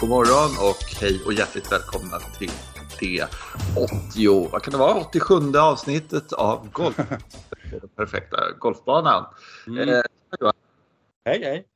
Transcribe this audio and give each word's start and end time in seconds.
god 0.00 0.08
morgon 0.08 0.68
och 0.70 1.00
hej 1.00 1.22
och 1.26 1.32
hjärtligt 1.32 1.72
välkomna 1.72 2.18
till 2.38 2.50
det 3.00 3.26
80, 4.10 4.48
vad 4.52 4.62
kan 4.62 4.72
det 4.72 4.78
vara, 4.78 5.00
87 5.00 5.34
avsnittet 5.58 6.32
av 6.32 6.68
Golf. 6.72 6.96
den 7.70 7.88
perfekta 7.96 8.36
golfbanan. 8.58 9.24
Mm. 9.66 9.88
Eh, 9.88 10.02
Hej 11.24 11.42
hej! 11.44 11.66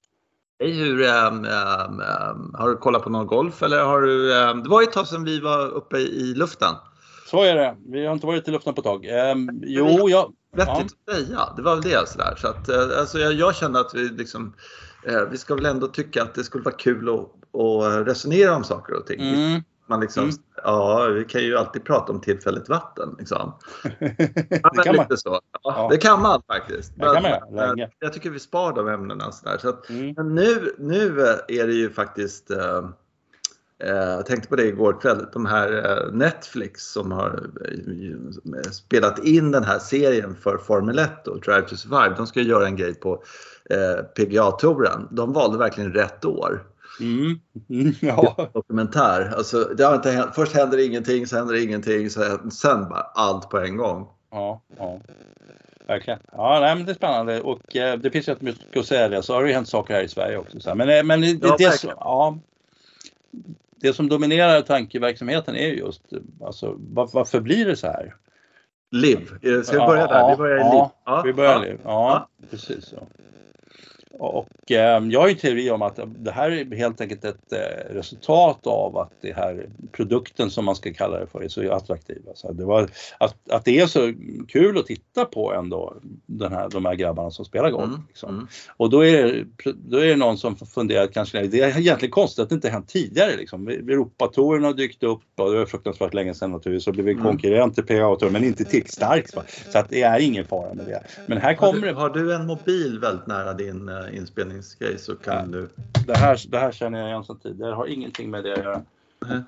hej, 0.61 0.73
hur, 0.73 1.03
ehm, 1.03 1.45
ehm, 1.45 2.55
har 2.55 2.69
du 2.69 2.77
kollat 2.77 3.03
på 3.03 3.11
någon 3.11 3.27
golf 3.27 3.63
eller 3.63 3.85
har 3.85 4.01
du, 4.01 4.39
ehm, 4.39 4.63
det 4.63 4.69
var 4.69 4.81
ju 4.81 4.87
ett 4.87 4.93
tag 4.93 5.07
sedan 5.07 5.25
vi 5.25 5.41
var 5.41 5.69
uppe 5.69 5.99
i 5.99 6.35
luften. 6.35 6.75
Så 7.27 7.43
är 7.43 7.55
det. 7.55 7.77
Vi 7.87 8.07
har 8.07 8.13
inte 8.13 8.27
varit 8.27 8.49
i 8.49 8.51
luften 8.51 8.75
på 8.75 8.81
ett 8.81 8.85
tag. 8.85 9.07
Jo, 9.63 10.09
jag... 10.09 10.33
Vettigt 10.57 10.93
att 11.07 11.15
säga, 11.15 11.49
det 11.57 11.63
var 11.63 11.75
väl 11.75 11.83
det 11.83 12.09
sådär. 12.09 12.35
Så 12.37 12.49
att, 12.49 12.69
eh, 12.69 12.99
alltså, 12.99 13.19
jag, 13.19 13.33
jag 13.33 13.57
kände 13.57 13.81
att 13.81 13.95
vi 13.95 14.09
liksom, 14.09 14.55
eh, 15.07 15.21
vi 15.31 15.39
ska 15.39 15.55
väl 15.55 15.67
ändå 15.67 15.87
tycka 15.87 16.23
att 16.23 16.35
det 16.35 16.45
skulle 16.45 16.65
vara 16.65 16.75
kul 16.75 17.09
att, 17.09 17.42
att 17.53 18.07
resonera 18.07 18.57
om 18.57 18.65
saker 18.65 18.95
och 18.95 19.07
ting. 19.07 19.21
Mm. 19.21 19.63
Man 19.87 20.01
liksom, 20.01 20.25
Mm. 20.25 20.35
Ja, 20.65 21.05
vi 21.07 21.25
kan 21.25 21.43
ju 21.43 21.57
alltid 21.57 21.85
prata 21.85 22.13
om 22.13 22.21
tillfälligt 22.21 22.69
vatten. 22.69 23.17
Liksom. 23.19 23.53
det 23.99 24.83
kan 24.85 24.97
man. 24.97 25.07
Ja, 25.25 25.41
Ja. 25.63 25.89
Det 25.91 25.97
kan 25.97 26.23
man 26.23 26.43
faktiskt. 26.47 26.93
Det 26.97 27.03
kan 27.03 27.23
man 27.23 27.23
Men, 27.23 27.57
göra, 27.57 27.83
eh, 27.85 27.89
jag 27.99 28.13
tycker 28.13 28.31
vi 28.31 28.39
spar 28.39 28.73
de 28.73 28.89
ämnena. 28.89 29.33
Så. 29.33 29.49
Så 29.59 29.69
att, 29.69 29.91
Mm. 29.91 30.15
men 30.17 30.35
nu, 30.35 30.75
nu 30.79 31.21
eh, 31.21 31.61
är 31.61 31.67
det 31.67 31.73
ju 31.73 31.91
faktiskt 31.91 32.51
eh, 32.51 32.79
eh, 33.85 33.91
jag 33.97 34.27
tänkte 34.27 34.49
på 34.49 34.57
det 34.57 34.67
igår 34.67 35.01
kväll. 35.01 35.27
De 35.33 35.47
här 35.47 36.09
Netflix 36.13 36.83
som 36.93 37.13
har 37.13 37.51
spelat 38.73 39.19
in 39.19 39.51
den 39.51 39.65
här 39.65 39.79
serien 39.79 40.35
för 40.35 40.59
Formel 40.59 40.99
1 40.99 41.29
och 41.29 41.41
Drive 41.41 41.63
to 41.69 41.77
Survive. 41.77 42.15
De 42.17 42.27
ska 42.27 42.41
ju 42.41 42.49
göra 42.49 42.67
en 42.67 42.77
grej 42.77 42.95
på 42.95 43.23
eh, 43.71 44.05
PGA-touren. 44.17 45.09
De 45.11 45.33
valde 45.33 45.59
verkligen 45.59 45.93
rätt 45.93 46.25
år. 46.25 46.63
Mm. 47.03 47.41
Mm. 47.71 47.95
Ja. 48.01 48.51
Dokumentär. 48.55 49.33
Alltså, 49.37 49.65
det 49.65 49.85
har 49.85 49.95
inte 49.95 50.11
hänt. 50.11 50.31
Först 50.35 50.55
händer 50.55 50.77
det 50.77 50.85
ingenting, 50.85 51.27
sen 51.27 51.39
händer 51.39 51.55
det 51.55 51.63
ingenting, 51.63 52.11
sen, 52.11 52.51
sen 52.51 52.89
bara 52.89 53.01
allt 53.15 53.51
på 53.51 53.59
en 53.59 53.77
gång. 53.77 54.09
ja, 54.31 54.61
ja. 54.79 55.01
Verkligen. 55.87 56.19
Ja, 56.33 56.61
nej, 56.61 56.77
men 56.77 56.85
det 56.87 56.93
är 56.93 56.95
spännande 56.95 57.41
och 57.41 57.77
eh, 57.77 57.99
det 57.99 58.11
finns 58.11 58.29
jättemycket 58.29 58.77
att 58.77 58.87
säga. 58.87 59.23
Så 59.23 59.35
har 59.35 59.43
det 59.43 59.49
ju 59.49 59.55
hänt 59.55 59.69
saker 59.69 59.95
här 59.95 60.03
i 60.03 60.09
Sverige 60.09 60.37
också. 60.37 60.61
Så. 60.61 60.75
Men, 60.75 60.89
eh, 60.89 61.03
men 61.03 61.21
det, 61.21 61.39
Ja, 61.43 61.55
det, 61.59 61.71
som, 61.73 61.91
ja, 62.01 62.39
det 63.77 63.93
som 63.93 64.09
dominerar 64.09 64.61
tankeverksamheten 64.61 65.57
är 65.57 65.69
ju 65.69 65.77
just 65.79 66.03
alltså, 66.45 66.75
var, 66.79 67.11
varför 67.13 67.41
blir 67.41 67.67
det 67.67 67.77
så 67.77 67.87
här? 67.87 68.15
Liv. 68.91 69.31
Eh, 69.43 69.63
Ska 69.63 69.73
vi 69.73 69.79
Ja, 69.79 69.87
börja 69.87 70.07
där? 70.07 70.19
ja, 70.19 70.31
Vi 70.31 70.37
börjar 70.37 70.57
i 70.57 70.61
ja, 70.61 70.73
liv. 70.73 70.91
Ja, 71.05 71.23
Vi 71.25 71.33
börjar 71.33 71.53
ja. 71.53 71.59
nu. 71.61 71.79
Ja, 71.85 72.29
precis. 72.51 72.85
Så. 72.87 72.97
Och 74.19 74.71
eh, 74.71 75.05
jag 75.11 75.21
har 75.21 75.29
ju 75.29 75.33
en 75.33 75.39
teori 75.39 75.71
om 75.71 75.83
att 75.83 75.99
det 76.07 76.31
här 76.31 76.51
är 76.51 76.77
helt 76.77 77.01
enkelt 77.01 77.25
ett 77.25 77.53
eh, 77.53 77.95
resultat 77.95 78.67
av 78.67 78.97
att 78.99 79.13
det 79.21 79.33
här 79.37 79.67
produkten 79.93 80.51
som 80.51 80.65
man 80.65 80.77
ska 80.77 80.93
kalla 80.93 81.19
det 81.21 81.27
för 81.27 81.43
är 81.45 81.49
så 81.49 81.73
attraktiv. 81.73 82.23
Alltså 82.29 82.53
det 82.53 82.65
var, 82.65 82.89
att, 83.19 83.37
att 83.51 83.65
det 83.65 83.81
är 83.81 83.87
så 83.87 84.13
kul 84.49 84.79
att 84.79 84.87
titta 84.87 85.25
på 85.25 85.53
ändå 85.55 85.97
den 86.27 86.53
här, 86.53 86.69
de 86.69 86.85
här 86.85 86.95
grabbarna 86.95 87.31
som 87.31 87.45
spelar 87.45 87.71
golf. 87.71 87.85
Mm, 87.85 88.01
Liksom. 88.09 88.35
mm. 88.35 88.47
Och 88.77 88.91
då 88.91 89.05
är, 89.05 89.23
det, 89.65 89.73
då 89.73 89.99
är 89.99 90.07
det 90.07 90.17
någon 90.17 90.39
som 90.39 90.57
funderar 90.57 91.07
kanske, 91.07 91.47
det 91.47 91.61
är 91.61 91.79
egentligen 91.79 92.13
konstigt 92.13 92.43
att 92.43 92.49
det 92.49 92.55
inte 92.55 92.69
hänt 92.71 92.89
tidigare. 92.89 93.37
Liksom. 93.37 93.69
Europatouren 93.69 94.65
har 94.65 94.73
dykt 94.73 95.03
upp 95.03 95.23
och 95.37 95.53
det 95.53 95.59
var 95.59 95.67
fruktansvärt 95.67 96.15
länge 96.15 96.35
sedan 96.35 96.51
naturligtvis 96.51 96.87
och 96.87 96.93
blivit 96.95 97.13
Mm. 97.13 97.25
konkurrent 97.25 97.75
till 97.75 97.85
PGA-touren 97.85 98.33
men 98.33 98.45
inte 98.45 98.65
tillräckligt 98.65 98.95
starkt. 98.95 99.35
Så 99.73 99.79
att 99.79 99.89
det 99.89 100.03
är 100.03 100.21
ingen 100.21 100.45
fara 100.45 100.75
med 100.75 100.87
det. 100.87 101.03
Men 101.27 101.39
här 101.39 101.49
Har 101.49 101.55
kommer 101.55 101.81
du, 101.81 101.87
det. 101.87 101.93
har 101.95 102.11
du 102.11 102.35
en 102.35 102.47
mobil 102.47 102.99
väldigt 103.01 103.27
nära 103.27 103.53
din 103.55 103.89
uh, 104.03 104.17
inspelningsgrej 104.17 104.99
så 104.99 105.17
kan 105.17 105.51
du... 105.51 105.69
Det 106.07 106.17
här, 106.17 106.41
det 106.49 106.59
här 106.59 106.73
känner 106.73 106.99
jag 106.99 107.09
igen 107.09 107.25
sedan 107.25 107.39
tidigare. 107.39 107.71
Det 107.71 107.77
har 107.77 107.87
ingenting 107.87 108.31
med 108.31 108.45
det 108.45 108.53
att 108.53 108.65
göra. 108.65 108.83
Nej. 109.27 109.43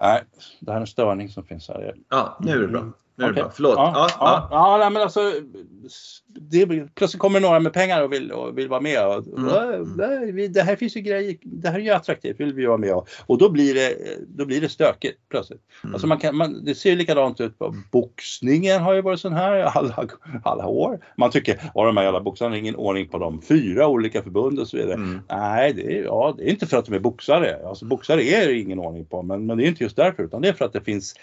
Nej, 0.00 0.24
det 0.60 0.70
här 0.70 0.76
är 0.76 0.80
en 0.80 0.86
störning 0.86 1.28
som 1.28 1.44
finns 1.44 1.68
här. 1.68 1.94
Ja, 2.08 2.38
nu 2.40 2.52
är 2.52 2.58
det 2.58 2.68
bra. 2.68 2.92
Nu 3.20 3.26
är 3.26 3.28
det 3.32 3.42
bra. 3.42 3.50
Förlåt. 3.54 3.74
Ja, 3.76 3.92
Ja, 3.94 4.08
ja, 4.20 4.48
ja. 4.50 4.76
nej, 4.80 4.90
men 4.90 5.02
alltså. 5.02 5.32
Det, 6.28 6.66
plötsligt 6.94 7.20
kommer 7.20 7.40
några 7.40 7.60
med 7.60 7.72
pengar 7.72 8.02
och 8.02 8.12
vill, 8.12 8.32
och 8.32 8.58
vill 8.58 8.68
vara 8.68 8.80
med. 8.80 9.06
Och, 9.06 9.26
Mm. 9.38 9.48
"Äh, 9.48 9.80
det, 9.80 10.32
vi- 10.32 10.48
det 10.48 10.62
här 10.62 10.76
finns 10.76 10.96
ju 10.96 11.00
grejer. 11.00 11.36
Det 11.42 11.68
här 11.68 11.78
är 11.78 11.82
ju 11.82 11.90
attraktivt. 11.90 12.40
Vill 12.40 12.52
vi 12.54 12.66
vara 12.66 12.76
med 12.78 12.94
och, 12.94 13.08
och 13.26 13.38
då 13.38 13.50
blir 13.50 13.74
det, 13.74 13.94
då 14.28 14.44
blir 14.46 14.60
det 14.60 14.68
stökigt 14.68 15.18
plötsligt. 15.30 15.60
Mm. 15.84 15.94
Alltså 15.94 16.06
man 16.06 16.18
kan, 16.18 16.36
man, 16.36 16.64
det 16.64 16.74
ser 16.74 16.90
ju 16.90 16.96
likadant 16.96 17.40
ut 17.40 17.58
på 17.58 17.74
boxningen 17.92 18.80
har 18.82 18.94
ju 18.94 19.02
varit 19.02 19.20
sån 19.20 19.32
här 19.32 19.52
alla, 19.62 20.06
alla 20.44 20.66
år. 20.66 20.98
Man 21.16 21.30
tycker, 21.30 21.70
ja 21.74 21.86
de 21.86 21.96
här 21.96 22.04
jävla 22.04 22.20
boxarna, 22.20 22.56
ingen 22.56 22.76
ordning 22.76 23.08
på 23.08 23.18
dem. 23.18 23.42
Fyra 23.42 23.88
olika 23.88 24.22
förbund 24.22 24.58
och 24.58 24.68
så 24.68 24.76
vidare. 24.76 24.94
Mm. 24.94 25.20
Nej, 25.28 25.72
det 25.72 25.98
är, 25.98 26.04
ja, 26.04 26.34
det 26.38 26.42
är 26.44 26.48
inte 26.50 26.66
för 26.66 26.76
att 26.76 26.86
de 26.86 26.94
är 26.94 26.98
boxare. 26.98 27.58
Alltså, 27.66 27.84
boxare 27.84 28.22
är 28.24 28.46
det 28.46 28.58
ingen 28.58 28.78
ordning 28.78 29.04
på, 29.04 29.22
men, 29.22 29.46
men 29.46 29.58
det 29.58 29.64
är 29.64 29.68
inte 29.68 29.84
just 29.84 29.96
därför 29.96 30.22
utan 30.22 30.42
det 30.42 30.48
är 30.48 30.52
för 30.52 30.64
att 30.64 30.72
det 30.72 30.80
finns 30.80 31.14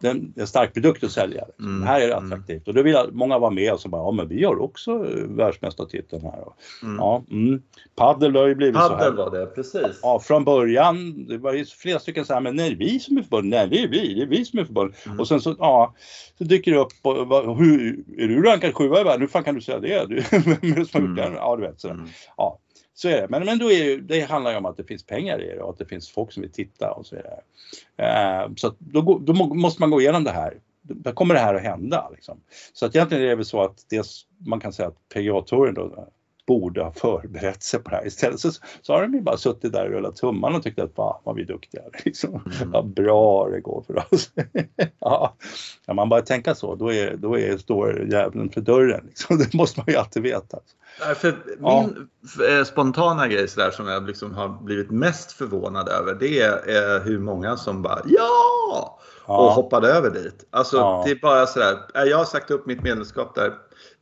den, 0.00 0.32
en 0.36 0.46
stark 0.46 0.74
produkt 0.74 1.04
att 1.04 1.10
sälja. 1.12 1.44
Mm, 1.60 1.82
Här 1.82 2.00
är 2.00 2.08
det 2.08 2.16
attraktivt 2.16 2.68
och 2.68 2.74
då 2.74 2.82
vill 2.82 2.96
många 3.12 3.38
vara 3.38 3.50
med 3.50 3.72
och 3.72 3.80
så 3.80 3.88
bara, 3.88 4.02
ja 4.02 4.10
men 4.10 4.28
vi 4.28 4.44
har 4.44 4.60
också 4.62 4.90
eh, 4.90 5.24
världsmästartiteln 5.28 6.22
här. 6.22 6.44
Mm. 6.82 6.96
Ja, 6.96 7.24
mm. 7.30 7.62
Paddel 7.96 8.36
har 8.36 8.46
ju 8.46 8.54
blivit 8.54 8.74
så 8.76 8.80
här. 8.80 8.88
Paddel 8.88 9.16
var 9.16 9.30
det, 9.30 9.46
precis. 9.46 10.00
Ja, 10.02 10.20
från 10.20 10.44
början, 10.44 11.26
det 11.26 11.38
var 11.38 11.52
ju 11.52 11.64
flera 11.64 11.98
stycken 11.98 12.24
så 12.24 12.34
här, 12.34 12.40
men 12.40 12.56
nej, 12.56 12.74
vi 12.74 12.98
som 13.00 13.16
är 13.18 13.22
förbund, 13.22 13.48
nej, 13.48 13.68
det 13.68 13.82
är 13.82 13.88
vi, 13.88 14.14
det 14.14 14.22
är 14.22 14.26
vi 14.26 14.44
som 14.44 14.58
är 14.58 14.64
förbund. 14.64 14.94
Mm. 15.06 15.20
Och 15.20 15.28
sen 15.28 15.40
så, 15.40 15.56
ja, 15.58 15.94
så 16.38 16.44
dyker 16.44 16.72
det 16.72 16.78
upp, 16.78 16.92
och, 17.02 17.28
vad- 17.28 17.56
hur, 17.58 18.04
är 18.18 18.28
du 18.28 18.42
rankad 18.42 18.74
sjua 18.74 19.00
i 19.00 19.04
världen? 19.04 19.20
Hur 19.20 19.28
fan 19.28 19.44
kan 19.44 19.54
du 19.54 19.60
säga 19.60 19.78
det? 19.80 20.06
Du, 20.08 20.14
vem 20.30 20.72
är 20.72 20.76
det 20.76 20.84
som 20.86 21.00
har 21.02 21.08
gjort 21.08 21.18
Mm. 21.18 21.32
det? 21.32 21.36
Ja, 21.38 21.56
du 21.56 21.62
vet 21.62 21.80
sådär. 21.80 21.94
Mm. 21.94 22.06
Ja, 22.36 22.58
så 23.00 23.08
är 23.08 23.20
det. 23.20 23.26
Men, 23.28 23.44
men 23.44 23.58
då 23.58 23.70
är 23.70 23.84
ju, 23.84 24.00
det 24.00 24.20
handlar 24.20 24.50
ju 24.50 24.56
om 24.56 24.66
att 24.66 24.76
det 24.76 24.84
finns 24.84 25.06
pengar 25.06 25.42
i 25.42 25.46
det 25.46 25.62
och 25.62 25.70
att 25.70 25.78
det 25.78 25.86
finns 25.86 26.10
folk 26.10 26.32
som 26.32 26.40
vill 26.40 26.52
titta 26.52 26.92
och 26.92 27.06
så 27.06 27.16
vidare. 27.16 27.40
Eh, 27.96 28.50
så 28.56 28.74
då, 28.78 29.18
då 29.18 29.32
må- 29.32 29.54
måste 29.54 29.82
man 29.82 29.90
gå 29.90 30.00
igenom 30.00 30.24
det 30.24 30.30
här. 30.30 30.58
Då 30.82 31.12
kommer 31.12 31.34
det 31.34 31.40
här 31.40 31.54
att 31.54 31.62
hända. 31.62 32.10
Liksom. 32.14 32.40
Så 32.72 32.86
att 32.86 32.94
egentligen 32.94 33.24
är 33.24 33.28
det 33.28 33.34
väl 33.34 33.44
så 33.44 33.62
att 33.62 33.86
det, 33.90 34.06
man 34.46 34.60
kan 34.60 34.72
säga 34.72 34.88
att 34.88 35.08
PGA-touren 35.14 35.74
då 35.74 36.08
borde 36.46 36.82
ha 36.82 36.92
förberett 36.92 37.62
sig 37.62 37.80
på 37.80 37.90
det 37.90 37.96
här. 37.96 38.06
Istället 38.06 38.40
så, 38.40 38.50
så 38.82 38.92
har 38.92 39.02
de 39.02 39.14
ju 39.14 39.20
bara 39.20 39.36
suttit 39.36 39.72
där 39.72 39.86
och 39.86 39.90
rullat 39.90 40.16
tummarna 40.16 40.56
och 40.56 40.62
tyckt 40.62 40.78
att 40.78 40.94
fan 40.94 41.20
vad 41.24 41.36
vi 41.36 41.42
är 41.42 41.46
duktiga. 41.46 41.82
Liksom. 42.04 42.42
Mm. 42.60 42.70
Vad 42.70 42.86
bra 42.86 43.48
det 43.48 43.60
går 43.60 43.84
för 43.86 44.14
oss. 44.14 44.30
ja. 44.98 45.34
Kan 45.86 45.96
man 45.96 46.08
bara 46.08 46.20
tänka 46.20 46.54
så, 46.54 46.74
då, 46.74 46.92
är, 46.92 47.16
då 47.16 47.38
är, 47.38 47.56
står 47.56 48.06
djävulen 48.10 48.50
för 48.50 48.60
dörren. 48.60 49.04
Liksom. 49.06 49.38
Det 49.50 49.54
måste 49.54 49.80
man 49.80 49.86
ju 49.88 49.96
alltid 49.96 50.22
veta. 50.22 50.58
För 51.14 51.34
Ja. 51.60 51.86
min 51.86 52.08
eh, 52.58 52.64
spontana 52.64 53.28
grej 53.28 53.48
där, 53.56 53.70
som 53.70 53.86
jag 53.86 54.06
liksom 54.06 54.34
har 54.34 54.48
blivit 54.48 54.90
mest 54.90 55.32
förvånad 55.32 55.88
över 55.88 56.14
det 56.14 56.40
är 56.40 56.52
eh, 56.96 57.00
hur 57.02 57.18
många 57.18 57.56
som 57.56 57.82
bara 57.82 58.00
ja! 58.04 58.98
och 59.24 59.34
Ja. 59.34 59.50
hoppade 59.50 59.88
över 59.92 60.10
dit. 60.10 60.46
Alltså 60.50 60.76
Ja. 60.76 61.02
det 61.06 61.10
är 61.10 61.18
bara 61.22 61.46
sådär, 61.46 61.78
eh, 61.94 62.02
jag 62.02 62.16
har 62.18 62.24
sagt 62.24 62.50
upp 62.50 62.66
mitt 62.66 62.82
medlemskap 62.82 63.34
där. 63.34 63.52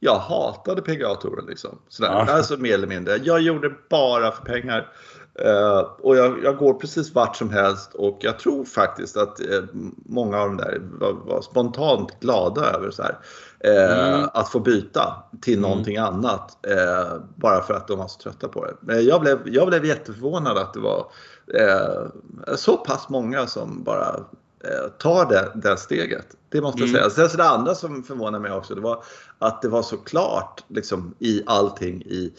Jag 0.00 0.14
hatade 0.18 0.82
PGA-touren 0.82 1.46
liksom. 1.46 1.78
Sådär. 1.88 2.10
Ja. 2.12 2.32
Alltså 2.32 2.56
mer 2.56 2.74
eller 2.74 2.86
mindre. 2.86 3.16
Jag 3.16 3.40
gjorde 3.40 3.70
bara 3.90 4.30
för 4.32 4.42
pengar. 4.44 4.92
Eh, 5.44 5.78
och 6.00 6.16
jag, 6.16 6.44
jag 6.44 6.56
går 6.56 6.74
precis 6.74 7.14
vart 7.14 7.36
som 7.36 7.50
helst 7.50 7.94
och 7.94 8.18
jag 8.20 8.38
tror 8.38 8.64
faktiskt 8.64 9.16
att 9.16 9.40
eh, 9.40 9.62
många 10.06 10.38
av 10.40 10.46
de 10.46 10.56
där 10.56 10.80
var, 11.00 11.12
var 11.12 11.42
spontant 11.42 12.20
glada 12.20 12.70
över 12.70 12.90
så 12.90 13.02
här, 13.02 13.18
eh, 13.60 14.14
Mm. 14.14 14.28
att 14.34 14.48
få 14.48 14.60
byta 14.60 15.22
till 15.40 15.58
Mm. 15.58 15.70
någonting 15.70 15.96
annat. 15.96 16.66
Eh, 16.66 17.16
bara 17.36 17.62
för 17.62 17.74
att 17.74 17.88
de 17.88 17.98
var 17.98 18.08
så 18.08 18.18
trötta 18.20 18.48
på 18.48 18.64
det. 18.64 18.74
Men 18.80 19.04
jag 19.04 19.20
blev, 19.20 19.38
jag 19.44 19.68
blev 19.68 19.84
jätteförvånad 19.84 20.58
att 20.58 20.74
det 20.74 20.80
var 20.80 21.06
eh, 21.54 22.56
så 22.56 22.76
pass 22.76 23.08
många 23.08 23.46
som 23.46 23.82
bara 23.84 24.08
eh, 24.64 24.88
tar 24.98 25.26
det, 25.26 25.48
det 25.54 25.76
steget. 25.76 26.26
Det 26.48 26.60
måste 26.60 26.80
jag 26.80 26.88
Mm. 26.88 27.00
säga. 27.00 27.10
Sen 27.10 27.28
så 27.30 27.36
det 27.36 27.48
andra 27.48 27.74
som 27.74 28.02
förvånade 28.02 28.42
mig 28.42 28.52
också 28.52 28.74
det 28.74 28.80
var 28.80 29.02
att 29.38 29.62
det 29.62 29.68
var 29.68 29.82
så 29.82 29.96
klart 29.96 30.64
liksom, 30.68 31.14
i 31.18 31.42
allting 31.46 32.02
i 32.02 32.32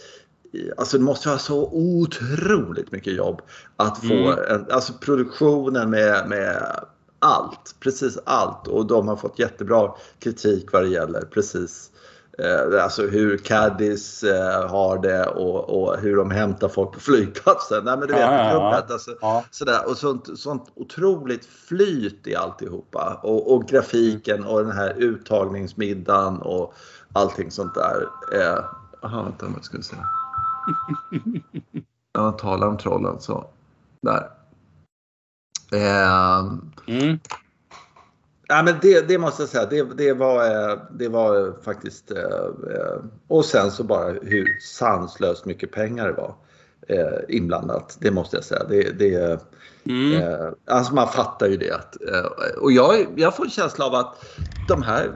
i- 0.51 0.71
Alltså 0.77 0.97
det 0.97 1.03
måste 1.03 1.27
vara 1.27 1.39
så 1.39 1.69
otroligt 1.73 2.91
mycket 2.91 3.13
jobb 3.13 3.41
att 3.75 3.97
få 3.97 4.13
Mm. 4.13 4.39
en, 4.49 4.65
alltså 4.71 4.93
produktionen 4.93 5.89
med, 5.89 6.29
med 6.29 6.75
allt, 7.19 7.75
precis 7.79 8.17
allt 8.25 8.67
och 8.67 8.85
de 8.87 9.07
har 9.07 9.15
fått 9.15 9.39
jättebra 9.39 9.91
kritik 10.19 10.71
vad 10.73 10.83
det 10.83 10.87
gäller 10.89 11.21
precis 11.21 11.91
eh, 12.37 12.83
alltså 12.83 13.07
hur 13.07 13.37
caddies 13.37 14.23
eh, 14.23 14.69
har 14.69 14.97
det 14.97 15.25
och, 15.25 15.83
och 15.83 15.97
hur 15.97 16.15
de 16.17 16.31
hämtar 16.31 16.67
folk 16.69 16.91
på 16.91 16.99
flygplatsen. 16.99 17.83
Nej 17.85 17.97
men 17.97 18.07
du 18.07 18.13
vet, 18.13 18.21
Ja, 18.21 18.33
ja, 18.33 18.53
ja. 18.53 18.93
alltså, 18.93 19.11
Ja. 19.21 19.43
sådär. 19.51 19.89
Och 19.89 19.97
sånt, 19.97 20.39
sånt 20.39 20.71
otroligt 20.75 21.45
flyt 21.45 22.27
i 22.27 22.35
alltihopa. 22.35 23.19
Och, 23.23 23.53
och 23.55 23.67
grafiken 23.67 24.45
och 24.45 24.63
den 24.63 24.71
här 24.71 24.93
uttagningsmiddagen 24.97 26.37
och 26.41 26.73
allting 27.13 27.51
sånt 27.51 27.73
där. 27.75 28.07
Eh, 28.33 28.63
Jaha, 29.01 29.23
vänta 29.23 29.45
vad 29.55 29.63
ska 29.63 29.77
vi 29.77 29.83
säga. 29.83 30.09
Jag 32.13 32.37
talar 32.37 32.67
om 32.67 32.77
trollen 32.77 33.19
så. 33.19 33.45
Där. 34.01 34.29
Eh, 35.71 36.45
Mm. 36.89 37.19
Ja, 38.47 38.63
men 38.63 38.75
det, 38.81 39.07
det 39.07 39.17
måste 39.17 39.41
jag 39.41 39.49
säga, 39.49 39.65
det, 39.65 39.83
det, 39.97 40.13
var, 40.13 40.69
eh, 40.71 40.77
det 40.91 41.07
var 41.07 41.61
faktiskt... 41.63 42.11
eh, 42.11 42.97
Och 43.27 43.45
sen 43.45 43.71
så 43.71 43.83
bara 43.83 44.11
hur 44.11 44.59
sanslöst 44.61 45.45
mycket 45.45 45.71
pengar 45.71 46.07
det 46.07 46.13
var. 46.13 46.35
eh, 46.87 47.19
inblandat. 47.35 47.97
Det 48.01 48.11
måste 48.11 48.37
jag 48.37 48.43
säga. 48.43 48.63
Det, 48.69 48.91
det, 48.99 49.39
Mm. 49.85 50.53
alltså 50.67 50.93
man 50.93 51.07
fattar 51.07 51.47
ju 51.47 51.57
det. 51.57 51.71
Att, 51.71 51.95
och 52.57 52.71
jag, 52.71 53.07
jag 53.15 53.35
får 53.35 53.43
en 53.43 53.49
känsla 53.49 53.85
av 53.85 53.95
att 53.95 54.25
de 54.67 54.81
här 54.83 55.11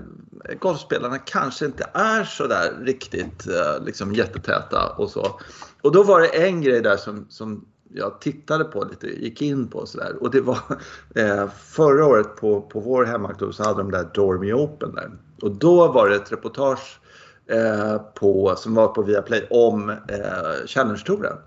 golfspelarna 0.60 1.18
kanske 1.18 1.66
inte 1.66 1.90
är 1.94 2.24
så 2.24 2.48
där 2.48 2.72
riktigt 2.82 3.48
liksom 3.86 4.14
jättetäta 4.14 4.90
och 4.98 5.10
så. 5.10 5.40
Och 5.82 5.92
då 5.92 6.04
var 6.04 6.22
det 6.22 6.28
en 6.48 6.62
grej 6.62 6.82
där 6.82 6.98
som, 6.98 7.26
som 7.30 7.66
jag 7.94 8.22
tittade 8.22 8.64
på 8.64 8.84
lite, 8.84 9.08
gick 9.08 9.42
in 9.42 9.68
på 9.68 9.86
sådär. 9.86 10.16
Och 10.22 10.32
det 10.32 10.42
var 10.42 10.58
eh, 11.16 11.50
förra 11.50 12.06
året 12.06 12.36
på, 12.36 12.62
på 12.62 12.80
vår 12.80 13.06
hemmaklubb 13.06 13.54
så 13.54 13.64
hade 13.64 13.78
de 13.78 13.92
där 13.92 14.10
Dormy 14.14 14.54
Open 14.54 14.96
där. 14.96 15.12
Och 15.42 15.52
då 15.52 15.92
var 15.92 16.10
det 16.10 16.16
ett 16.16 16.32
reportage 16.32 17.00
eh, 17.48 17.98
på, 17.98 18.56
som 18.58 18.76
var 18.76 18.88
på 18.88 19.02
Viaplay 19.02 19.48
om 19.50 19.90
eh, 19.90 20.66
Challenge-touren. 20.66 21.38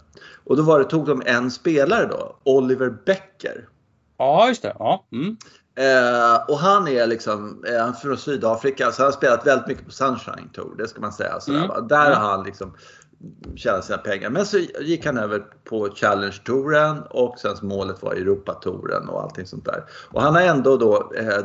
Och 0.44 0.56
då 0.56 0.62
var 0.62 0.78
det, 0.78 0.84
tog 0.84 1.06
de 1.06 1.22
en 1.26 1.50
spelare 1.50 2.06
då, 2.06 2.36
Oliver 2.44 2.98
Becker. 3.06 3.68
Ja, 4.18 4.48
just 4.48 4.62
det. 4.62 4.76
Ja. 4.78 5.06
Mm. 5.12 5.36
Eh, 5.78 6.36
och 6.48 6.58
han 6.58 6.88
är 6.88 7.06
liksom, 7.06 7.64
eh, 7.68 7.80
han 7.80 7.88
är 7.88 7.92
från 7.92 8.16
Sydafrika 8.16 8.92
så 8.92 9.02
han 9.02 9.06
har 9.06 9.16
spelat 9.16 9.46
väldigt 9.46 9.66
mycket 9.66 9.84
på 9.84 9.90
Sunshine 9.90 10.48
Tour, 10.54 10.74
det 10.78 10.88
ska 10.88 11.00
man 11.00 11.12
säga. 11.12 11.40
Sådär, 11.40 11.64
Mm. 11.64 11.88
Där 11.88 12.14
har 12.14 12.30
han 12.30 12.44
liksom 12.44 12.74
tjänat 13.56 13.84
sina 13.84 13.98
pengar. 13.98 14.30
Men 14.30 14.46
så 14.46 14.58
gick 14.80 15.06
han 15.06 15.18
över 15.18 15.44
på 15.64 15.88
Challenge-touren 15.88 17.02
och 17.10 17.38
sen 17.38 17.56
målet 17.62 18.02
var 18.02 18.12
Europatouren 18.12 19.08
och 19.08 19.22
allting 19.22 19.46
sånt 19.46 19.64
där. 19.64 19.84
Och 20.10 20.22
han 20.22 20.34
har 20.34 20.42
ändå 20.42 20.76
då 20.76 21.12
eh, 21.16 21.44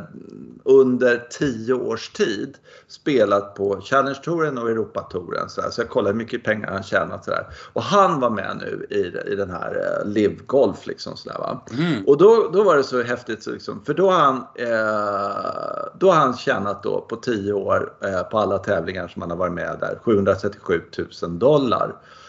under 0.64 1.28
10 1.30 1.74
års 1.74 2.10
tid 2.10 2.58
spelat 2.88 3.56
på 3.56 3.82
Challenge-touren 3.82 4.58
och 4.58 4.70
Europatouren. 4.70 5.50
Så, 5.50 5.62
så 5.72 5.82
jag 5.82 5.90
kollade 5.90 6.12
hur 6.12 6.18
mycket 6.18 6.44
pengar 6.44 6.72
han 6.72 6.84
tjänat. 6.84 7.26
Så 7.26 7.32
där. 7.32 7.48
Och 7.74 7.84
han 7.84 8.20
var 8.20 8.30
med 8.30 8.58
nu 8.62 8.86
i, 8.90 9.32
i 9.32 9.36
den 9.36 9.50
här 9.50 10.02
eh, 10.02 10.10
Live 10.10 10.36
Golf. 10.46 10.88
Liksom, 10.88 11.18
så 11.18 11.30
där? 11.30 11.60
Mm. 11.84 12.08
Och 12.08 12.18
då, 12.18 12.50
då 12.54 12.64
var 12.64 12.78
det 12.78 12.84
så 12.84 13.04
häftigt, 13.04 13.44
så 13.44 13.52
liksom, 13.52 13.86
för 13.86 13.94
då 13.94 14.10
har 14.12 14.20
han, 14.20 14.36
eh, 14.56 15.92
då 16.00 16.12
har 16.12 16.20
han 16.20 16.38
tjänat 16.38 16.84
då 16.84 17.02
på 17.02 17.16
10 17.16 17.54
år 17.54 17.94
eh, 18.04 18.22
på 18.22 18.40
alla 18.40 18.58
tävlingar 18.58 19.08
som 19.08 19.22
han 19.22 19.32
har 19.32 19.38
varit 19.38 19.54
med 19.54 19.78
där 19.80 20.00
737 20.04 20.82
000 21.22 21.40
dollar. 21.40 21.61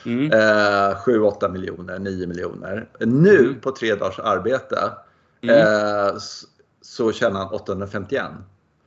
Mm. 0.05 0.33
Eh, 0.33 0.97
7-8 1.07 1.49
miljoner, 1.53 1.99
9 1.99 2.27
miljoner. 2.27 2.89
Nu 3.01 3.39
Mm. 3.39 3.61
på 3.61 3.71
tre 3.71 3.95
dagars 3.95 4.19
arbete 4.19 4.91
Mm. 5.43 5.51
eh, 5.59 6.15
så 6.83 7.13
tjänar 7.13 7.41
han 7.41 7.53
851. 7.53 8.33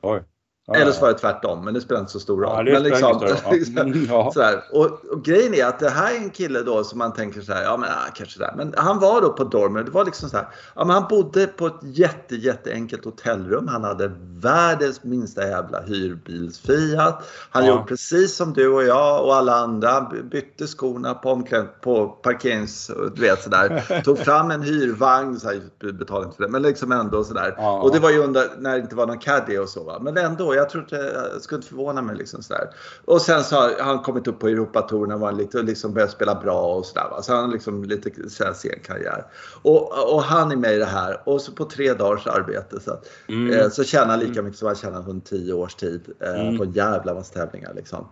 Oj. 0.00 0.22
Ja, 0.68 0.74
Eller 0.74 0.92
så 0.92 1.00
var 1.00 1.08
det 1.08 1.18
tvärtom, 1.18 1.64
men 1.64 1.74
det 1.74 1.80
spelar 1.80 2.00
inte 2.00 2.12
så 2.12 2.20
stor 2.20 2.42
roll. 2.42 2.68
Ja, 2.68 2.72
men 2.72 2.86
ingen 2.86 2.98
större 2.98 3.12
roll. 3.12 3.36
Ja. 3.44 3.82
Mm, 3.86 4.06
ja. 4.08 4.30
sådär. 4.34 4.64
Och, 4.72 4.86
och 5.10 5.24
grejen 5.24 5.54
är 5.54 5.66
att 5.66 5.78
det 5.78 5.90
här 5.90 6.14
är 6.14 6.18
en 6.18 6.30
kille 6.30 6.62
då 6.62 6.84
som 6.84 6.98
man 6.98 7.12
tänker 7.12 7.40
så 7.40 7.52
här, 7.52 7.62
ja 7.62 7.76
men 7.76 7.90
ah, 7.90 8.10
kanske 8.14 8.38
där. 8.38 8.54
Men 8.56 8.74
han 8.76 8.98
var 8.98 9.20
då 9.20 9.32
på 9.32 9.44
Dormer, 9.44 9.82
det 9.82 9.90
var 9.90 10.04
liksom 10.04 10.28
så 10.28 10.36
här, 10.36 10.46
ja 10.74 10.84
men 10.84 10.94
han 10.94 11.04
bodde 11.10 11.46
på 11.46 11.66
ett 11.66 11.80
jätte, 11.82 12.36
jätteenkelt 12.36 13.04
hotellrum. 13.04 13.68
Han 13.68 13.84
hade 13.84 14.12
världens 14.40 15.04
minsta 15.04 15.48
jävla 15.48 15.80
hyrbilsfiat. 15.80 17.24
Han 17.50 17.66
gjorde 17.66 17.82
precis 17.82 18.36
som 18.36 18.52
du 18.52 18.68
och 18.68 18.84
jag 18.84 19.24
och 19.24 19.34
alla 19.34 19.54
andra. 19.54 19.90
Han 19.90 20.28
bytte 20.30 20.66
skorna 20.66 21.14
på, 21.14 21.42
på 21.80 22.08
parkerings, 22.08 22.90
du 23.14 23.22
vet 23.22 23.42
sådär. 23.42 24.00
Tog 24.04 24.18
fram 24.18 24.50
en 24.50 24.62
hyrvagn, 24.62 25.40
så 25.40 25.48
här, 25.48 25.92
betalade 25.92 26.26
inte 26.26 26.36
för 26.36 26.44
det, 26.44 26.50
men 26.50 26.62
liksom 26.62 26.92
ändå 26.92 27.24
sådär. 27.24 27.54
Och 27.82 27.92
det 27.92 27.98
var 27.98 28.10
ju 28.10 28.18
under, 28.18 28.50
när 28.58 28.72
det 28.72 28.80
inte 28.80 28.96
var 28.96 29.06
någon 29.06 29.18
caddy 29.18 29.58
och 29.58 29.68
så 29.68 29.84
va. 29.84 29.98
Men 30.00 30.16
ändå, 30.16 30.55
jag 30.56 30.70
tror 30.70 30.82
inte, 30.82 30.96
jag 31.32 31.42
skulle 31.42 31.56
inte 31.58 31.68
förvåna 31.68 32.02
mig 32.02 32.16
liksom 32.16 32.42
sådär. 32.42 32.68
Och 33.04 33.22
sen 33.22 33.44
så 33.44 33.56
har 33.56 33.74
han 33.80 33.98
kommit 34.02 34.26
upp 34.26 34.38
på 34.40 34.48
Europatouren 34.48 35.12
och 35.12 35.20
var 35.20 35.32
lite, 35.32 35.58
och 35.58 35.64
liksom 35.64 35.92
börjat 35.94 36.10
spela 36.10 36.34
bra 36.34 36.74
och 36.74 36.86
sådär. 36.86 37.22
Så 37.22 37.32
han 37.34 37.44
har 37.44 37.52
liksom 37.52 37.84
lite 37.84 38.30
så 38.30 38.44
här 38.44 38.52
sen 38.52 38.80
karriär. 38.84 39.26
Och, 39.62 40.12
och 40.14 40.22
han 40.22 40.52
är 40.52 40.56
med 40.56 40.74
i 40.74 40.78
det 40.78 40.84
här 40.84 41.20
och 41.28 41.40
så 41.40 41.52
på 41.52 41.64
tre 41.64 41.92
dagars 41.92 42.26
arbete 42.26 42.80
så, 42.80 42.98
Mm. 43.28 43.52
eh, 43.60 43.68
så 43.70 43.84
tjänar 43.84 44.06
han 44.06 44.18
lika 44.20 44.42
mycket 44.42 44.58
som 44.58 44.66
han 44.66 44.76
tjänat 44.76 45.08
under 45.08 45.26
tio 45.26 45.52
års 45.52 45.74
tid 45.74 46.12
eh, 46.20 46.40
Mm. 46.40 46.58
på 46.58 46.64
en 46.64 46.72
jävla 46.72 47.14
massa 47.14 47.34
tävlingar 47.34 47.74
liksom. 47.74 48.08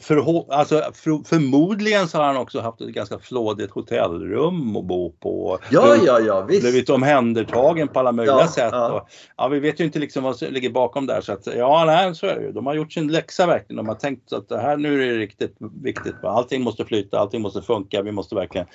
För, 0.00 0.44
alltså, 0.52 0.82
för, 0.94 1.28
förmodligen 1.28 2.08
så 2.08 2.18
har 2.18 2.24
han 2.24 2.36
också 2.36 2.60
haft 2.60 2.80
ett 2.80 2.88
ganska 2.88 3.18
flådigt 3.18 3.70
hotellrum 3.70 4.76
att 4.76 4.84
bo 4.84 5.12
på. 5.12 5.58
Ja, 5.70 5.96
ja, 6.06 6.20
ja, 6.20 6.40
visst. 6.40 6.62
Blivit 6.62 6.90
omhändertagen 6.90 7.88
på 7.88 7.98
alla 7.98 8.12
möjliga 8.12 8.36
Ja, 8.40 8.48
sätt. 8.48 8.68
ja. 8.72 8.92
Och, 8.92 9.08
ja, 9.36 9.48
vi 9.48 9.60
vet 9.60 9.80
ju 9.80 9.84
inte 9.84 9.98
liksom 9.98 10.24
vad 10.24 10.36
som 10.36 10.48
ligger 10.52 10.70
bakom 10.70 11.06
där. 11.06 11.20
Så 11.20 11.32
att, 11.32 11.46
ja, 11.46 11.84
nej, 11.86 12.14
så 12.14 12.26
är 12.26 12.34
det 12.34 12.42
ju. 12.42 12.52
De 12.52 12.66
har 12.66 12.74
gjort 12.74 12.92
sin 12.92 13.08
läxa 13.12 13.46
verkligen. 13.46 13.76
De 13.76 13.88
har 13.88 13.94
tänkt 13.94 14.32
att 14.32 14.48
det 14.48 14.58
här 14.58 14.76
nu 14.76 15.02
är 15.02 15.12
det 15.12 15.18
riktigt 15.18 15.56
viktigt. 15.82 16.24
Allting 16.24 16.62
måste 16.62 16.84
flyta, 16.84 17.18
allting 17.18 17.42
måste 17.42 17.62
funka. 17.62 18.02
Vi 18.02 18.12
måste 18.12 18.34
verkligen 18.34 18.66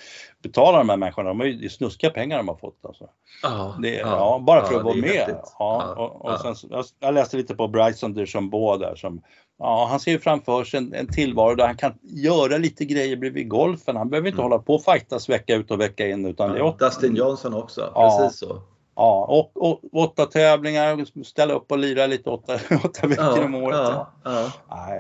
betala 0.43 0.77
de 0.77 0.89
här 0.89 0.97
människorna. 0.97 1.29
De 1.29 1.39
har 1.39 1.47
ju 1.47 1.53
det 1.53 1.65
är 1.65 1.69
snuskiga 1.69 2.09
pengar 2.09 2.37
de 2.37 2.47
har 2.47 2.55
fått. 2.55 2.79
Alltså. 2.83 3.05
Ja, 3.43 3.75
Det, 3.81 3.93
ja, 3.95 4.43
bara 4.47 4.65
för 4.65 4.73
ja, 4.73 4.79
att 4.79 4.85
vara 4.85 4.95
med. 4.95 5.35
Ja, 5.59 5.93
och, 5.97 6.25
och 6.25 6.31
ja. 6.31 6.39
sen, 6.41 6.55
så- 6.55 6.67
jag, 6.69 6.85
jag 6.99 7.13
läste 7.13 7.37
lite 7.37 7.55
på 7.55 7.67
Bryson 7.67 8.13
DeChambeau 8.13 8.77
där 8.77 8.95
som 8.95 9.21
Ja, 9.59 9.87
han 9.89 9.99
ser 9.99 10.11
ju 10.11 10.19
framför 10.19 10.63
sig 10.63 10.77
en, 10.77 10.93
en 10.93 11.07
tillvaro 11.07 11.55
där 11.55 11.65
han 11.65 11.77
kan 11.77 11.93
göra 12.01 12.57
lite 12.57 12.85
grejer 12.85 13.17
bredvid 13.17 13.49
golfen. 13.49 13.95
Han 13.95 14.09
behöver 14.09 14.27
inte 14.27 14.41
Mm. 14.41 14.51
hålla 14.51 14.63
på 14.63 14.75
och 14.75 14.83
fightas 14.83 15.29
vecka 15.29 15.55
ut 15.55 15.71
och 15.71 15.81
vecka 15.81 16.07
in 16.07 16.25
utan 16.25 16.51
det 16.51 16.57
är 16.57 16.61
åt, 16.63 16.79
Dustin 16.79 17.15
Johnson 17.15 17.53
också, 17.53 17.91
Ja. 17.95 18.17
precis 18.19 18.39
så. 18.39 18.61
ja, 18.95 19.25
och, 19.29 19.51
och, 19.69 20.03
åtta 20.03 20.25
tävlingar, 20.25 21.23
ställa 21.23 21.53
upp 21.53 21.71
och 21.71 21.77
lira 21.77 22.07
lite 22.07 22.29
åtta, 22.29 22.53
åtta 22.83 23.07
veckor 23.07 23.45
om 23.45 23.55
året. 23.55 23.77
Ja. 23.79 24.11
ja, 24.23 24.31
ja. 24.41 24.51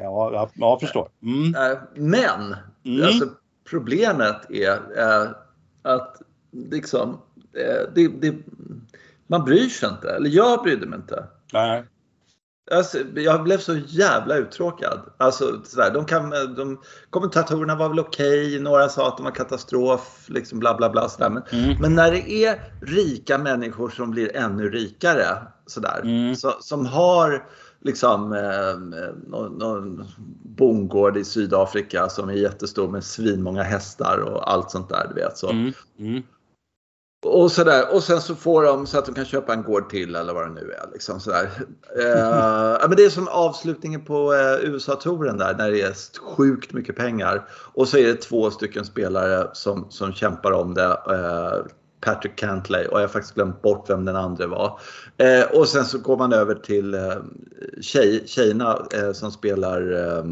Ja, 0.03 0.31
jag, 0.33 0.49
jag 0.53 0.79
förstår. 0.79 1.09
Mm. 1.23 1.55
Eh, 1.71 1.77
Men 1.95 2.55
Mm. 2.85 3.05
alltså, 3.05 3.25
problemet 3.69 4.51
är 4.51 4.71
eh, 4.97 5.29
att 5.81 6.21
liksom, 6.51 7.09
eh, 7.57 7.93
det, 7.95 8.07
det, 8.07 8.35
man 9.27 9.45
bryr 9.45 9.69
sig 9.69 9.89
inte. 9.89 10.09
Eller 10.11 10.29
jag 10.29 10.63
brydde 10.63 10.85
mig 10.85 10.97
inte. 10.99 11.23
Nej. 11.53 11.83
Alltså, 12.71 12.97
jag 13.15 13.43
blev 13.43 13.57
så 13.57 13.75
jävla 13.87 14.35
uttråkad. 14.35 14.99
Alltså, 15.17 15.61
sådär, 15.63 15.91
de 15.93 16.05
kan, 16.05 16.29
de, 16.29 16.79
kommentatorerna 17.09 17.75
var 17.75 17.89
väl 17.89 17.99
okej, 17.99 18.59
några 18.59 18.89
sa 18.89 19.07
att 19.07 19.17
de 19.17 19.23
var 19.23 19.31
katastrof, 19.31 20.25
liksom 20.27 20.59
bla 20.59 20.73
bla 20.77 20.89
bla. 20.89 21.09
Sådär. 21.09 21.29
Men, 21.29 21.43
Mm. 21.51 21.81
men 21.81 21.95
när 21.95 22.11
det 22.11 22.31
är 22.31 22.61
rika 22.81 23.37
människor 23.37 23.89
som 23.89 24.11
blir 24.11 24.35
ännu 24.35 24.69
rikare, 24.69 25.25
sådär, 25.65 26.01
Mm. 26.03 26.35
så, 26.35 26.53
som 26.59 26.85
har 26.85 27.45
liksom 27.81 28.33
eh, 28.33 28.79
någon, 29.27 29.51
någon 29.57 30.05
bondgård 30.43 31.17
i 31.17 31.23
Sydafrika 31.23 32.09
som 32.09 32.29
är 32.29 32.33
jättestor 32.33 32.87
med 32.87 33.03
svinmånga 33.03 33.63
hästar 33.63 34.17
och 34.17 34.51
allt 34.51 34.71
sånt 34.71 34.89
där. 34.89 35.05
Du 35.15 35.21
vet, 35.21 35.37
så. 35.37 35.49
Mm. 35.49 36.23
Och, 37.27 37.51
sådär. 37.51 37.93
och 37.95 38.03
sen 38.03 38.21
så 38.21 38.35
får 38.35 38.63
de 38.63 38.87
så 38.87 38.99
att 38.99 39.05
de 39.05 39.15
kan 39.15 39.25
köpa 39.25 39.53
en 39.53 39.63
gård 39.63 39.89
till 39.89 40.15
eller 40.15 40.33
vad 40.33 40.47
det 40.47 40.53
nu 40.53 40.71
är. 40.71 40.91
Liksom, 40.93 41.19
sådär. 41.19 41.49
Eh, 41.99 42.79
men 42.87 42.97
det 42.97 43.05
är 43.05 43.09
som 43.09 43.27
avslutningen 43.27 44.05
på 44.05 44.33
eh, 44.33 44.69
USA-touren 44.69 45.37
där 45.37 45.55
när 45.57 45.71
det 45.71 45.81
är 45.81 45.93
sjukt 46.35 46.73
mycket 46.73 46.95
pengar. 46.95 47.47
Och 47.73 47.87
så 47.87 47.97
är 47.97 48.03
det 48.03 48.21
två 48.21 48.51
stycken 48.51 48.85
spelare 48.85 49.47
som, 49.53 49.85
som 49.89 50.13
kämpar 50.13 50.51
om 50.51 50.73
det. 50.73 50.83
Eh, 51.09 51.65
Patrick 52.01 52.35
Cantley 52.35 52.85
och 52.87 52.97
jag 52.97 53.03
har 53.03 53.07
faktiskt 53.07 53.35
glömt 53.35 53.61
bort 53.61 53.89
vem 53.89 54.05
den 54.05 54.15
andra 54.15 54.47
var. 54.47 54.79
Eh, 55.17 55.43
och 55.59 55.67
sen 55.67 55.85
så 55.85 55.97
går 55.97 56.17
man 56.17 56.33
över 56.33 56.55
till 56.55 56.93
eh, 56.93 57.01
tjej, 57.81 58.23
tjejerna 58.27 58.79
eh, 58.93 59.11
som 59.11 59.31
spelar, 59.31 59.81
eh, 60.17 60.23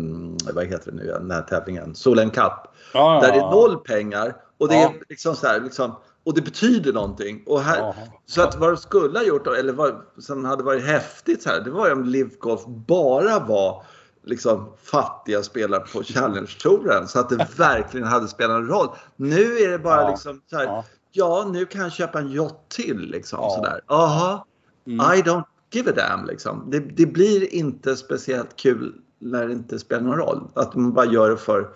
vad 0.53 0.65
heter 0.65 0.91
det 0.91 0.97
nu, 0.97 1.05
den 1.05 1.31
här 1.31 1.41
tävlingen, 1.41 1.95
Solen 1.95 2.29
Cup. 2.29 2.53
Ja, 2.93 3.19
Där 3.21 3.31
det 3.31 3.37
är 3.37 3.51
noll 3.51 3.77
pengar 3.77 4.35
och 4.59 4.67
det 4.67 4.75
Ja. 4.75 4.81
är 4.89 4.93
liksom 5.09 5.35
så 5.35 5.47
här, 5.47 5.59
liksom, 5.59 5.95
och 6.25 6.33
det 6.33 6.41
betyder 6.41 6.93
någonting. 6.93 7.43
Och 7.47 7.61
här. 7.61 7.95
Så 8.25 8.41
att 8.41 8.55
vad 8.55 8.69
de 8.69 8.77
skulle 8.77 9.19
ha 9.19 9.25
gjort, 9.25 9.47
eller 9.47 9.73
vad 9.73 10.01
som 10.19 10.45
hade 10.45 10.63
varit 10.63 10.83
häftigt 10.85 11.43
så 11.43 11.49
här, 11.49 11.61
det 11.61 11.71
var 11.71 11.87
ju 11.87 11.93
om 11.93 12.03
Live 12.05 12.29
Golf 12.39 12.61
bara 12.65 13.39
var 13.39 13.83
liksom 14.23 14.73
fattiga 14.83 15.43
spelare 15.43 15.79
på 15.93 16.03
Challenge-touren 16.03 17.07
så 17.07 17.19
att 17.19 17.29
det 17.29 17.47
verkligen 17.57 18.07
hade 18.07 18.27
spelat 18.27 18.55
en 18.57 18.67
roll. 18.67 18.87
Nu 19.15 19.57
är 19.57 19.71
det 19.71 19.79
bara 19.79 20.01
Ja. 20.01 20.09
liksom 20.09 20.41
så 20.49 20.55
här, 20.57 20.65
Ja. 20.65 20.83
ja 21.11 21.49
nu 21.51 21.65
kan 21.65 21.81
jag 21.81 21.91
köpa 21.91 22.19
en 22.19 22.31
yacht 22.31 22.55
till 22.69 22.97
liksom 22.99 23.39
Ja. 23.41 23.49
sådär. 23.55 23.81
Aha, 23.87 24.45
Mm. 24.87 24.99
I 25.17 25.21
don't 25.21 25.43
give 25.71 25.91
a 25.91 25.93
damn 25.95 26.25
liksom. 26.27 26.67
Det, 26.71 26.79
det 26.79 27.05
blir 27.05 27.53
inte 27.53 27.95
speciellt 27.95 28.55
kul 28.55 28.95
när 29.19 29.47
det 29.47 29.53
inte 29.53 29.79
spelar 29.79 30.01
någon 30.03 30.17
roll. 30.17 30.47
Att 30.55 30.75
man 30.75 30.93
bara 30.93 31.05
gör 31.05 31.29
det 31.29 31.37
för 31.37 31.69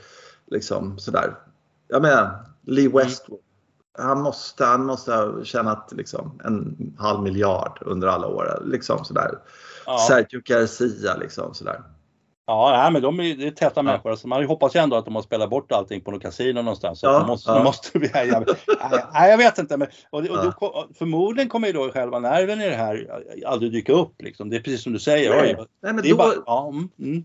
liksom 0.48 0.98
sådär. 0.98 1.36
Jag 1.88 2.02
menar, 2.02 2.46
Lee 2.66 2.86
Mm. 2.86 2.98
Westwood. 2.98 3.40
Han 3.98 4.22
måste, 4.22 4.66
han 4.66 4.86
måste 4.86 5.14
ha 5.14 5.44
tjänat 5.44 5.92
liksom 5.92 6.40
en 6.44 6.78
halv 7.00 7.24
miljard 7.24 7.80
under 7.82 8.08
alla 8.08 8.28
år. 8.28 8.64
Liksom 8.66 9.06
sådär. 9.06 9.32
Ja. 9.86 9.98
Sergio 10.08 10.42
Garcia 10.46 11.16
liksom 11.16 11.54
sådär. 11.54 11.82
Ja, 12.48 12.72
nej, 12.72 12.92
men 12.92 13.02
de 13.02 13.20
är, 13.20 13.36
det 13.36 13.48
är 13.48 13.52
täta 13.52 13.84
människor. 13.84 14.12
Alltså, 14.12 14.28
man 14.28 14.46
hoppas 14.46 14.76
ju 14.76 14.80
ändå 14.80 14.96
att 14.96 15.06
de 15.06 15.16
har 15.16 15.22
spelat 15.22 15.50
bort 15.50 15.72
allting 15.72 16.02
på 16.02 16.12
något 16.12 16.22
kasino 16.22 16.62
någonstans. 16.62 17.00
Så 17.00 17.08
Ja, 17.08 17.20
de 17.20 17.28
måste, 17.28 17.52
ja. 17.52 17.56
de 17.56 17.64
måste 17.64 18.00
vi, 18.00 18.10
nej, 18.14 18.32
nej, 19.14 19.30
jag 19.30 19.38
vet 19.38 19.58
inte. 19.58 19.78
Men, 19.78 19.88
och, 20.10 20.20
och 20.20 20.26
Ja. 20.26 20.54
då, 20.60 20.88
förmodligen 20.98 21.50
kommer 21.50 21.68
ju 21.68 21.74
då 21.74 21.92
själva 21.92 22.20
nerven 22.20 22.62
i 22.62 22.70
det 22.70 22.76
här 22.76 23.22
aldrig 23.46 23.72
dyka 23.72 23.94
upp. 23.94 24.22
Liksom. 24.22 24.50
Det 24.50 24.56
är 24.56 24.60
precis 24.60 24.84
som 24.84 24.94
du 24.94 25.00
säger. 25.00 25.30
Nej, 25.30 25.56
Oj, 25.60 25.66
nej 25.84 25.94
men 25.94 26.04
det 26.04 26.10
är 26.10 26.12
då, 26.12 26.18
bara, 26.18 26.34
ja, 26.46 26.70
mm, 26.70 26.90
mm. 27.00 27.24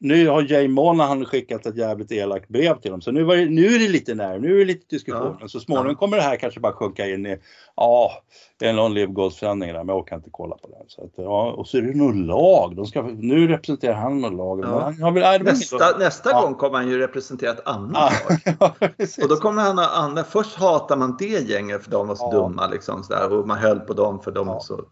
Nu 0.00 0.28
har 0.28 0.42
Jay 0.42 0.68
Monahan 0.68 1.24
skickat 1.24 1.66
ett 1.66 1.76
jävligt 1.76 2.12
elakt 2.12 2.48
brev 2.48 2.80
till 2.80 2.90
dem. 2.90 3.00
Så 3.00 3.12
nu, 3.12 3.24
det, 3.24 3.46
nu 3.46 3.66
är 3.66 3.78
det 3.78 3.88
lite 3.88 4.14
nerv, 4.14 4.40
nu 4.40 4.54
är 4.54 4.58
det 4.58 4.64
lite 4.64 4.86
diskussion. 4.88 5.36
Ja. 5.40 5.48
Så 5.48 5.60
småningom 5.60 5.96
kommer 5.96 6.16
det 6.16 6.22
här 6.22 6.36
kanske 6.36 6.60
bara 6.60 6.72
sjunka 6.72 7.06
in 7.06 7.26
i, 7.26 7.38
ja, 7.76 8.12
det 8.58 8.68
är 8.68 8.72
någon 8.72 8.94
livgolfsändning 8.94 9.72
där 9.72 9.84
men 9.84 9.96
jag 9.96 10.06
kan 10.06 10.18
inte 10.18 10.30
kolla 10.32 10.56
på 10.56 10.68
den. 10.68 10.88
Så 10.88 11.04
att, 11.04 11.10
ja, 11.16 11.52
och 11.52 11.66
så 11.66 11.78
är 11.78 11.82
det 11.82 11.94
nog 11.94 12.16
lag. 12.16 12.76
De 12.76 12.86
ska, 12.86 13.02
nu 13.02 13.48
representerar 13.48 13.94
han 13.94 14.20
något 14.20 14.32
lag. 14.32 14.60
Ja. 14.60 14.92
Han 15.00 15.14
väl, 15.14 15.42
nästa 15.42 15.98
nästa 15.98 16.42
gång 16.42 16.54
kommer 16.54 16.78
han 16.78 16.88
ju 16.88 16.98
representera 16.98 17.50
ett 17.50 17.66
annat 17.68 18.12
lag. 18.60 18.90
och 19.22 19.28
då 19.28 19.36
kommer 19.36 19.62
han 19.62 19.78
ha 19.78 19.86
andra, 19.86 20.24
först 20.24 20.56
hatar 20.56 20.96
man 20.96 21.16
det 21.18 21.48
gänget 21.48 21.84
för 21.84 21.90
de 21.90 22.08
var 22.08 22.14
så 22.14 22.30
dumma 22.30 22.66
liksom 22.66 23.02
sådär, 23.02 23.32
och 23.32 23.46
man 23.46 23.58
höll 23.58 23.80
på 23.80 23.92
dem 23.92 24.20
för 24.20 24.30
de 24.30 24.46
var 24.46 24.60
så 24.60 24.84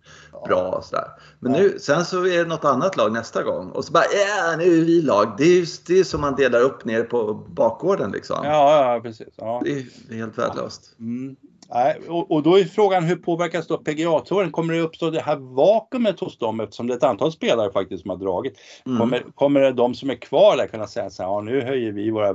bra. 0.46 0.80
Sådär. 0.82 1.08
Men 1.38 1.52
nu, 1.52 1.78
sen 1.78 2.04
så 2.04 2.26
är 2.26 2.38
det 2.38 2.48
något 2.48 2.64
annat 2.64 2.96
lag 2.96 3.12
nästa 3.12 3.42
gång 3.42 3.70
och 3.70 3.84
så 3.84 3.92
bara 3.92 4.04
ja, 4.04 4.56
nu 4.56 4.64
är 4.64 4.84
vi 4.84 5.02
lag. 5.02 5.34
Det 5.38 5.44
är 5.44 5.56
ju 5.60 5.66
det 5.86 5.98
är 5.98 6.04
som 6.04 6.20
man 6.20 6.34
delar 6.34 6.60
upp 6.60 6.84
ner 6.84 7.02
på 7.02 7.34
bakgården 7.34 8.10
liksom. 8.10 8.36
Ja, 8.44 8.94
ja 8.94 9.00
precis. 9.00 9.34
Ja. 9.36 9.60
Det, 9.64 9.70
är, 9.70 10.14
helt 10.14 10.38
värdelöst. 10.38 10.96
Mm. 10.98 11.36
Och, 12.08 12.30
och, 12.30 12.42
då 12.42 12.58
är 12.58 12.64
frågan 12.64 13.04
hur 13.04 13.16
påverkas 13.16 13.66
då 13.66 13.78
PGA-touren? 13.78 14.50
Kommer 14.50 14.74
det 14.74 14.80
uppstå 14.80 15.10
det 15.10 15.20
här 15.20 15.36
vakuumet 15.36 16.20
hos 16.20 16.38
dem 16.38 16.60
eftersom 16.60 16.86
det 16.86 16.94
är 16.94 16.96
ett 16.96 17.02
antal 17.02 17.32
spelare 17.32 17.72
faktiskt 17.72 18.02
som 18.02 18.10
har 18.10 18.16
dragit? 18.16 18.58
Mm. 18.86 18.98
Kommer, 18.98 19.22
kommer 19.34 19.72
de 19.72 19.94
som 19.94 20.10
är 20.10 20.14
kvar 20.14 20.56
där 20.56 20.66
kunna 20.66 20.86
säga 20.86 21.10
så 21.10 21.22
här, 21.22 21.30
ja, 21.30 21.40
nu 21.40 21.60
höjer 21.60 21.92
vi 21.92 22.10
våra, 22.10 22.32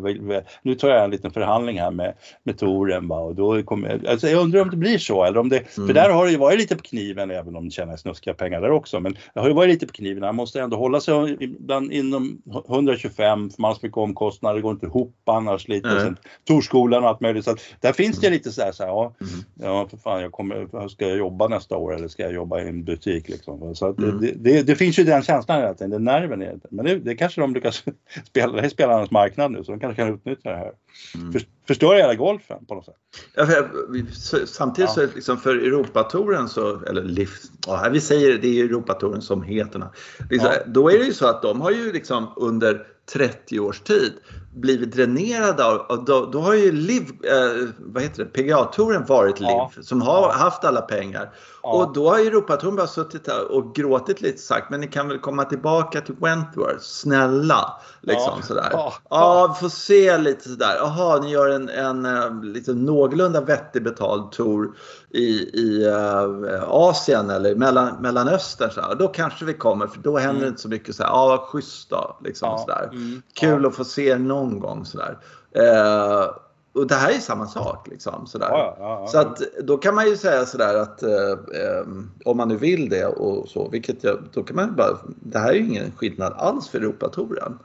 nu 0.61 0.75
tar 0.75 0.89
jag 0.89 1.03
en 1.03 1.11
liten 1.11 1.31
förhandling 1.31 1.79
här 1.79 1.91
med, 1.91 2.13
med 2.43 2.57
touren 2.57 3.07
va? 3.07 3.19
och 3.19 3.35
då 3.35 3.63
kommer, 3.63 4.09
alltså 4.09 4.27
jag 4.27 4.41
undrar 4.41 4.61
om 4.61 4.69
det 4.69 4.77
blir 4.77 4.97
så 4.97 5.23
eller 5.23 5.39
om 5.39 5.49
det, 5.49 5.77
mm. 5.77 5.87
för 5.87 5.93
där 5.93 6.09
har 6.09 6.25
det 6.25 6.31
ju 6.31 6.37
varit 6.37 6.59
lite 6.59 6.75
på 6.75 6.83
kniven 6.83 7.31
även 7.31 7.55
om 7.55 7.65
det 7.65 7.71
tjänar 7.71 7.97
snuskiga 7.97 8.33
pengar 8.33 8.61
där 8.61 8.71
också, 8.71 8.99
men 8.99 9.17
det 9.33 9.39
har 9.39 9.47
ju 9.47 9.53
varit 9.53 9.69
lite 9.69 9.87
på 9.87 9.93
kniven, 9.93 10.21
man 10.21 10.35
måste 10.35 10.61
ändå 10.61 10.77
hålla 10.77 11.01
sig 11.01 11.37
ibland 11.39 11.91
inom 11.91 12.41
125 12.69 13.49
för 13.49 13.61
man 13.61 13.69
har 13.69 13.75
så 13.75 13.85
mycket 13.85 13.97
omkostnader, 13.97 14.55
det 14.55 14.61
går 14.61 14.71
inte 14.71 14.85
ihop 14.85 15.15
annars 15.25 15.67
lite, 15.67 15.87
mm. 15.87 15.97
och 15.97 16.03
sen 16.03 16.17
Torskolan 16.47 17.03
och 17.03 17.09
allt 17.09 17.21
möjligt 17.21 17.45
så 17.45 17.51
att 17.51 17.59
där 17.79 17.93
finns 17.93 18.19
det 18.19 18.29
lite 18.29 18.51
så 18.51 18.61
här, 18.61 18.71
så 18.71 18.83
här 18.83 18.89
ja, 18.89 19.13
Mm. 19.21 19.43
Ja, 19.55 19.87
för 19.87 19.97
fan, 19.97 20.21
jag 20.21 20.31
kommer, 20.31 20.87
ska 20.87 21.07
jag 21.07 21.17
jobba 21.17 21.47
nästa 21.47 21.77
år 21.77 21.95
eller 21.95 22.07
ska 22.07 22.23
jag 22.23 22.33
jobba 22.33 22.61
i 22.61 22.67
en 22.67 22.83
butik? 22.83 23.29
Liksom? 23.29 23.75
Så 23.75 23.87
mm. 23.87 24.21
det, 24.21 24.31
det, 24.31 24.61
det, 24.61 24.75
finns 24.75 24.99
ju 24.99 25.03
den 25.03 25.23
känslan 25.23 25.61
hela 25.61 25.73
tiden, 25.73 25.91
den 25.91 26.03
nerven. 26.03 26.41
Är, 26.41 26.59
men 26.69 26.85
det, 26.85 26.95
det 26.95 27.15
kanske 27.15 27.41
de 27.41 27.53
lyckas 27.53 27.83
spela, 28.25 28.53
det 28.53 28.65
är 28.65 28.69
spelarnas 28.69 29.11
marknad 29.11 29.51
nu 29.51 29.63
så 29.63 29.71
de 29.71 29.79
kanske 29.79 30.01
kan 30.01 30.13
utnyttja 30.13 30.49
det 30.49 30.57
här. 30.57 30.71
Mm. 31.15 31.31
För, 31.31 31.41
förstår 31.67 31.95
hela 31.95 32.15
golfen 32.15 32.65
på 32.65 32.75
något 32.75 32.85
sätt. 32.85 32.95
Ja, 33.35 33.45
för, 33.45 34.45
samtidigt 34.45 34.91
ja. 34.97 35.07
så 35.07 35.15
liksom 35.15 35.37
för 35.37 35.55
Europatouren 35.55 36.49
så, 36.49 36.85
eller 36.85 37.03
lift, 37.03 37.51
ja, 37.67 37.89
vi 37.91 38.01
säger 38.01 38.37
det 38.37 38.59
är 38.59 38.65
Europatouren 38.65 39.21
som 39.21 39.43
heter 39.43 39.83
liksom, 40.29 40.49
ja. 40.53 40.63
Då 40.67 40.91
är 40.91 40.99
det 40.99 41.05
ju 41.05 41.13
så 41.13 41.27
att 41.27 41.41
de 41.41 41.61
har 41.61 41.71
ju 41.71 41.93
liksom 41.93 42.33
under 42.35 42.87
30 43.13 43.59
års 43.59 43.79
tid 43.79 44.13
blivit 44.53 44.91
dränerade 44.91 45.65
av, 45.65 46.05
då, 46.05 46.25
då, 46.25 46.39
har 46.39 46.53
ju 46.53 46.71
Liv, 46.71 47.03
eh, 47.23 47.69
vad 47.77 48.03
heter 48.03 48.23
det, 48.23 48.29
PGA-touren 48.29 49.05
varit 49.05 49.39
Liv 49.39 49.49
ja. 49.49 49.71
som 49.81 50.01
har 50.01 50.31
haft 50.31 50.63
alla 50.63 50.81
pengar. 50.81 51.33
Ja. 51.63 51.69
Och 51.69 51.93
då 51.93 52.09
har 52.09 52.19
Europatouren 52.19 52.75
bara 52.75 52.87
suttit 52.87 53.25
där 53.25 53.51
och 53.51 53.75
gråtit 53.75 54.21
lite 54.21 54.37
sagt 54.37 54.69
men 54.69 54.81
ni 54.81 54.87
kan 54.87 55.07
väl 55.07 55.19
komma 55.19 55.45
tillbaka 55.45 56.01
till 56.01 56.15
Wentworth, 56.19 56.81
snälla. 56.81 57.81
Liksom 58.01 58.33
ja. 58.37 58.47
sådär. 58.47 58.69
Ja, 58.71 58.93
ja. 59.09 59.55
vi 59.55 59.59
får 59.59 59.69
se 59.69 60.17
lite 60.17 60.49
sådär. 60.49 60.75
Jaha, 60.77 61.19
ni 61.19 61.31
gör 61.31 61.49
en, 61.49 61.69
en, 61.69 62.05
en 62.05 62.41
liksom 62.53 62.85
någorlunda 62.85 63.41
vettig 63.41 63.83
betald 63.83 64.31
tour 64.31 64.71
i, 65.13 65.49
i 65.53 65.87
uh, 65.87 66.63
Asien 66.67 67.29
eller 67.29 67.55
mellan, 67.55 68.01
Mellanöstern. 68.01 68.71
Så 68.71 68.93
Då 68.99 69.07
kanske 69.07 69.45
vi 69.45 69.53
kommer 69.53 69.87
för 69.87 69.99
då 69.99 70.17
händer 70.17 70.41
mm. 70.41 70.49
inte 70.49 70.61
så 70.61 70.67
mycket 70.67 70.95
så 70.95 71.03
här. 71.03 71.09
Ja, 71.09 71.27
vad 71.27 71.39
schysst 71.39 71.89
då. 71.89 72.17
Liksom, 72.23 72.49
ja. 72.49 72.57
sådär. 72.57 72.89
Mm. 72.91 73.21
Kul 73.33 73.65
att 73.65 73.75
få 73.75 73.83
se 73.83 74.17
någon 74.17 74.59
gång 74.59 74.85
sådär. 74.85 75.17
Uh, 75.57 76.31
och 76.73 76.87
det 76.87 76.95
här 76.95 77.11
är 77.11 77.19
samma 77.19 77.47
sak. 77.47 77.87
Liksom, 77.87 78.27
sådär. 78.27 78.47
Ja, 78.49 78.75
ja, 78.79 78.99
ja. 79.01 79.07
Så 79.07 79.17
att, 79.17 79.41
då 79.63 79.77
kan 79.77 79.95
man 79.95 80.07
ju 80.07 80.17
säga 80.17 80.45
sådär 80.45 80.75
att 80.75 81.03
eh, 81.03 81.31
eh, 81.31 81.87
om 82.25 82.37
man 82.37 82.47
nu 82.47 82.57
vill 82.57 82.89
det 82.89 83.05
och 83.05 83.49
så, 83.49 83.69
vilket 83.69 84.03
jag, 84.03 84.19
då 84.33 84.43
kan 84.43 84.55
man 84.55 84.75
bara, 84.75 84.97
det 85.05 85.39
här 85.39 85.49
är 85.49 85.53
ju 85.53 85.67
ingen 85.67 85.91
skillnad 85.91 86.33
alls 86.37 86.69
för 86.69 86.79
Europatouren. 86.79 87.59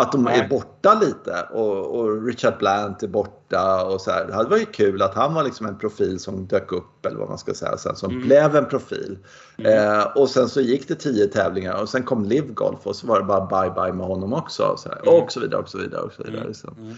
Att 0.00 0.12
de 0.12 0.26
är 0.26 0.48
borta 0.48 1.00
lite 1.00 1.46
och, 1.50 1.98
och, 1.98 2.26
Richard 2.26 2.58
Blant 2.58 3.02
är 3.02 3.08
borta 3.08 3.84
och 3.84 4.00
så 4.00 4.10
här. 4.10 4.26
Det 4.26 4.48
var 4.50 4.56
ju 4.56 4.64
kul 4.64 5.02
att 5.02 5.14
han 5.14 5.34
var 5.34 5.44
liksom 5.44 5.66
en 5.66 5.78
profil 5.78 6.20
som 6.20 6.46
dök 6.46 6.72
upp 6.72 7.06
eller 7.06 7.18
vad 7.18 7.28
man 7.28 7.38
ska 7.38 7.54
säga 7.54 7.76
sen 7.76 7.96
som 7.96 8.10
mm. 8.10 8.26
blev 8.26 8.56
en 8.56 8.66
profil. 8.66 9.18
Mm. 9.56 9.98
Eh, 9.98 10.04
och 10.04 10.30
sen 10.30 10.48
så 10.48 10.60
gick 10.60 10.88
det 10.88 10.94
tio 10.94 11.26
tävlingar 11.26 11.82
och 11.82 11.88
sen 11.88 12.02
kom 12.02 12.24
Live 12.24 12.46
Golf 12.46 12.86
och 12.86 12.96
så 12.96 13.06
var 13.06 13.20
det 13.20 13.24
bara 13.24 13.46
bye 13.46 13.82
bye 13.82 13.92
med 13.92 14.06
honom 14.06 14.32
också. 14.32 14.74
Så 14.78 14.88
här, 14.88 14.98
mm. 15.02 15.22
Och 15.22 15.32
så 15.32 15.40
vidare 15.40 15.60
och 15.62 15.68
så 15.68 15.78
vidare. 15.78 16.00
Och 16.00 16.12
så 16.12 16.22
vidare 16.22 16.46
liksom. 16.46 16.74
Mm. 16.78 16.94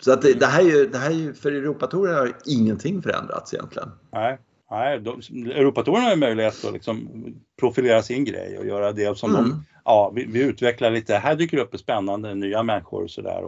Så 0.00 0.12
att 0.12 0.22
det, 0.22 0.32
det, 0.32 0.46
här 0.46 0.60
är 0.60 0.70
ju, 0.70 0.86
det 0.86 0.98
här 0.98 1.10
är 1.10 1.14
ju, 1.14 1.34
för 1.34 1.52
Europatouren 1.52 2.14
har 2.14 2.36
ingenting 2.44 3.02
förändrats 3.02 3.54
egentligen. 3.54 3.88
Nej, 4.12 4.38
nej 4.70 4.94
Europatouren 5.54 6.02
har 6.02 6.10
ju 6.10 6.16
möjlighet 6.16 6.64
att 6.64 6.72
liksom 6.72 7.08
profilera 7.60 8.02
sin 8.02 8.24
grej 8.24 8.58
och 8.58 8.66
göra 8.66 8.92
det 8.92 9.18
som 9.18 9.30
mm. 9.30 9.42
de 9.42 9.64
ja, 9.86 10.12
vi, 10.14 10.24
vi, 10.24 10.42
utvecklar 10.42 10.90
lite, 10.90 11.14
här 11.14 11.34
dyker 11.34 11.56
det 11.56 11.62
upp 11.62 11.78
spännande 11.78 12.34
nya 12.34 12.62
människor 12.62 13.04
och 13.04 13.10
sådär. 13.10 13.42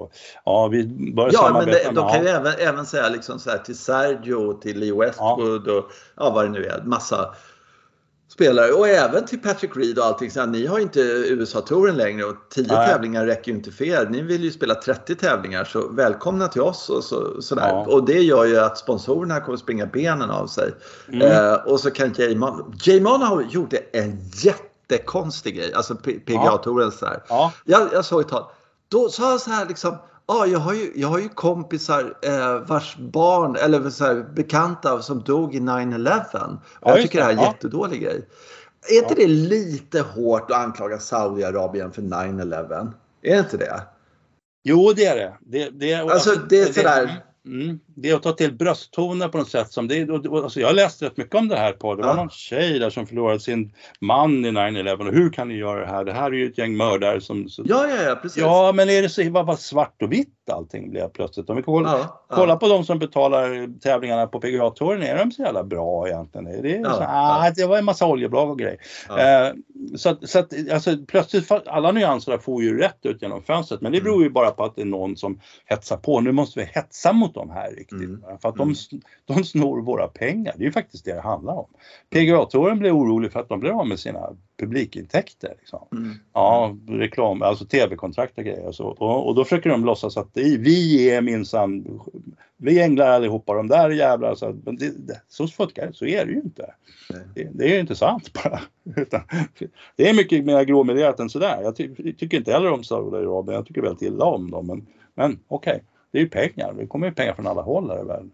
Ja, 0.44 0.68
vi 0.68 0.86
börjar 1.14 1.30
ja, 1.32 1.38
samarbeta. 1.38 1.78
Men 1.84 1.94
det, 1.94 2.00
de 2.00 2.12
kan 2.12 2.22
ju 2.22 2.28
även, 2.28 2.52
även 2.58 2.86
säga 2.86 3.08
liksom 3.08 3.38
så 3.38 3.50
här, 3.50 3.58
till 3.58 3.78
Sergio, 3.78 4.52
till 4.52 4.78
Lee 4.78 4.94
Westwood 4.94 5.62
ja. 5.66 5.72
och 5.72 5.90
ja, 6.16 6.30
vad 6.30 6.44
det 6.44 6.50
nu 6.50 6.64
är, 6.64 6.82
massa 6.84 7.34
spelare 8.38 8.72
och 8.72 8.88
även 8.88 9.26
till 9.26 9.38
Patrick 9.38 9.76
Reed 9.76 9.98
och 9.98 10.04
allting. 10.04 10.30
Så 10.30 10.40
här, 10.40 10.46
ni 10.46 10.66
har 10.66 10.78
inte 10.78 11.00
USA-touren 11.00 11.96
längre 11.96 12.24
och 12.24 12.36
10 12.50 12.68
tävlingar 12.68 13.26
räcker 13.26 13.52
ju 13.52 13.56
inte 13.56 13.72
för 13.72 13.84
er. 13.84 14.06
Ni 14.10 14.22
vill 14.22 14.44
ju 14.44 14.50
spela 14.50 14.74
30 14.74 15.14
tävlingar 15.14 15.64
så 15.64 15.88
välkomna 15.88 16.48
till 16.48 16.60
oss 16.60 16.90
och 16.90 17.04
så, 17.04 17.42
sådär. 17.42 17.68
Ja. 17.68 17.86
Och 17.88 18.04
det 18.04 18.20
gör 18.20 18.44
ju 18.44 18.58
att 18.58 18.78
sponsorerna 18.78 19.40
kommer 19.40 19.58
springa 19.58 19.86
benen 19.86 20.30
av 20.30 20.46
sig. 20.46 20.72
Mm. 21.08 21.22
Eh, 21.22 21.54
och 21.54 21.80
så 21.80 21.90
kan 21.90 22.12
Jay 22.18 22.36
Mon, 22.36 22.74
Jay 22.82 23.00
Mon 23.00 23.22
har 23.22 23.42
gjort 23.42 23.74
en 23.92 24.30
jättekonstig 24.32 25.56
grej, 25.56 25.72
alltså 25.72 25.94
PGA-touren 25.94 26.92
ja. 27.00 27.16
Ja. 27.28 27.52
Jag, 27.64 27.88
jag 27.92 28.04
såg 28.04 28.20
ett 28.20 28.28
tag. 28.28 28.50
Då 28.88 29.08
sa 29.08 29.30
han 29.30 29.38
så 29.38 29.50
här 29.50 29.66
liksom 29.66 29.96
Ja, 30.30 30.46
jag 30.46 30.58
har 30.58 30.74
ju, 30.74 30.92
jag 30.94 31.08
har 31.08 31.18
ju 31.18 31.28
kompisar 31.28 32.14
eh, 32.22 32.60
vars 32.60 32.96
barn 32.96 33.56
eller 33.56 33.90
så 33.90 34.04
här, 34.04 34.26
bekanta 34.34 35.02
som 35.02 35.22
dog 35.22 35.54
i 35.54 35.60
9-11. 35.60 36.22
Ja, 36.32 36.58
jag 36.80 37.02
tycker 37.02 37.18
det 37.18 37.24
här 37.24 37.30
är 37.30 37.36
en 37.36 37.42
ja. 37.42 37.46
jättedålig 37.46 38.02
grej. 38.02 38.28
Är 38.90 39.02
inte 39.02 39.14
det 39.14 39.26
lite 39.26 40.00
hårt 40.00 40.50
att 40.50 40.56
anklaga 40.56 40.98
Saudiarabien 40.98 41.92
för 41.92 42.02
9-11? 42.02 42.92
Är 43.22 43.32
det 43.32 43.38
inte 43.38 43.56
det? 43.56 43.82
Jo, 44.64 44.92
det 44.96 45.04
är 45.04 45.16
det. 45.16 45.36
det, 45.40 45.70
det 45.70 45.94
alltså, 45.94 46.30
alltså, 46.30 46.46
det 46.48 46.60
är 46.60 46.72
sådär. 46.72 47.24
Mm. 47.46 47.80
Det 48.02 48.10
är 48.10 48.14
att 48.14 48.22
ta 48.22 48.32
till 48.32 48.54
brösttoner 48.54 49.28
på 49.28 49.38
något 49.38 49.50
sätt. 49.50 49.72
Som 49.72 49.88
det, 49.88 50.10
alltså 50.10 50.60
jag 50.60 50.74
läste 50.74 51.06
rätt 51.06 51.16
mycket 51.16 51.34
om 51.34 51.48
det 51.48 51.56
här 51.56 51.72
på. 51.72 51.94
Det 51.94 52.02
var 52.02 52.08
ja. 52.08 52.14
någon 52.14 52.30
tjej 52.30 52.78
där 52.78 52.90
som 52.90 53.06
förlorade 53.06 53.40
sin 53.40 53.72
man 54.00 54.44
i 54.44 54.50
9-11 54.50 55.08
och 55.08 55.14
hur 55.14 55.30
kan 55.30 55.48
ni 55.48 55.54
göra 55.54 55.80
det 55.80 55.86
här? 55.86 56.04
Det 56.04 56.12
här 56.12 56.26
är 56.26 56.36
ju 56.36 56.46
ett 56.46 56.58
gäng 56.58 56.76
mördare 56.76 57.20
som... 57.20 57.48
Så, 57.48 57.62
ja, 57.66 57.86
ja, 57.88 58.02
ja, 58.02 58.14
precis. 58.14 58.42
Ja, 58.42 58.72
men 58.74 58.90
är 58.90 59.02
det 59.02 59.08
så 59.08 59.30
vad, 59.30 59.46
vad 59.46 59.58
svart 59.58 60.02
och 60.02 60.12
vitt 60.12 60.50
allting 60.50 60.90
blev 60.90 61.08
plötsligt? 61.08 61.50
Om 61.50 61.56
vi 61.56 61.62
kollar, 61.62 61.98
ja, 61.98 62.24
kolla 62.28 62.56
på 62.56 62.68
de 62.68 62.84
som 62.84 62.98
betalar 62.98 63.78
tävlingarna 63.80 64.26
på 64.26 64.40
PGA-touren, 64.40 65.02
är 65.02 65.18
de 65.18 65.32
så 65.32 65.42
jävla 65.42 65.64
bra 65.64 66.08
egentligen? 66.08 66.62
Det, 66.62 66.76
är 66.76 66.84
så, 66.84 67.04
ah, 67.08 67.50
det 67.56 67.66
var 67.66 67.78
en 67.78 67.84
massa 67.84 68.06
oljebolag 68.06 68.50
och 68.50 68.58
grejer. 68.58 68.78
Eh, 69.08 69.52
så 69.96 70.08
att, 70.08 70.28
så 70.28 70.38
att 70.38 70.52
alltså, 70.72 70.96
plötsligt, 71.08 71.50
alla 71.50 71.92
nyanser 71.92 72.38
får 72.38 72.62
ju 72.62 72.78
rätt 72.78 73.06
ut 73.06 73.22
genom 73.22 73.42
fönstret, 73.42 73.80
men 73.80 73.92
det 73.92 74.00
beror 74.00 74.22
ju 74.22 74.30
bara 74.30 74.50
på 74.50 74.64
att 74.64 74.76
det 74.76 74.82
är 74.82 74.86
någon 74.86 75.16
som 75.16 75.40
hetsar 75.64 75.96
på. 75.96 76.20
Nu 76.20 76.32
måste 76.32 76.60
vi 76.60 76.64
hetsa 76.64 77.12
mot 77.12 77.34
de 77.34 77.50
här 77.50 77.78
riktigt. 77.92 78.24
Mm. 78.24 78.38
För 78.42 78.48
att 78.48 78.56
de, 78.56 78.62
mm. 78.62 79.02
de 79.24 79.44
snor 79.44 79.82
våra 79.82 80.08
pengar. 80.08 80.54
Det 80.56 80.62
är 80.62 80.66
ju 80.66 80.72
faktiskt 80.72 81.04
det 81.04 81.14
det 81.14 81.20
handlar 81.20 81.54
om. 81.54 81.66
PGA-touren 82.10 82.78
blev 82.78 82.96
orolig 82.96 83.32
för 83.32 83.40
att 83.40 83.48
de 83.48 83.60
blev 83.60 83.72
av 83.72 83.86
med 83.86 83.98
sina 83.98 84.36
publikintäkter. 84.60 85.54
Liksom. 85.58 85.86
Mm. 85.92 86.14
Ja, 86.32 86.76
reklam, 86.88 87.42
alltså 87.42 87.64
tv-kontrakt 87.64 88.38
och 88.38 88.44
grejer. 88.44 88.66
Och, 88.66 88.74
så. 88.74 88.86
Och, 88.86 89.28
och, 89.28 89.34
då 89.34 89.44
försöker 89.44 89.70
de 89.70 89.84
låtsas 89.84 90.16
att 90.16 90.30
vi 90.34 91.10
är 91.10 91.20
minsann, 91.20 92.00
vi 92.56 92.82
änglar 92.82 93.10
allihopa, 93.10 93.54
de 93.54 93.68
där 93.68 93.90
jävlar. 93.90 94.34
Så, 94.34 94.56
men 94.64 94.76
det, 94.76 95.06
det, 95.06 95.20
så 95.28 95.48
funkar 95.48 95.92
så 95.92 96.06
är 96.06 96.26
det 96.26 96.32
ju 96.32 96.40
inte. 96.40 96.74
Det, 97.34 97.48
det, 97.52 97.64
är 97.64 97.74
ju 97.74 97.80
inte 97.80 97.96
sant 97.96 98.32
bara. 98.44 98.60
Utan, 98.96 99.20
det 99.96 100.08
är 100.08 100.14
mycket 100.14 100.44
mer 100.44 100.64
gråmelerat 100.64 101.20
än 101.20 101.30
sådär. 101.30 101.60
Jag 101.62 101.76
ty, 101.76 102.12
tycker 102.12 102.36
inte 102.36 102.52
heller 102.52 102.70
om 102.70 102.84
Saudiarabien, 102.84 103.54
jag 103.54 103.66
tycker 103.66 103.82
väldigt 103.82 104.02
illa 104.02 104.24
om 104.24 104.50
dem. 104.50 104.66
Men, 104.66 104.86
men 105.14 105.38
okej. 105.48 105.72
Okay 105.72 105.80
det 106.10 106.18
är 106.18 106.22
ju 106.22 106.28
pengar. 106.28 106.72
Det 106.72 106.86
kommer 106.86 107.06
ju 107.06 107.14
pengar 107.14 107.34
från 107.34 107.46
alla 107.46 107.62
håll 107.62 107.90
här 107.90 108.00
i 108.00 108.04
världen. 108.04 108.30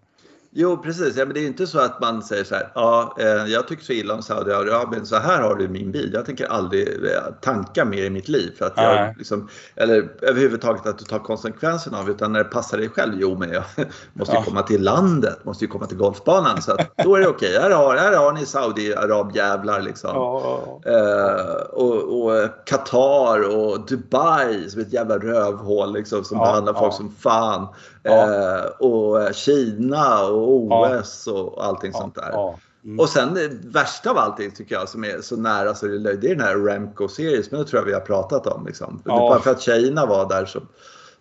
Jo, 0.56 0.76
precis. 0.76 1.16
Ja, 1.16 1.24
men 1.24 1.34
det 1.34 1.40
är 1.40 1.46
inte 1.46 1.66
så 1.66 1.78
att 1.78 2.00
man 2.00 2.22
säger 2.22 2.44
så 2.44 2.54
här, 2.54 2.70
ja, 2.74 3.16
eh, 3.18 3.26
jag 3.26 3.68
tycker 3.68 3.84
så 3.84 3.92
illa 3.92 4.14
om 4.14 4.22
Saudiarabien, 4.22 5.06
så 5.06 5.16
här 5.16 5.42
har 5.42 5.54
du 5.54 5.68
min 5.68 5.92
bil. 5.92 6.10
Jag 6.14 6.26
tänker 6.26 6.46
aldrig 6.46 6.88
eh, 6.88 7.34
tanka 7.40 7.84
mer 7.84 8.04
i 8.04 8.10
mitt 8.10 8.28
liv. 8.28 8.54
För 8.58 8.66
att 8.66 8.72
jag, 8.76 9.18
liksom, 9.18 9.48
eller 9.76 10.08
överhuvudtaget 10.22 10.86
att 10.86 10.98
du 10.98 11.04
tar 11.04 11.18
konsekvenserna 11.18 11.98
av 11.98 12.10
utan 12.10 12.32
när 12.32 12.38
det 12.38 12.44
passar 12.44 12.78
dig 12.78 12.88
själv, 12.88 13.14
jo 13.16 13.38
men 13.38 13.52
jag 13.52 13.64
måste 14.12 14.34
ju 14.34 14.38
ja. 14.38 14.44
komma 14.44 14.62
till 14.62 14.82
landet, 14.82 15.44
måste 15.44 15.64
ju 15.64 15.70
komma 15.70 15.86
till 15.86 15.98
golfbanan. 15.98 16.62
Så 16.62 16.72
att, 16.72 16.96
då 17.04 17.16
är 17.16 17.20
det 17.20 17.28
okej, 17.28 17.48
okay. 17.56 17.62
här, 17.62 17.70
har, 17.70 17.96
här 17.96 18.16
har 18.16 18.32
ni 18.32 18.46
Saudiarabjävlar 18.46 19.80
liksom. 19.80 20.10
Ja. 20.14 20.80
Eh, 20.86 21.54
och, 21.72 22.22
och 22.22 22.50
Qatar 22.66 23.56
och 23.56 23.86
Dubai 23.86 24.70
som 24.70 24.80
ett 24.80 24.92
jävla 24.92 25.18
rövhål 25.18 25.92
liksom, 25.92 26.24
som 26.24 26.38
behandlar 26.38 26.74
folk 26.74 26.94
som 26.94 27.14
fan. 27.18 27.68
Eh, 28.04 28.64
och 28.78 29.34
Kina 29.34 30.24
och 30.24 30.52
OS 30.52 31.26
och 31.26 31.64
allting 31.66 31.92
sånt 31.92 32.14
där. 32.14 32.54
Mm. 32.84 33.00
Och 33.00 33.08
sen 33.08 33.34
det 33.34 33.48
värsta 33.64 34.10
av 34.10 34.18
allting 34.18 34.50
tycker 34.50 34.74
jag 34.74 34.88
som 34.88 35.04
är 35.04 35.20
så 35.20 35.36
nära 35.36 35.74
så 35.74 35.86
det 35.86 35.94
är 35.94 35.98
löjligt, 35.98 36.20
det 36.20 36.30
är 36.30 36.34
den 36.34 36.46
här 36.46 36.56
Remco 36.56 37.08
Series, 37.08 37.50
men 37.50 37.60
det 37.60 37.66
tror 37.66 37.80
jag 37.80 37.86
vi 37.86 37.92
har 37.92 38.00
pratat 38.00 38.46
om. 38.46 38.66
Liksom. 38.66 39.02
Ja. 39.04 39.18
Bara 39.18 39.40
för 39.40 39.50
att 39.50 39.60
tjejerna 39.60 40.06
var 40.06 40.28
där 40.28 40.44
som, 40.44 40.68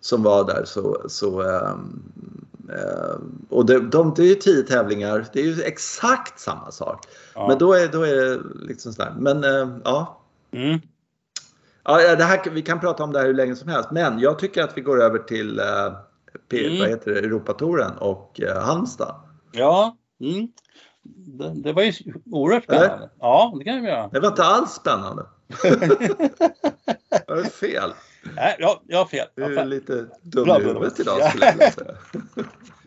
som 0.00 0.22
var 0.22 0.44
där 0.44 0.64
så, 0.64 1.02
så 1.08 1.42
um, 1.42 2.02
um, 2.68 3.46
och 3.50 3.66
det, 3.66 3.80
de, 3.80 4.14
det 4.16 4.22
är 4.22 4.26
ju 4.26 4.34
tio 4.34 4.62
tävlingar, 4.62 5.26
det 5.32 5.40
är 5.40 5.44
ju 5.44 5.62
exakt 5.62 6.40
samma 6.40 6.70
sak. 6.70 7.06
Ja. 7.34 7.48
Men 7.48 7.58
då 7.58 7.72
är, 7.72 7.88
då 7.88 8.02
är 8.02 8.14
det 8.14 8.40
liksom 8.54 8.92
sådär. 8.92 9.14
Men 9.18 9.44
uh, 9.44 9.78
ja. 9.84 10.20
Mm. 10.52 10.80
Ja, 11.84 12.16
det 12.16 12.24
här, 12.24 12.50
vi 12.50 12.62
kan 12.62 12.80
prata 12.80 13.04
om 13.04 13.12
det 13.12 13.18
här 13.18 13.26
hur 13.26 13.34
länge 13.34 13.56
som 13.56 13.68
helst, 13.68 13.90
men 13.90 14.18
jag 14.18 14.38
tycker 14.38 14.62
att 14.62 14.76
vi 14.78 14.80
går 14.80 15.02
över 15.02 15.18
till 15.18 15.60
uh, 15.60 15.92
mm. 16.52 16.78
vad 16.78 16.88
heter 16.88 17.10
det, 17.10 17.18
Europatouren 17.18 17.98
och 17.98 18.40
uh, 18.42 18.60
Halmstad. 18.60 19.14
Ja, 19.52 19.96
mm. 20.20 20.48
det, 21.02 21.52
det, 21.54 21.72
var 21.72 21.82
ju 21.82 21.92
oerhört 22.30 22.64
spännande. 22.64 22.94
Eller? 22.94 23.10
Ja, 23.20 23.54
det 23.58 23.64
kan 23.64 23.82
vi 23.82 23.88
göra. 23.88 24.08
Det 24.08 24.20
var 24.20 24.28
inte 24.28 24.44
alls 24.44 24.72
spännande. 24.72 25.26
jag 27.26 27.36
har 27.36 27.42
fel. 27.42 27.92
Nej, 28.36 28.56
ja, 28.58 28.82
jag 28.86 28.98
har 28.98 29.06
fel. 29.06 29.26
Du 29.34 29.58
är 29.58 29.64
lite 29.64 30.06
dum 30.22 30.48
i 30.48 30.52
huvudet 30.52 31.00
idag 31.00 31.30
skulle 31.30 31.46
jag 31.46 31.52
vilja 31.52 31.70
säga. 31.70 31.94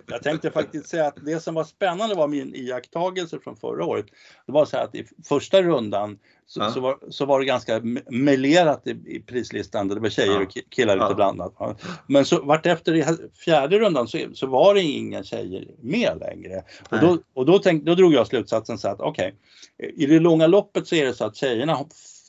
Jag 0.09 0.23
tänkte 0.23 0.51
faktiskt 0.51 0.89
säga 0.89 1.07
att 1.07 1.25
det 1.25 1.39
som 1.39 1.55
var 1.55 1.63
spännande 1.63 2.15
var 2.15 2.27
min 2.27 2.55
iakttagelse 2.55 3.39
från 3.39 3.55
förra 3.55 3.85
året. 3.85 4.05
Det 4.45 4.51
var 4.51 4.65
så 4.65 4.77
att 4.77 4.95
i 4.95 5.05
första 5.23 5.61
rundan 5.63 6.19
så, 6.45 6.59
ja. 6.59 6.71
så, 6.71 6.79
var, 6.79 6.97
så 7.09 7.25
var 7.25 7.39
det 7.39 7.45
ganska 7.45 7.81
melerat 8.09 8.87
i, 8.87 8.91
i 8.91 9.23
prislistan. 9.27 9.87
Det 9.87 9.99
var 9.99 10.09
tjejer 10.09 10.41
och 10.41 10.57
killar 10.69 10.95
lite 10.95 11.05
ja. 11.09 11.13
blandat. 11.13 11.53
Men 12.07 12.25
så 12.25 12.41
vartefter 12.41 12.95
i 12.95 13.05
fjärde 13.45 13.79
rundan 13.79 14.07
så, 14.07 14.19
så 14.33 14.47
var 14.47 14.75
det 14.75 14.81
inga 14.81 15.23
tjejer 15.23 15.67
med 15.81 16.17
längre. 16.19 16.63
Och 16.89 16.99
då, 16.99 17.17
och 17.33 17.45
då, 17.45 17.59
tänk, 17.59 17.83
då 17.83 17.95
drog 17.95 18.13
jag 18.13 18.27
slutsatsen 18.27 18.77
så 18.77 18.87
att 18.87 19.01
okej, 19.01 19.35
okay, 19.77 19.89
i 20.03 20.05
det 20.05 20.19
långa 20.19 20.47
loppet 20.47 20.87
så 20.87 20.95
är 20.95 21.05
det 21.05 21.13
så 21.13 21.25
att 21.25 21.35
tjejerna 21.35 21.73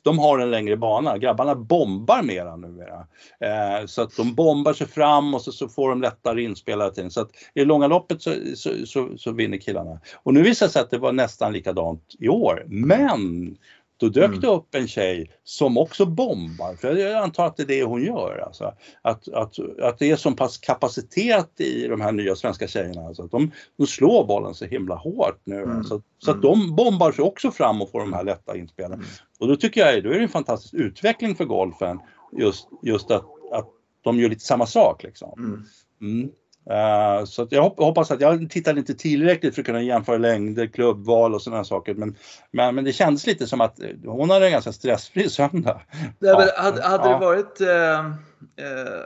de 0.03 0.19
har 0.19 0.39
en 0.39 0.51
längre 0.51 0.77
bana. 0.77 1.17
Grabbarna 1.17 1.55
bombar 1.55 2.23
mera 2.23 2.55
numera. 2.55 3.07
Eh, 3.39 3.85
så 3.85 4.01
att 4.01 4.15
de 4.15 4.35
bombar 4.35 4.73
sig 4.73 4.87
fram 4.87 5.33
och 5.33 5.41
så, 5.41 5.51
så 5.51 5.69
får 5.69 5.89
de 5.89 6.01
lättare 6.01 6.43
inspel 6.43 6.71
hela 6.71 6.89
tiden. 6.89 7.11
Så 7.11 7.21
att 7.21 7.31
i 7.53 7.59
det 7.59 7.65
långa 7.65 7.87
loppet 7.87 8.21
så, 8.21 8.33
så, 8.55 8.69
så, 8.85 9.17
så 9.17 9.31
vinner 9.31 9.57
killarna. 9.57 9.99
Och 10.23 10.33
nu 10.33 10.41
visar 10.41 10.65
det 10.65 10.71
sig 10.71 10.81
att 10.81 10.91
det 10.91 10.97
var 10.97 11.11
nästan 11.11 11.53
likadant 11.53 12.15
i 12.19 12.29
år. 12.29 12.65
Men 12.67 13.55
då 13.99 14.09
dök 14.09 14.27
mm. 14.27 14.39
det 14.39 14.47
upp 14.47 14.75
en 14.75 14.87
tjej 14.87 15.31
som 15.43 15.77
också 15.77 16.05
bombar, 16.05 16.75
för 16.75 16.95
jag 16.95 17.23
antar 17.23 17.45
att 17.45 17.57
det 17.57 17.63
är 17.63 17.67
det 17.67 17.83
hon 17.83 18.03
gör. 18.03 18.43
Alltså. 18.45 18.73
Att, 19.01 19.27
att, 19.27 19.59
att 19.81 19.99
det 19.99 20.11
är 20.11 20.15
så 20.15 20.31
pass 20.31 20.57
kapacitet 20.57 21.61
i 21.61 21.87
de 21.87 22.01
här 22.01 22.11
nya 22.11 22.35
svenska 22.35 22.67
tjejerna. 22.67 23.07
Alltså. 23.07 23.23
Att 23.23 23.31
de, 23.31 23.51
de 23.77 23.87
slår 23.87 24.25
bollen 24.25 24.53
så 24.53 24.65
himla 24.65 24.95
hårt 24.95 25.41
nu. 25.43 25.63
Mm. 25.63 25.83
Så, 25.83 26.01
så, 26.19 26.31
att 26.31 26.43
mm. 26.43 26.51
de 26.51 26.75
bombar 26.75 27.11
sig 27.11 27.23
också 27.23 27.51
fram 27.51 27.81
och 27.81 27.91
får 27.91 27.99
de 27.99 28.13
här 28.13 28.23
lätta 28.23 28.57
inspelen. 28.57 28.93
Mm. 28.93 29.05
Och 29.39 29.47
då 29.47 29.55
tycker 29.55 29.81
jag 29.81 30.03
då 30.03 30.09
är 30.09 30.15
det 30.15 30.23
en 30.23 30.29
fantastisk 30.29 30.73
utveckling 30.73 31.35
för 31.35 31.45
golfen. 31.45 31.99
Just, 32.37 32.67
just 32.83 33.11
att, 33.11 33.25
att 33.51 33.67
de 34.01 34.19
gör 34.19 34.29
lite 34.29 34.45
samma 34.45 34.65
sak 34.65 35.03
liksom. 35.03 35.65
Mm. 36.01 36.31
Uh, 36.67 37.25
så 37.25 37.47
jag 37.49 37.61
hoppas 37.61 38.11
att 38.11 38.21
jag 38.21 38.49
tittade 38.49 38.79
inte 38.79 38.93
tillräckligt 38.93 39.55
för 39.55 39.61
att 39.61 39.65
kunna 39.65 39.81
jämföra 39.81 40.17
längder, 40.17 40.67
klubbval 40.67 41.35
och 41.35 41.41
sådana 41.41 41.63
saker. 41.63 41.93
Men, 41.93 42.15
men, 42.51 42.75
men, 42.75 42.83
det 42.83 42.93
kändes 42.93 43.27
lite 43.27 43.47
som 43.47 43.61
att 43.61 43.79
hon 44.05 44.29
hade 44.29 44.45
en 44.45 44.51
ganska 44.51 44.71
stressfri 44.71 45.29
söndag. 45.29 45.81
Nej, 46.19 46.31
ja, 46.31 46.51
hade, 46.57 46.81
hade 46.83 47.09
ja. 47.09 47.13
det 47.13 47.25
varit 47.25 47.61
uh, 47.61 47.67
uh, 47.67 49.01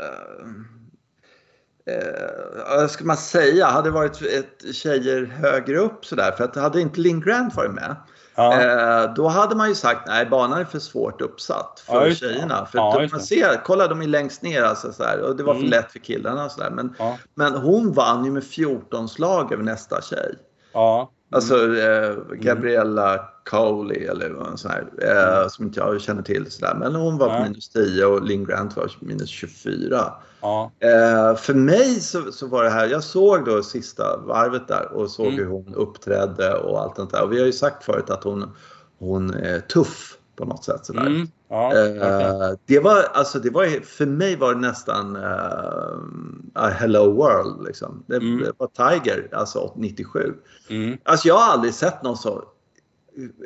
eh, 1.85 2.77
vad 2.77 2.91
ska 2.91 3.05
man 3.05 3.17
säga, 3.17 3.65
hade 3.65 3.87
det 3.87 3.93
varit 3.93 4.21
ett 4.21 4.75
tjejer 4.75 5.25
högre 5.25 5.77
upp 5.77 6.05
sådär, 6.05 6.31
för 6.31 6.43
att 6.43 6.55
hade 6.55 6.81
inte 6.81 6.99
Linn 6.99 7.21
Grant 7.21 7.55
varit 7.55 7.73
med 7.73 7.95
Ja. 8.35 8.61
Eh, 8.61 9.13
då 9.13 9.27
hade 9.27 9.55
man 9.55 9.69
ju 9.69 9.75
sagt 9.75 10.07
nej, 10.07 10.25
banan 10.25 10.59
är 10.59 10.65
för 10.65 10.79
svårt 10.79 11.21
uppsatt 11.21 11.83
för 11.85 12.07
ja, 12.07 12.13
tjejerna. 12.13 12.65
För 12.65 12.77
ja, 12.77 13.07
man 13.11 13.21
ser, 13.21 13.61
kolla 13.65 13.87
de 13.87 14.01
är 14.01 14.07
längst 14.07 14.41
ner 14.41 14.63
alltså, 14.63 14.93
så 14.93 15.03
här, 15.03 15.21
och 15.21 15.35
det 15.35 15.43
var 15.43 15.53
för 15.53 15.59
mm. 15.59 15.71
lätt 15.71 15.91
för 15.91 15.99
killarna. 15.99 16.49
Så 16.49 16.61
där. 16.61 16.69
Men, 16.69 16.95
men 17.35 17.53
hon 17.53 17.93
vann 17.93 18.25
ju 18.25 18.31
med 18.31 18.43
14 18.43 19.09
slag 19.09 19.53
över 19.53 19.63
nästa 19.63 20.01
tjej. 20.01 20.35
Ja. 20.73 21.11
Alltså 21.31 21.77
eh, 21.77 22.15
Gabriella 22.31 23.29
Cowley 23.45 24.05
eller 24.05 24.29
någon 24.29 24.57
sån 24.57 24.71
här, 24.71 24.85
eh, 25.01 25.37
mm. 25.37 25.49
som 25.49 25.65
inte 25.65 25.79
jag 25.79 26.01
känner 26.01 26.21
till. 26.21 26.51
Sådär. 26.51 26.75
Men 26.79 26.95
hon 26.95 27.17
var 27.17 27.37
på 27.37 27.43
minus 27.43 27.69
10 27.69 28.05
och 28.05 28.23
Linn 28.23 28.45
Grant 28.45 28.75
var 28.75 28.91
minus 28.99 29.29
24. 29.29 30.13
Ja. 30.43 30.71
Eh, 30.79 31.35
för 31.35 31.53
mig 31.53 32.01
så, 32.01 32.31
så, 32.31 32.47
var 32.47 32.63
det 32.63 32.69
här, 32.69 32.87
jag 32.87 33.03
såg 33.03 33.45
då 33.45 33.63
sista 33.63 34.17
varvet 34.17 34.67
där 34.67 34.93
och 34.93 35.11
såg 35.11 35.27
mm. 35.27 35.37
hur 35.39 35.45
hon 35.45 35.75
uppträdde 35.75 36.53
och 36.53 36.81
allt 36.81 36.95
sånt 36.95 37.11
där. 37.11 37.23
Och 37.23 37.31
vi 37.31 37.39
har 37.39 37.45
ju 37.45 37.53
sagt 37.53 37.83
förut 37.83 38.09
att 38.09 38.23
hon, 38.23 38.51
hon 38.99 39.33
är 39.33 39.59
tuff 39.59 40.17
på 40.35 40.45
något 40.45 40.63
sätt. 40.63 40.85
Sådär. 40.85 41.05
Mm. 41.05 41.27
Ja, 41.49 41.71
uh, 41.75 42.57
det 42.65 42.79
var, 42.79 43.03
alltså 43.13 43.39
det 43.39 43.49
var, 43.49 43.83
för 43.85 44.05
mig 44.05 44.35
var 44.35 44.53
det 44.53 44.59
nästan 44.59 45.15
uh, 45.15 46.69
Hello 46.69 47.11
World. 47.11 47.67
Liksom. 47.67 48.03
Det, 48.07 48.15
mm. 48.15 48.45
var 48.57 48.67
Tiger, 48.67 49.29
alltså 49.31 49.73
97. 49.75 50.33
Mm. 50.69 50.97
Alltså 51.03 51.27
jag 51.27 51.35
har 51.35 51.53
aldrig 51.53 51.73
sett 51.73 52.03
någon 52.03 52.17
så 52.17 52.43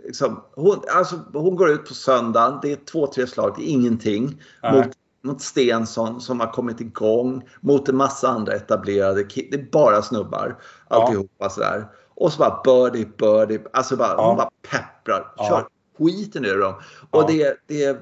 Liksom, 0.05 0.43
hon, 0.55 0.81
alltså, 0.95 1.19
hon 1.33 1.55
går 1.55 1.69
ut 1.69 1.86
på 1.86 1.93
söndagen, 1.93 2.60
det 2.62 2.71
är 2.71 2.75
två, 2.75 3.07
tre 3.07 3.27
slag, 3.27 3.53
det 3.57 3.69
är 3.69 3.71
ingenting. 3.71 4.41
Mot, 4.73 4.88
mot 5.23 5.41
Stensson 5.41 6.21
som 6.21 6.39
har 6.39 6.51
kommit 6.51 6.82
igång, 6.82 7.49
mot 7.62 7.89
en 7.89 7.97
massa 7.97 8.27
andra 8.27 8.53
etablerade 8.53 9.23
Det 9.23 9.53
är 9.53 9.71
bara 9.71 10.01
snubbar. 10.01 10.62
Alltihopa 10.88 11.30
ja. 11.38 11.49
sådär. 11.49 11.86
Och 12.15 12.34
så 12.34 12.39
bara 12.39 12.62
birdie, 12.63 13.06
birdie. 13.17 13.60
Alltså 13.73 13.95
bara, 13.95 14.13
ja. 14.13 14.27
hon 14.27 14.38
bara 14.38 14.49
pepprar. 14.71 15.34
Kör 15.49 15.67
skiten 15.97 16.45
ur 16.45 16.60
dem. 16.60 16.73
Och 17.10 17.23
ja. 17.23 17.27
det, 17.27 17.58
det 17.67 17.97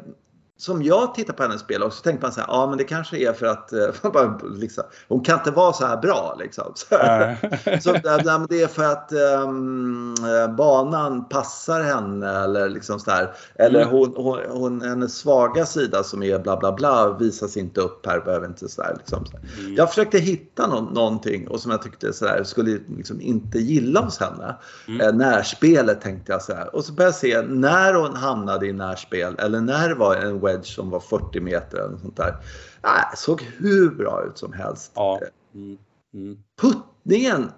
som 0.58 0.84
jag 0.84 1.15
tittar 1.15 1.34
på 1.34 1.44
hennes 1.44 1.62
spel 1.62 1.84
också 1.84 1.98
så 1.98 2.04
tänker 2.04 2.22
man 2.22 2.32
så 2.32 2.39
här, 2.39 2.48
ja 2.48 2.68
men 2.68 2.78
det 2.78 2.84
kanske 2.84 3.18
är 3.18 3.34
för 3.34 3.46
att 3.46 3.74
äh, 3.74 4.50
liksom, 4.50 4.84
hon 5.08 5.24
kan 5.24 5.38
inte 5.38 5.52
vara 5.52 5.74
så 5.74 5.86
här 5.86 5.98
bra 5.98 6.38
liksom. 6.39 6.74
Så, 6.76 6.86
så 7.82 8.46
det 8.50 8.62
är 8.62 8.68
för 8.68 8.84
att 8.84 9.12
ähm, 9.12 10.15
banan 10.58 11.30
passar 11.30 11.82
henne 11.82 12.44
eller 12.44 12.70
liksom 12.70 13.00
så 13.00 13.12
här. 13.12 13.34
Eller 13.56 13.82
mm. 13.82 13.94
hon, 13.94 14.13
hon, 14.15 14.39
hon, 14.50 14.82
hennes 14.82 15.18
svaga 15.18 15.65
sida 15.65 16.04
som 16.04 16.24
är 16.24 16.39
bla 16.39 16.58
bla 16.58 16.72
bla 16.72 17.18
visas 17.20 17.58
inte 17.58 17.82
upp 17.82 18.06
här, 18.06 18.20
behöver 18.20 18.48
inte 18.48 18.70
så 18.70 18.82
där, 18.82 18.96
liksom, 18.98 19.26
så 19.26 19.38
mm. 19.60 19.76
Jag 19.76 19.89
försökte 19.89 20.18
hitta 20.18 20.68
no 20.68 20.89
någonting 20.94 21.48
och 21.48 21.60
som 21.60 21.72
jag 21.72 21.82
tyckte 21.82 22.13
så 22.13 22.28
här, 22.28 22.44
skulle 22.44 22.80
liksom 22.98 23.22
inte 23.22 23.60
gilla 23.60 24.02
hos 24.02 24.20
henne. 24.20 24.56
Mm. 24.88 25.02
Äh, 25.02 25.13
närspelet 25.13 26.02
tänkte 26.02 26.32
jag 26.32 26.41
så 26.41 26.54
här. 26.54 26.76
Och 26.76 26.86
så 26.86 26.94
började 26.94 27.15
jag 27.22 27.41
se 27.41 27.41
när 27.41 27.94
hon 27.94 28.15
hamnade 28.15 28.68
i 28.68 28.74
närspel 28.74 29.36
eller 29.39 29.62
när 29.62 29.89
det 29.89 29.96
var 29.96 30.15
en 30.15 30.39
wedge 30.45 30.65
som 30.65 30.89
var 30.89 30.99
40 30.99 31.39
meter 31.39 31.77
eller 31.77 31.97
sånt 31.97 32.17
där. 32.17 32.38
Äh, 32.84 33.15
såg 33.15 33.41
hur 33.41 33.89
bra 33.89 34.23
ut 34.29 34.38
som 34.38 34.53
helst. 34.53 34.91
Ja. 34.95 35.19
Mm. 35.53 35.77
Mm. 36.13 36.38
Puttningen 36.62 37.51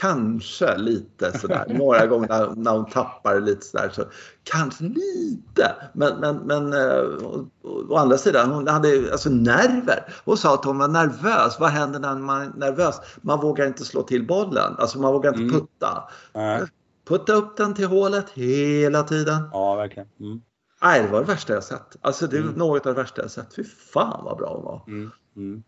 kanske 0.00 0.78
lite 0.78 1.38
sådär. 1.38 1.64
Några 1.78 2.06
gånger 2.06 2.28
när, 2.28 2.54
när 2.54 2.70
hon 2.70 2.86
tappar 2.86 3.40
lite 3.40 3.66
sådär. 3.66 3.90
Så, 3.92 4.04
kanske 4.44 4.84
lite. 4.84 5.74
Men, 5.92 6.20
men, 6.20 6.36
men 6.36 6.72
äh, 6.72 7.24
å, 7.24 7.46
å, 7.88 7.96
andra 7.96 8.18
sidan, 8.18 8.50
hon 8.50 8.68
hade 8.68 9.12
alltså 9.12 9.30
nerver. 9.30 10.14
Hon 10.24 10.36
sa 10.36 10.54
att 10.54 10.64
hon 10.64 10.78
var 10.78 10.88
nervös. 10.88 11.60
Vad 11.60 11.70
händer 11.70 12.00
när 12.00 12.14
man 12.14 12.42
är 12.42 12.52
nervös? 12.56 13.00
Man 13.20 13.40
vågar 13.40 13.66
inte 13.66 13.84
slå 13.84 14.02
till 14.02 14.26
bollen. 14.26 14.74
Alltså 14.78 14.98
man 14.98 15.12
vågar 15.12 15.30
inte 15.30 15.42
mm. 15.42 15.54
putta. 15.54 16.08
Mm. 16.34 16.66
Putta 17.08 17.32
upp 17.32 17.56
den 17.56 17.74
till 17.74 17.86
hålet 17.86 18.30
hela 18.30 19.02
tiden. 19.02 19.48
Ja, 19.52 19.74
verkligen. 19.74 20.08
Mm. 20.20 20.40
Nej, 20.82 21.02
det 21.02 21.08
var 21.08 21.20
det 21.20 21.26
värsta 21.26 21.52
jag 21.52 21.64
sett. 21.64 21.96
Alltså 22.00 22.26
det 22.26 22.36
är 22.36 22.42
mm. 22.42 22.54
något 22.54 22.86
av 22.86 22.94
det 22.94 23.00
värsta 23.00 23.22
jag 23.22 23.30
sett. 23.30 23.54
Fy 23.54 23.64
fan 23.64 24.24
vad 24.24 24.36
bra 24.36 24.54
hon 24.54 24.64
var. 24.64 24.84
Mm. 24.86 25.10
Mm. 25.36 25.62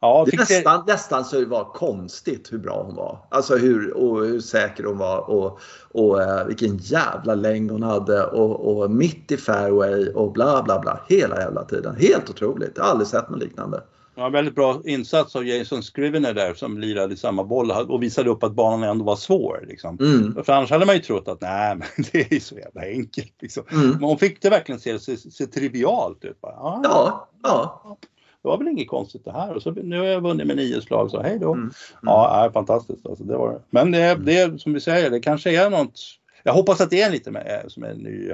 Ja, 0.00 0.26
det 0.30 0.36
nästan, 0.36 0.84
det... 0.86 0.92
nästan 0.92 1.24
så 1.24 1.40
det 1.40 1.46
var 1.46 1.64
konstigt 1.64 2.52
hur 2.52 2.58
bra 2.58 2.82
hon 2.82 2.94
var. 2.94 3.26
Alltså 3.30 3.56
hur, 3.56 3.96
och 3.96 4.24
hur 4.24 4.40
säker 4.40 4.84
hon 4.84 4.98
var 4.98 5.30
och, 5.30 5.60
och 5.90 6.18
uh, 6.18 6.44
vilken 6.46 6.76
jävla 6.76 7.34
längd 7.34 7.70
hon 7.70 7.82
hade 7.82 8.26
och, 8.26 8.82
och 8.82 8.90
mitt 8.90 9.32
i 9.32 9.36
fairway 9.36 10.12
och 10.12 10.32
bla 10.32 10.62
bla 10.62 10.78
bla 10.78 11.00
hela 11.08 11.40
jävla 11.40 11.64
tiden. 11.64 11.96
Helt 11.96 12.30
otroligt. 12.30 12.72
Jag 12.76 12.84
har 12.84 12.90
aldrig 12.90 13.08
sett 13.08 13.30
något 13.30 13.40
liknande. 13.40 13.82
Ja, 14.14 14.28
väldigt 14.28 14.54
bra 14.54 14.80
insats 14.84 15.36
av 15.36 15.46
Jason 15.46 15.82
Scrivener 15.82 16.34
där 16.34 16.54
som 16.54 16.78
lirade 16.78 17.14
i 17.14 17.16
samma 17.16 17.44
boll 17.44 17.70
och 17.70 18.02
visade 18.02 18.30
upp 18.30 18.42
att 18.42 18.52
banan 18.52 18.88
ändå 18.88 19.04
var 19.04 19.16
svår. 19.16 19.64
Liksom. 19.68 19.98
Mm. 20.00 20.44
För 20.44 20.52
annars 20.52 20.70
hade 20.70 20.86
man 20.86 20.94
ju 20.94 21.00
trott 21.00 21.28
att 21.28 21.40
nej, 21.40 21.76
men 21.76 21.88
det 22.12 22.32
är 22.32 22.40
så 22.40 22.58
jävla 22.58 22.82
enkelt. 22.82 23.34
Liksom. 23.40 23.64
Mm. 23.72 23.90
Men 23.90 24.02
hon 24.02 24.18
fick 24.18 24.42
det 24.42 24.50
verkligen 24.50 24.80
se, 24.80 24.98
se, 24.98 25.16
se 25.16 25.46
trivialt 25.46 26.24
ut. 26.24 26.40
Bara, 26.40 26.52
ah, 26.52 26.80
Ja, 26.84 27.28
ja. 27.42 27.96
Det 28.42 28.48
var 28.48 28.58
väl 28.58 28.68
inget 28.68 28.88
konstigt 28.88 29.24
det 29.24 29.32
här 29.32 29.54
och 29.54 29.62
så 29.62 29.70
nu 29.70 29.98
har 29.98 30.06
jag 30.06 30.20
vunnit 30.20 30.46
med 30.46 30.56
nio 30.56 30.80
slag 30.80 31.10
så 31.10 31.22
hej 31.22 31.38
då. 31.38 31.52
Mm. 31.52 31.70
Ja, 32.02 32.44
är 32.44 32.50
fantastiskt. 32.50 33.06
Alltså, 33.06 33.24
det 33.24 33.36
var, 33.36 33.60
men 33.70 33.90
det, 33.90 34.14
det 34.14 34.60
som 34.60 34.72
vi 34.72 34.80
säger, 34.80 35.10
det 35.10 35.20
kanske 35.20 35.64
är 35.64 35.70
något. 35.70 36.00
Jag 36.42 36.52
hoppas 36.52 36.80
att 36.80 36.90
det 36.90 37.02
är 37.02 37.10
lite 37.10 37.30
med, 37.30 37.64
som 37.68 37.82
är 37.82 37.94
ny. 37.94 38.32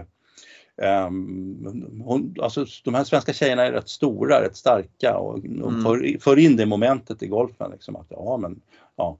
Um, 0.83 2.03
hon, 2.05 2.37
alltså, 2.43 2.67
de 2.85 2.95
här 2.95 3.05
svenska 3.05 3.33
tjejerna 3.33 3.62
är 3.62 3.73
rätt 3.73 3.89
stora, 3.89 4.43
rätt 4.43 4.57
starka 4.57 5.17
och, 5.17 5.35
och 5.35 5.45
Mm. 5.45 5.83
för, 5.83 6.21
för 6.21 6.39
in 6.39 6.57
det 6.57 6.67
momentet 6.67 7.23
i 7.23 7.27
golfen. 7.27 7.71
Liksom, 7.71 7.97
att, 7.97 8.07
ja, 8.09 8.37
men, 8.37 8.61
ja, 8.97 9.19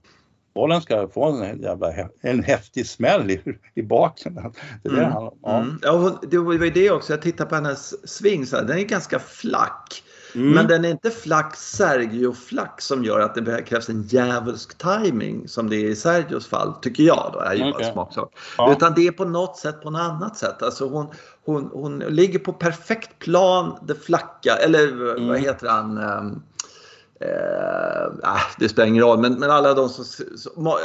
bollen 0.53 0.81
ska 0.81 1.07
få 1.07 1.25
en 1.25 1.61
jävla 1.61 1.93
en 2.21 2.43
häftig 2.43 2.87
smäll 2.87 3.31
i, 3.31 3.41
i 3.75 3.81
baken. 3.81 4.35
Det 4.83 4.89
Mm. 4.89 5.11
handlar. 5.11 5.33
Ja. 5.43 5.57
Mm. 5.61 5.79
Ja, 5.81 6.19
det 6.31 6.37
var 6.37 6.53
ju 6.53 6.69
det 6.69 6.91
också. 6.91 7.13
Jag 7.13 7.21
tittar 7.21 7.45
på 7.45 7.55
hennes 7.55 8.09
sving. 8.09 8.45
Så 8.45 8.55
här. 8.55 8.63
Den 8.63 8.77
är 8.77 8.83
ganska 8.83 9.19
flack. 9.19 10.03
Mm. 10.37 10.53
Men 10.53 10.67
den 10.67 10.85
är 10.85 10.89
inte 10.89 11.09
flack 11.11 11.55
Sergio-flack 11.55 12.81
som 12.81 13.03
gör 13.03 13.19
att 13.19 13.35
det 13.35 13.61
krävs 13.61 13.89
en 13.89 14.01
djävulsk 14.03 14.77
timing 14.77 15.47
som 15.47 15.69
det 15.69 15.75
är 15.75 15.89
i 15.89 15.95
Sergios 15.95 16.47
fall, 16.47 16.73
tycker 16.81 17.03
jag. 17.03 17.29
Då. 17.33 17.39
Är 17.39 17.53
ju 17.53 17.69
Okej. 17.71 17.91
smaksak. 17.93 18.33
Ja. 18.57 18.71
Utan 18.71 18.93
det 18.95 19.07
är 19.07 19.11
på 19.11 19.25
något 19.25 19.57
sätt 19.57 19.81
på 19.81 19.89
något 19.89 20.01
annat 20.01 20.37
sätt. 20.37 20.63
Alltså 20.63 20.89
hon, 20.89 21.07
hon, 21.45 21.69
hon 21.73 21.99
ligger 21.99 22.39
på 22.39 22.53
perfekt 22.53 23.19
plan, 23.19 23.77
det 23.87 23.95
flacka, 24.05 24.55
eller 24.55 24.87
Mm. 24.87 25.27
vad 25.27 25.39
heter 25.39 25.67
han? 25.67 25.97
ehm, 25.97 26.41
Eh, 27.19 28.11
nej, 28.23 28.41
det 28.59 28.69
spelar 28.69 28.87
ingen 28.87 29.03
roll, 29.03 29.19
men, 29.19 29.33
men 29.39 29.51
alla, 29.51 29.73
de 29.73 29.89
som, 29.89 30.05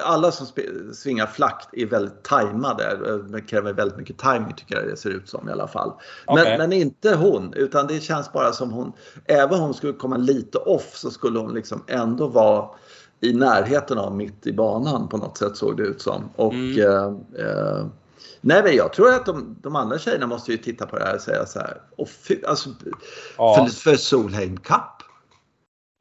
alla 0.05 0.33
som 0.33 0.47
svingar 0.95 1.27
flackt 1.27 1.69
är 1.73 1.87
väldigt 1.87 2.23
tajmade. 2.23 2.85
Eh, 3.09 3.15
Det 3.15 3.41
kräver 3.41 3.73
väldigt 3.73 3.99
mycket 3.99 4.19
timing 4.19 4.55
tycker 4.57 4.75
jag 4.77 4.85
det 4.89 4.97
ser 4.97 5.11
ut 5.11 5.29
som 5.29 5.49
i 5.49 5.53
alla 5.53 5.69
fall. 5.69 5.93
Okej. 6.27 6.45
Men, 6.45 6.59
men 6.59 6.73
inte 6.73 7.15
hon, 7.15 7.53
utan 7.55 7.87
det 7.87 8.01
känns 8.01 8.33
bara 8.33 8.53
som 8.53 8.71
hon, 8.71 8.93
även 9.25 9.55
om 9.55 9.61
hon 9.61 9.75
skulle 9.75 9.93
komma 9.93 10.17
lite 10.17 10.59
off 10.59 10.97
så 10.97 11.11
skulle 11.11 11.39
hon 11.39 11.55
liksom 11.55 11.85
ändå 11.87 12.27
vara 12.27 12.69
i 13.21 13.33
närheten 13.35 13.99
av 13.99 14.17
mitt 14.17 14.47
i 14.47 14.53
banan 14.53 15.09
på 15.09 15.17
något 15.17 15.39
sätt 15.39 15.57
såg 15.57 15.77
det 15.77 15.83
ut 15.83 16.03
som. 16.03 16.31
Och, 16.37 16.53
Mm. 16.53 16.81
eh, 16.81 17.05
eh, 17.47 17.87
nej 18.41 18.63
men 18.63 18.77
jag 18.77 18.93
tror 18.93 19.09
att 19.15 19.27
de, 19.27 19.57
de 19.63 19.77
andra 19.77 19.99
tjejerna 19.99 20.27
måste 20.27 20.53
ju 20.53 20.59
titta 20.59 20.87
på 20.87 20.99
det 20.99 21.05
här 21.05 21.15
och 21.15 21.21
säga 21.21 21.47
så 21.47 21.59
här. 21.59 21.81
Och 21.97 22.09
fy, 22.09 22.37
alltså, 22.47 22.69
Ja. 23.39 23.55
för, 23.71 23.75
för 23.91 23.97
Solheim 23.97 24.57
Cup. 24.57 25.02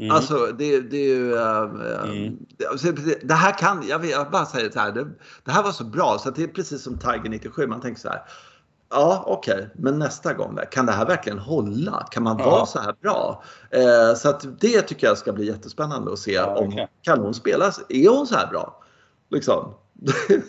Mm. 0.02 0.16
Alltså 0.16 0.36
det, 0.58 0.80
det 0.82 0.98
är 0.98 1.16
ju... 1.16 1.36
eh, 1.36 1.58
Mm. 2.04 2.38
det, 2.58 2.66
alltså, 2.68 2.92
det- 2.92 3.28
det 3.28 3.34
här 3.34 3.58
kan, 3.58 3.84
jag, 3.88 4.00
vill, 4.00 4.10
jag 4.10 4.32
bara 4.32 4.46
säger 4.46 4.70
så 4.72 4.80
här. 4.80 4.92
Det, 4.92 5.08
det 5.46 5.52
här 5.52 5.64
var 5.64 5.72
så 5.72 5.84
bra 5.84 6.18
så 6.20 6.30
att 6.30 6.36
det 6.36 6.44
är 6.44 6.48
precis 6.48 6.84
som 6.84 6.98
Tiger 7.00 7.30
97. 7.30 7.68
Man 7.68 7.82
tänker 7.82 8.02
så 8.02 8.10
här. 8.10 8.22
Ja, 8.90 9.24
okej, 9.28 9.70
men 9.76 10.00
nästa 10.00 10.34
gång 10.34 10.58
kan 10.72 10.86
det 10.86 10.92
här 10.92 11.06
verkligen 11.06 11.40
hålla? 11.40 12.08
Kan 12.12 12.24
man 12.24 12.40
Ja. 12.40 12.50
vara 12.50 12.66
så 12.66 12.80
här 12.80 12.96
bra? 13.02 13.44
Eh, 13.70 14.16
så 14.16 14.30
att 14.30 14.46
det 14.60 14.82
tycker 14.82 15.08
jag 15.08 15.18
ska 15.18 15.34
bli 15.34 15.46
jättespännande 15.48 16.14
att 16.14 16.20
se. 16.20 16.32
Ja, 16.32 16.56
om. 16.58 16.88
Kan 17.02 17.20
hon 17.20 17.34
spela? 17.34 17.66
Är 17.90 18.10
hon 18.10 18.28
så 18.28 18.36
här 18.36 18.48
bra? 18.48 18.84
Liksom. 19.30 19.74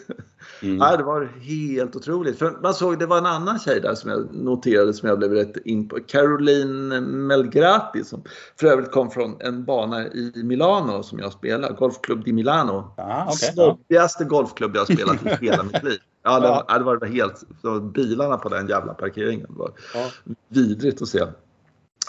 Mm. 0.63 0.77
Nej, 0.77 0.97
det 0.97 1.03
var 1.05 1.25
helt 1.41 1.97
otroligt. 1.97 2.39
För 2.39 2.59
man 2.63 2.75
såg, 2.75 2.99
det 2.99 3.07
var 3.07 3.19
en 3.19 3.27
annan 3.27 3.59
tjej 3.59 3.81
där 3.81 3.95
som 3.95 4.11
jag 4.11 4.35
noterade 4.35 4.95
som 4.95 5.09
jag 5.09 5.19
blev 5.19 5.33
rätt 5.33 5.57
in 5.65 5.89
på. 5.89 5.99
Caroline 6.07 6.89
Melgrati 7.27 8.05
som 8.05 8.23
för 8.61 8.67
övrigt 8.67 8.91
kom 8.93 9.11
från 9.11 9.37
en 9.41 9.65
bana 9.65 10.07
i 10.07 10.33
Milano 10.45 11.03
som 11.03 11.19
jag 11.19 11.33
spelar. 11.33 11.73
Golfklubb 11.73 12.25
di 12.25 12.33
Milano. 12.33 12.95
Ah, 12.97 13.25
ja. 13.27 13.31
Snobbigaste 13.31 14.25
golfklubb 14.25 14.77
jag 14.77 14.81
har 14.81 14.95
spelat 14.95 15.27
i 15.27 15.29
hela 15.47 15.63
mitt 15.63 15.83
liv. 15.83 15.99
Ja, 16.23 16.41
det, 16.41 16.47
Ja. 16.47 16.65
ja. 16.69 16.79
det 16.79 16.85
var 16.85 17.07
helt... 17.07 17.45
Det 17.63 17.69
var 17.69 17.81
bilarna 17.81 18.37
på 18.37 18.49
den 18.49 18.69
jävla 18.69 18.95
parkeringen. 18.95 19.47
Det 19.51 19.59
var 19.59 19.73
Ja. 19.95 20.07
vidrigt 20.49 21.03
att 21.03 21.09
se. 21.09 21.21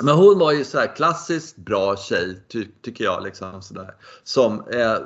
Men 0.01 0.15
hon 0.15 0.39
var 0.39 0.51
ju 0.51 0.63
så 0.63 0.77
här 0.79 0.95
klassiskt 0.95 1.55
bra 1.57 1.95
tjej, 1.95 2.43
ty 2.51 2.65
tycker 2.81 3.03
jag. 3.03 3.23
Liksom, 3.23 3.61
så 3.61 3.73
där, 3.73 3.95
som 4.23 4.63
eh, 4.71 4.91
eh, 4.91 4.99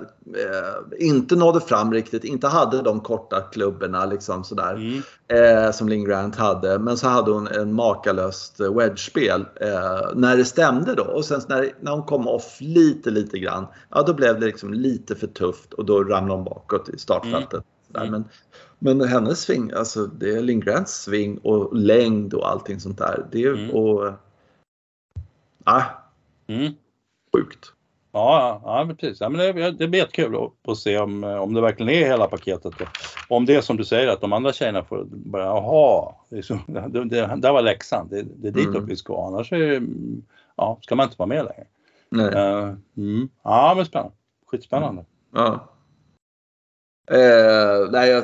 inte 1.00 1.36
nådde 1.36 1.60
fram 1.62 1.94
riktigt, 1.94 2.24
inte 2.24 2.48
hade 2.48 2.82
de 2.82 3.00
korta 3.00 3.42
klubborna 3.42 4.06
liksom, 4.06 4.44
så 4.44 4.56
där, 4.56 4.74
Mm. 4.76 5.02
eh, 5.66 5.72
som 5.72 5.90
Linn 5.90 6.06
Grant 6.06 6.36
hade. 6.36 6.80
Men 6.80 6.98
så 6.98 7.08
hade 7.08 7.32
hon 7.32 7.48
en 7.48 7.74
makalöst 7.74 8.60
eh, 8.60 8.74
wedge-spel 8.74 9.46
eh, 9.62 10.10
när 10.16 10.38
det 10.38 10.46
stämde 10.46 10.96
då. 10.96 11.04
Och 11.04 11.26
sen 11.26 11.42
när, 11.48 11.72
när 11.82 11.92
hon 11.92 12.04
kom 12.04 12.28
off 12.28 12.58
lite, 12.60 13.10
lite 13.10 13.40
grann, 13.40 13.68
ja 13.90 14.02
då 14.02 14.14
blev 14.14 14.40
det 14.40 14.46
liksom 14.46 14.74
lite 14.74 15.16
för 15.16 15.28
tufft 15.28 15.74
och 15.74 15.86
då 15.86 16.04
ramlade 16.04 16.38
hon 16.40 16.44
bakåt 16.46 16.90
i 16.90 16.98
startfältet. 16.98 17.64
Där. 17.88 18.02
Mm. 18.06 18.12
Men, 18.12 18.24
men 18.98 19.08
hennes 19.08 19.40
sving, 19.42 19.72
alltså 19.72 20.06
det 20.06 20.36
är 20.36 20.42
Linn 20.42 20.60
Grants 20.60 21.02
sving 21.04 21.38
och 21.38 21.76
längd 21.76 22.34
och 22.34 22.50
allting 22.50 22.80
sånt 22.80 22.98
där. 22.98 23.26
Det 23.32 23.44
är 23.44 23.54
Mm. 23.54 23.70
och, 23.72 24.14
ah, 25.68 25.84
Mm. 26.48 26.74
sjukt. 27.34 27.74
Ja, 28.12 28.62
ja, 28.64 28.96
precis. 29.00 29.22
Ja, 29.22 29.30
men 29.30 29.40
det, 29.56 29.72
det 29.72 29.88
blir 29.88 30.00
jättekul 30.00 30.50
att, 30.68 30.78
se 30.78 30.98
om, 31.00 31.24
om 31.24 31.54
det 31.54 31.62
verkligen 31.62 31.90
är 32.04 32.08
hela 32.08 32.28
paketet. 32.28 32.74
Om 33.30 33.46
det 33.46 33.56
är 33.56 33.62
som 33.62 33.78
du 33.78 33.84
säger 33.86 34.08
att 34.08 34.22
de 34.22 34.34
andra 34.34 34.54
tjejerna 34.54 34.84
får 34.84 35.04
bara, 35.10 35.44
jaha, 35.44 36.14
så, 36.44 36.60
det, 36.68 37.06
det, 37.06 37.36
där 37.38 37.52
var 37.54 37.62
läxan, 37.62 38.08
det, 38.10 38.22
det 38.36 38.48
är 38.48 38.52
dit 38.52 38.68
Mm. 38.68 38.86
vi 38.86 38.96
ska. 38.96 39.28
Annars 39.28 39.52
är, 39.52 39.82
ja, 40.56 40.80
ska 40.82 40.96
man 40.96 41.04
inte 41.04 41.16
vara 41.18 41.28
med 41.28 41.46
längre. 41.46 41.68
Nej. 42.10 42.34
Eh, 42.34 42.74
mm. 42.98 43.30
Ja, 43.44 43.74
men 43.76 43.86
spännande. 43.86 44.14
Skitspännande. 44.48 45.06
Ja. 45.34 45.68
Eh, 47.12 47.90
nej, 47.92 48.10
jag, 48.10 48.24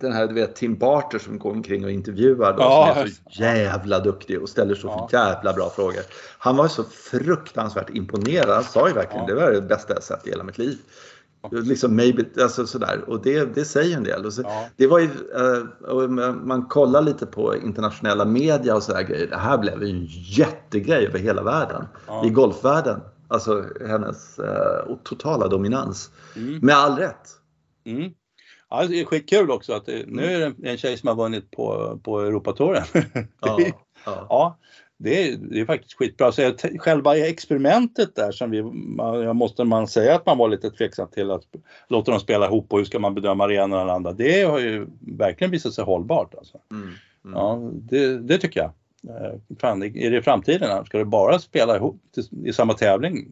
den 0.00 0.12
här 0.12 0.26
du 0.26 0.34
vet 0.34 0.56
Tim 0.56 0.78
Barter 0.78 1.18
som 1.18 1.38
går 1.38 1.50
omkring 1.50 1.84
och 1.84 1.90
intervjuar 1.90 2.52
då, 2.52 2.62
Ja, 2.62 2.92
som 2.94 3.02
är 3.02 3.06
så 3.06 3.42
jävla 3.42 4.00
duktig 4.00 4.42
och 4.42 4.48
ställer 4.48 4.74
så 4.74 4.86
Ja. 4.88 5.08
jävla 5.12 5.52
bra 5.52 5.70
frågor. 5.70 6.02
Han 6.38 6.56
var 6.56 6.68
så 6.68 6.84
fruktansvärt 6.84 7.90
imponerad. 7.90 8.48
Han 8.54 8.64
sa 8.64 8.88
ju 8.88 8.94
verkligen 8.94 9.26
Ja. 9.28 9.34
det 9.34 9.40
var 9.40 9.50
det 9.52 9.60
bästa 9.60 9.94
jag 9.94 10.02
sett 10.02 10.26
i 10.26 10.30
hela 10.30 10.44
mitt 10.44 10.58
liv. 10.58 10.78
Liksom 11.50 11.96
maybe, 11.96 12.24
alltså 12.42 12.66
sådär. 12.66 13.04
Och 13.06 13.22
det, 13.22 13.54
det 13.54 13.64
säger 13.64 13.96
en 13.96 14.04
del. 14.04 14.32
Så, 14.32 14.42
Ja. 14.42 14.68
Det 14.76 14.86
var 14.86 14.98
ju, 14.98 15.04
eh, 15.06 15.88
och 15.90 16.10
man 16.46 16.66
kollar 16.66 17.02
lite 17.02 17.26
på 17.26 17.56
internationella 17.56 18.24
media 18.24 18.74
och 18.76 18.82
sådär 18.82 19.02
grejer. 19.02 19.26
Det 19.26 19.36
här 19.36 19.58
blev 19.58 19.82
ju 19.82 19.88
en 19.90 20.04
jättegrej 20.10 21.06
över 21.06 21.18
hela 21.18 21.42
världen. 21.42 21.84
I 22.24 22.30
golfvärlden. 22.30 23.00
Alltså 23.28 23.64
hennes 23.86 24.38
eh, 24.38 24.96
totala 25.04 25.48
dominans. 25.48 26.10
Mm. 26.36 26.58
Med 26.62 26.76
all 26.76 26.96
rätt. 26.96 27.28
Mm. 27.86 28.10
Ja, 28.74 28.86
det 28.86 29.00
är 29.00 29.04
skitkul 29.04 29.50
också 29.50 29.72
att 29.72 29.86
det, 29.86 30.04
nu 30.06 30.24
är 30.24 30.40
det 30.58 30.70
en 30.70 30.76
tjej 30.76 30.96
som 30.96 31.08
har 31.08 31.14
vunnit 31.16 31.50
på, 31.50 31.98
på 32.04 32.20
Europatouren. 32.20 32.82
Ja, 33.40 33.56
Det 33.56 33.66
är- 33.66 33.72
ja. 34.04 34.26
Ja, 34.28 34.58
det 34.98 35.28
är, 35.28 35.36
det 35.36 35.60
är 35.60 35.66
faktiskt 35.66 35.92
skitbra. 35.98 36.32
Så 36.32 36.42
jag, 36.42 36.54
själva 36.80 37.16
experimentet 37.16 38.14
där 38.16 38.32
som 38.32 38.50
vi, 38.50 38.62
man, 38.62 39.36
måste 39.36 39.64
man 39.64 39.88
säga 39.88 40.14
att 40.14 40.26
man 40.26 40.38
var 40.38 40.48
lite 40.48 40.70
tveksam 40.70 41.08
till 41.08 41.30
att 41.30 41.42
låta 41.88 42.10
dem 42.10 42.20
spela 42.20 42.46
ihop 42.46 42.72
och 42.72 42.78
hur 42.78 42.84
ska 42.84 42.98
man 42.98 43.14
bedöma 43.14 43.46
det 43.46 43.54
ena 43.54 43.80
och 43.80 43.86
det 43.86 43.92
andra. 43.92 44.12
Det 44.12 44.42
har 44.42 44.58
ju 44.58 44.86
verkligen 45.00 45.50
visat 45.50 45.72
sig 45.74 45.84
hållbart. 45.84 46.34
Alltså. 46.34 46.58
Mm, 46.70 46.82
mm. 47.24 47.36
Ja, 47.38 47.70
det, 47.72 48.18
det 48.18 48.38
tycker 48.38 48.60
jag. 48.60 48.70
Eh, 49.16 49.38
Fan, 49.60 49.82
är 49.82 50.10
det 50.10 50.16
i 50.18 50.22
framtiden? 50.22 50.70
här? 50.70 50.84
Ska 50.84 50.98
det 50.98 51.04
bara 51.04 51.38
spela 51.38 51.76
ihop 51.76 52.02
i 52.44 52.52
samma 52.52 52.72
tävling? 52.74 53.28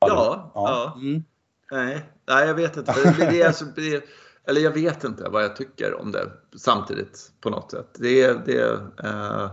Ja, 0.00 0.50
ja. 0.54 0.92
Mm. 1.00 1.24
Nej, 1.72 1.98
nej, 2.28 2.46
jag 2.46 2.54
vet 2.54 2.76
inte. 2.76 2.92
Det, 3.18 3.26
det 3.30 3.42
är 3.42 3.46
alltså, 3.46 3.64
det 3.64 4.04
eller 4.48 4.60
jag 4.60 4.70
vet 4.70 5.04
inte 5.04 5.28
vad 5.28 5.44
jag 5.44 5.56
tycker 5.56 6.00
om 6.00 6.12
det 6.12 6.30
samtidigt 6.56 7.30
på 7.40 7.50
något 7.50 7.70
sätt. 7.70 7.88
Det, 7.98 8.22
är- 8.22 8.42
det, 8.46 8.62
eh, 9.04 9.50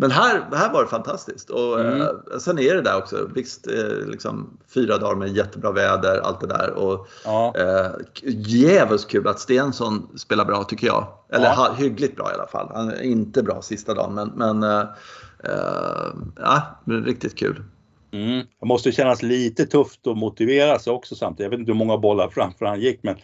men 0.00 0.10
här, 0.10 0.48
här 0.52 0.72
var 0.72 0.82
det 0.82 0.88
fantastiskt. 0.88 1.50
Och 1.50 1.80
Mm. 1.80 2.00
eh, 2.00 2.38
sen 2.40 2.58
är 2.58 2.74
det 2.74 2.82
där 2.82 2.96
också. 2.98 3.30
Visst, 3.34 3.66
eh, 3.66 4.06
liksom, 4.06 4.58
fyra 4.74 4.98
dagar 4.98 5.16
med 5.16 5.28
jättebra 5.36 5.72
väder, 5.72 6.20
allt 6.20 6.40
det 6.40 6.46
där. 6.46 6.70
Och, 6.70 7.08
Ja. 7.24 7.54
eh, 7.56 7.90
djävulskt 8.22 9.10
kul 9.10 9.28
att 9.28 9.40
Stensson 9.40 10.18
spelar 10.18 10.44
bra 10.44 10.64
tycker 10.64 10.86
jag. 10.86 11.06
Eller 11.32 11.44
Ja. 11.46 11.74
hyggligt 11.78 12.16
bra 12.16 12.30
i 12.30 12.34
alla 12.34 12.46
fall. 12.46 12.70
Han 12.74 12.88
är 12.88 13.02
inte 13.02 13.42
bra 13.42 13.62
sista 13.62 13.94
dagen, 13.94 14.14
men, 14.14 14.28
men 14.28 14.62
eh, 14.62 14.86
eh, 15.44 16.12
ja, 16.36 16.62
riktigt 16.84 17.38
kul. 17.38 17.62
Mm. 18.12 18.46
Det 18.60 18.66
måste 18.66 18.92
kännas 18.92 19.22
lite 19.22 19.66
tufft 19.66 20.06
att 20.06 20.18
motivera 20.18 20.78
sig 20.78 20.92
också 20.92 21.14
samtidigt. 21.14 21.44
Jag 21.44 21.50
vet 21.50 21.58
inte 21.60 21.72
hur 21.72 21.78
många 21.78 21.98
bollar 21.98 22.28
framför 22.28 22.66
han 22.66 22.80
gick 22.80 23.02
men 23.02 23.16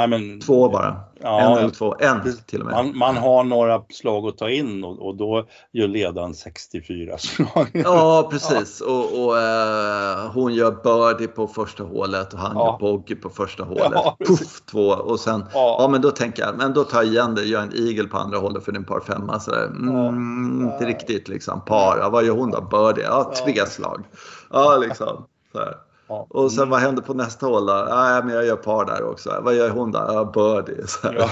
Ja, 0.00 0.06
men, 0.06 0.40
Två 0.40 0.68
bara. 0.68 1.00
Ja, 1.22 1.40
en 1.40 1.58
eller 1.58 1.70
två. 1.70 1.94
En 2.00 2.20
det- 2.24 2.46
till 2.46 2.60
och 2.60 2.66
med. 2.66 2.74
man, 2.74 2.98
man 2.98 3.16
har 3.16 3.44
några 3.44 3.82
slag 3.90 4.26
att 4.28 4.38
ta 4.38 4.50
in 4.50 4.84
och, 4.84 5.06
och 5.06 5.16
då 5.16 5.44
gör 5.72 5.88
ledaren 5.88 6.34
64 6.34 7.18
slag. 7.18 7.70
Ja, 7.72 8.28
precis. 8.30 8.80
Och, 8.80 9.24
och 9.24 9.38
eh, 9.38 10.30
hon 10.34 10.54
gör 10.54 10.70
birdie 10.70 11.26
på 11.28 11.46
första 11.46 11.84
hålet 11.84 12.32
och 12.32 12.38
han 12.38 12.52
Ja. 12.54 12.66
gör 12.66 12.78
bogey 12.78 13.16
på 13.16 13.28
första 13.30 13.64
hålet. 13.64 13.90
Ja. 13.92 14.16
Puff, 14.26 14.60
två. 14.70 14.88
Och 14.88 15.20
sen, 15.20 15.44
Ja. 15.54 15.76
ja. 15.80 15.88
men 15.88 16.00
då 16.02 16.10
tänker 16.10 16.42
jag, 16.42 16.56
men 16.58 16.72
då 16.74 16.84
tar 16.84 16.98
jag 17.02 17.06
igen 17.12 17.34
det, 17.34 17.44
gör 17.44 17.62
en 17.62 17.72
eagle 17.88 18.08
på 18.08 18.16
andra 18.18 18.38
hållet 18.38 18.64
för 18.64 18.72
din 18.72 18.84
par 18.84 19.00
femma. 19.00 19.40
Så. 19.40 19.54
Mm, 19.54 20.60
Inte 20.64 20.76
Ja. 20.84 20.88
riktigt 20.90 21.28
liksom. 21.28 21.60
Par, 21.64 21.98
ja, 22.00 22.08
vad 22.10 22.24
gör 22.24 22.34
hon 22.34 22.50
då? 22.50 22.60
Birdie, 22.60 23.02
ja, 23.02 23.32
tre 23.44 23.52
Ja. 23.56 23.66
slag. 23.66 24.04
Ja, 24.50 24.76
liksom. 24.76 25.24
Så 25.52 25.58
här. 25.58 25.74
Ja. 26.08 26.26
Och 26.30 26.52
sen 26.52 26.58
Mm. 26.62 26.70
vad 26.70 26.80
händer 26.80 27.02
på 27.02 27.14
nästa 27.14 27.46
hål 27.46 27.66
då? 27.66 27.72
Ja, 27.72 28.20
men 28.24 28.34
jag 28.34 28.46
gör 28.46 28.56
par 28.56 28.84
där 28.84 29.02
också. 29.02 29.40
Vad 29.42 29.54
gör 29.54 29.70
hon 29.70 29.92
då? 29.92 29.98
Ja, 29.98 30.24
birdie. 30.24 30.86
Så. 30.86 31.14
Ja. 31.18 31.30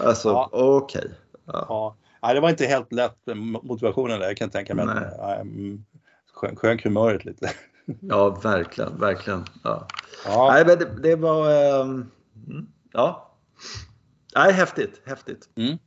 Alltså, 0.00 0.28
Ja. 0.28 0.48
okej. 0.52 1.10
Ja. 1.46 1.66
Ja. 1.68 1.96
Nej, 2.22 2.34
det 2.34 2.40
var 2.40 2.50
inte 2.50 2.66
helt 2.66 2.92
lätt 2.92 3.18
motivationen 3.62 4.20
där, 4.20 4.26
jag 4.26 4.36
kan 4.36 4.50
tänka 4.50 4.74
mig. 4.74 4.84
att, 4.88 5.46
Nej. 5.46 5.78
Sjönk, 6.34 6.58
sjönk 6.58 6.84
humöret 6.84 7.24
lite. 7.24 7.50
ja, 8.00 8.30
verkligen, 8.30 8.98
verkligen. 9.00 9.44
Ja. 9.64 9.86
Nej, 10.26 10.64
men 10.66 10.78
det, 10.78 10.88
det 11.02 11.16
var... 11.16 11.50
mm, 11.82 12.06
ja. 12.92 13.30
Nej, 14.36 14.52
häftigt. 14.52 15.02
Häftigt. 15.04 15.48
Mm. 15.56 15.78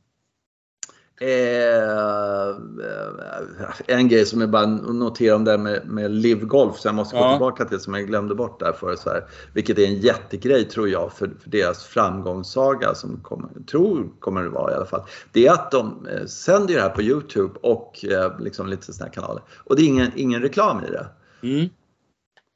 Eh, 1.20 2.48
eh, 2.48 3.96
en 3.98 4.08
grej 4.08 4.26
som 4.26 4.40
jag 4.40 4.50
bara 4.50 4.66
noterar 4.66 5.34
om 5.36 5.44
det 5.44 5.50
här 5.50 5.58
med, 5.58 5.86
med 5.88 6.10
Live 6.10 6.44
Golf, 6.44 6.76
så 6.78 6.88
jag 6.88 6.94
måste 6.94 7.16
gå 7.16 7.22
Ja. 7.22 7.32
tillbaka 7.32 7.64
till 7.64 7.80
som 7.80 7.94
jag 7.94 8.06
glömde 8.06 8.34
bort 8.34 8.60
där 8.60 8.72
för 8.72 8.96
så 8.96 9.10
här, 9.10 9.24
vilket 9.52 9.78
är 9.78 9.84
en 9.86 9.94
jättegrej 10.00 10.64
tror 10.64 10.88
jag 10.88 11.12
för, 11.12 11.30
för 11.42 11.50
deras 11.50 11.84
framgångssaga 11.84 12.94
som 12.94 13.20
kommer, 13.22 13.48
tror 13.70 14.08
kommer 14.20 14.42
det 14.42 14.48
vara 14.48 14.72
i 14.72 14.74
alla 14.74 14.86
fall. 14.86 15.02
Det 15.32 15.46
är 15.46 15.52
att 15.52 15.70
de 15.70 16.06
eh, 16.06 16.26
sänder 16.26 16.74
det 16.74 16.80
här 16.80 16.88
på 16.90 17.02
Youtube 17.02 17.54
och 17.62 18.04
eh, 18.04 18.38
liksom 18.40 18.66
lite 18.66 18.92
sådana 18.92 19.06
här 19.08 19.12
kanaler 19.14 19.42
och 19.64 19.76
det 19.76 19.82
är 19.82 19.86
ingen, 19.86 20.10
ingen 20.16 20.42
reklam 20.42 20.84
i 20.84 20.90
det. 20.90 21.06
mm. 21.42 21.68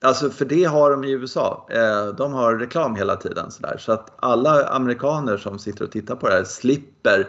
Alltså 0.04 0.30
för 0.30 0.44
det 0.44 0.64
har 0.64 0.90
de 0.90 1.04
i 1.04 1.10
USA. 1.10 1.66
Eh, 1.70 2.06
De 2.06 2.32
har 2.32 2.54
reklam 2.56 2.96
hela 2.96 3.16
tiden 3.16 3.50
sådär. 3.50 3.76
Så 3.78 3.92
att 3.92 4.12
alla 4.16 4.64
amerikaner 4.66 5.36
som 5.36 5.58
sitter 5.58 5.84
och 5.84 5.90
tittar 5.90 6.16
på 6.16 6.28
det 6.28 6.34
här 6.34 6.44
slipper 6.44 7.26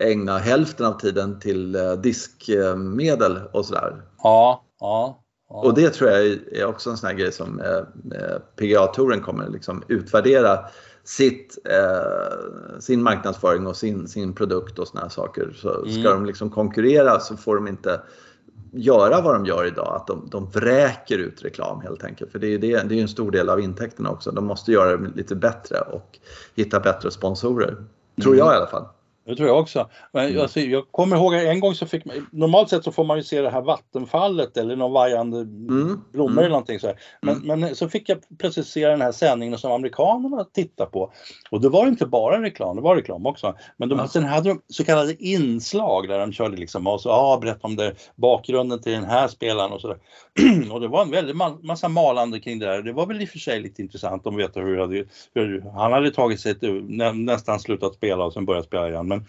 ägna 0.00 0.38
hälften 0.38 0.86
av 0.86 0.92
tiden 0.98 1.40
till 1.40 1.74
eh, 1.76 1.92
diskmedel 1.92 3.38
och 3.52 3.64
sådär. 3.66 4.02
ja, 4.22 4.64
ja. 4.80 5.22
ja. 5.48 5.56
Och 5.62 5.74
det 5.74 5.90
tror 5.90 6.10
jag 6.10 6.26
är 6.52 6.64
också 6.66 6.90
en 6.90 6.96
sån 6.96 7.06
här 7.08 7.14
grej 7.16 7.32
som 7.32 7.60
eh, 7.60 7.76
eh, 8.20 8.38
PGA-touren 8.56 9.20
kommer 9.20 9.48
liksom 9.48 9.82
utvärdera 9.88 10.58
sitt, 11.04 11.58
eh, 11.64 12.78
sin 12.80 13.02
marknadsföring 13.02 13.66
och 13.66 13.76
sin, 13.76 14.08
sin 14.08 14.34
produkt 14.34 14.78
och 14.78 14.88
såna 14.88 15.00
här 15.00 15.08
saker. 15.08 15.52
Så 15.56 15.68
ska 15.68 15.90
Mm. 16.00 16.02
de 16.12 16.26
liksom 16.26 16.50
konkurrera 16.50 17.20
så 17.20 17.36
får 17.36 17.54
de 17.56 17.68
inte 17.68 18.00
göra 18.72 19.20
vad 19.20 19.34
de 19.34 19.46
gör 19.46 19.66
idag, 19.66 19.96
att 19.96 20.06
de, 20.06 20.28
de 20.30 20.50
vräker 20.50 21.18
ut 21.18 21.42
reklam 21.44 21.80
helt 21.80 22.04
enkelt. 22.04 22.32
För 22.32 22.38
det 22.38 22.46
är, 22.54 22.58
det, 22.58 22.82
det 22.88 22.98
är 22.98 23.02
en 23.02 23.08
stor 23.08 23.30
del 23.30 23.48
av 23.50 23.60
intäkterna 23.60 24.10
också. 24.10 24.30
De 24.30 24.44
måste 24.44 24.72
göra 24.72 24.96
det 24.96 25.10
lite 25.16 25.34
bättre 25.36 25.80
och 25.80 26.18
hitta 26.54 26.80
bättre 26.80 27.10
sponsorer. 27.10 27.76
Tror 28.22 28.34
Mm. 28.34 28.38
jag 28.46 28.54
i 28.54 28.56
alla 28.56 28.66
fall. 28.66 28.84
Det 29.30 29.36
tror 29.36 29.48
jag 29.48 29.58
också. 29.58 29.90
Men 30.12 30.26
Mm. 30.26 30.40
alltså, 30.42 30.60
jag 30.60 30.84
kommer 30.90 31.16
ihåg 31.16 31.34
en 31.34 31.60
gång 31.60 31.74
så 31.74 31.86
fick 31.86 32.04
man, 32.04 32.26
normalt 32.32 32.68
sett 32.68 32.84
så 32.84 32.92
får 32.92 33.04
man 33.04 33.16
ju 33.16 33.22
se 33.22 33.40
det 33.42 33.50
här 33.50 33.62
vattenfallet 33.62 34.56
eller 34.56 34.76
någon 34.76 34.92
vajande 34.92 35.44
blommor 35.44 36.30
mm. 36.30 36.38
eller 36.38 36.48
någonting 36.48 36.80
så 36.80 36.86
här. 36.86 36.96
Men, 37.22 37.38
men 37.38 37.74
så 37.74 37.88
fick 37.88 38.08
jag 38.08 38.18
plötsligt 38.38 38.66
se 38.66 38.88
den 38.88 39.00
här 39.00 39.12
sändningen 39.12 39.58
som 39.58 39.72
amerikanerna 39.72 40.44
tittar 40.44 40.86
på. 40.86 41.12
Och 41.50 41.60
det 41.60 41.68
var 41.68 41.86
inte 41.86 42.06
bara 42.06 42.42
reklam, 42.42 42.76
det 42.76 42.82
var 42.82 42.96
reklam 42.96 43.26
också. 43.26 43.54
Men 43.76 43.88
de, 43.88 44.08
sen 44.08 44.24
hade 44.24 44.48
de 44.48 44.62
så 44.68 44.84
kallade 44.84 45.24
inslag 45.24 46.08
där 46.08 46.18
de 46.18 46.32
körde 46.32 46.56
liksom 46.56 46.86
och 46.86 47.00
så, 47.00 47.10
ah, 47.10 47.38
berätta 47.38 47.66
om 47.66 47.76
det, 47.76 47.94
bakgrunden 48.16 48.82
till 48.82 48.92
den 48.92 49.04
här 49.04 49.28
spelaren 49.28 49.72
och 49.72 49.80
sådär. 49.80 49.98
och 50.72 50.80
det 50.80 50.88
var 50.88 51.02
en 51.02 51.10
väldig 51.10 51.34
ma- 51.34 51.62
massa 51.62 51.88
malande 51.88 52.40
kring 52.40 52.58
det 52.58 52.66
där. 52.66 52.82
Det 52.82 52.92
var 52.92 53.06
väl 53.06 53.22
i 53.22 53.24
och 53.24 53.28
för 53.28 53.38
sig 53.38 53.60
lite 53.60 53.82
intressant 53.82 54.26
att 54.26 54.36
veta 54.36 54.60
hur, 54.60 54.76
det 54.76 54.82
hade, 54.82 55.04
hur 55.34 55.60
han 55.74 55.92
hade 55.92 56.10
tagit 56.10 56.40
sig 56.40 56.58
till, 56.58 56.84
nä, 56.84 57.12
nästan 57.12 57.60
slutat 57.60 57.94
spela 57.94 58.24
och 58.24 58.32
sen 58.32 58.44
börjat 58.44 58.64
spela 58.64 58.88
igen. 58.88 59.08
Men, 59.08 59.19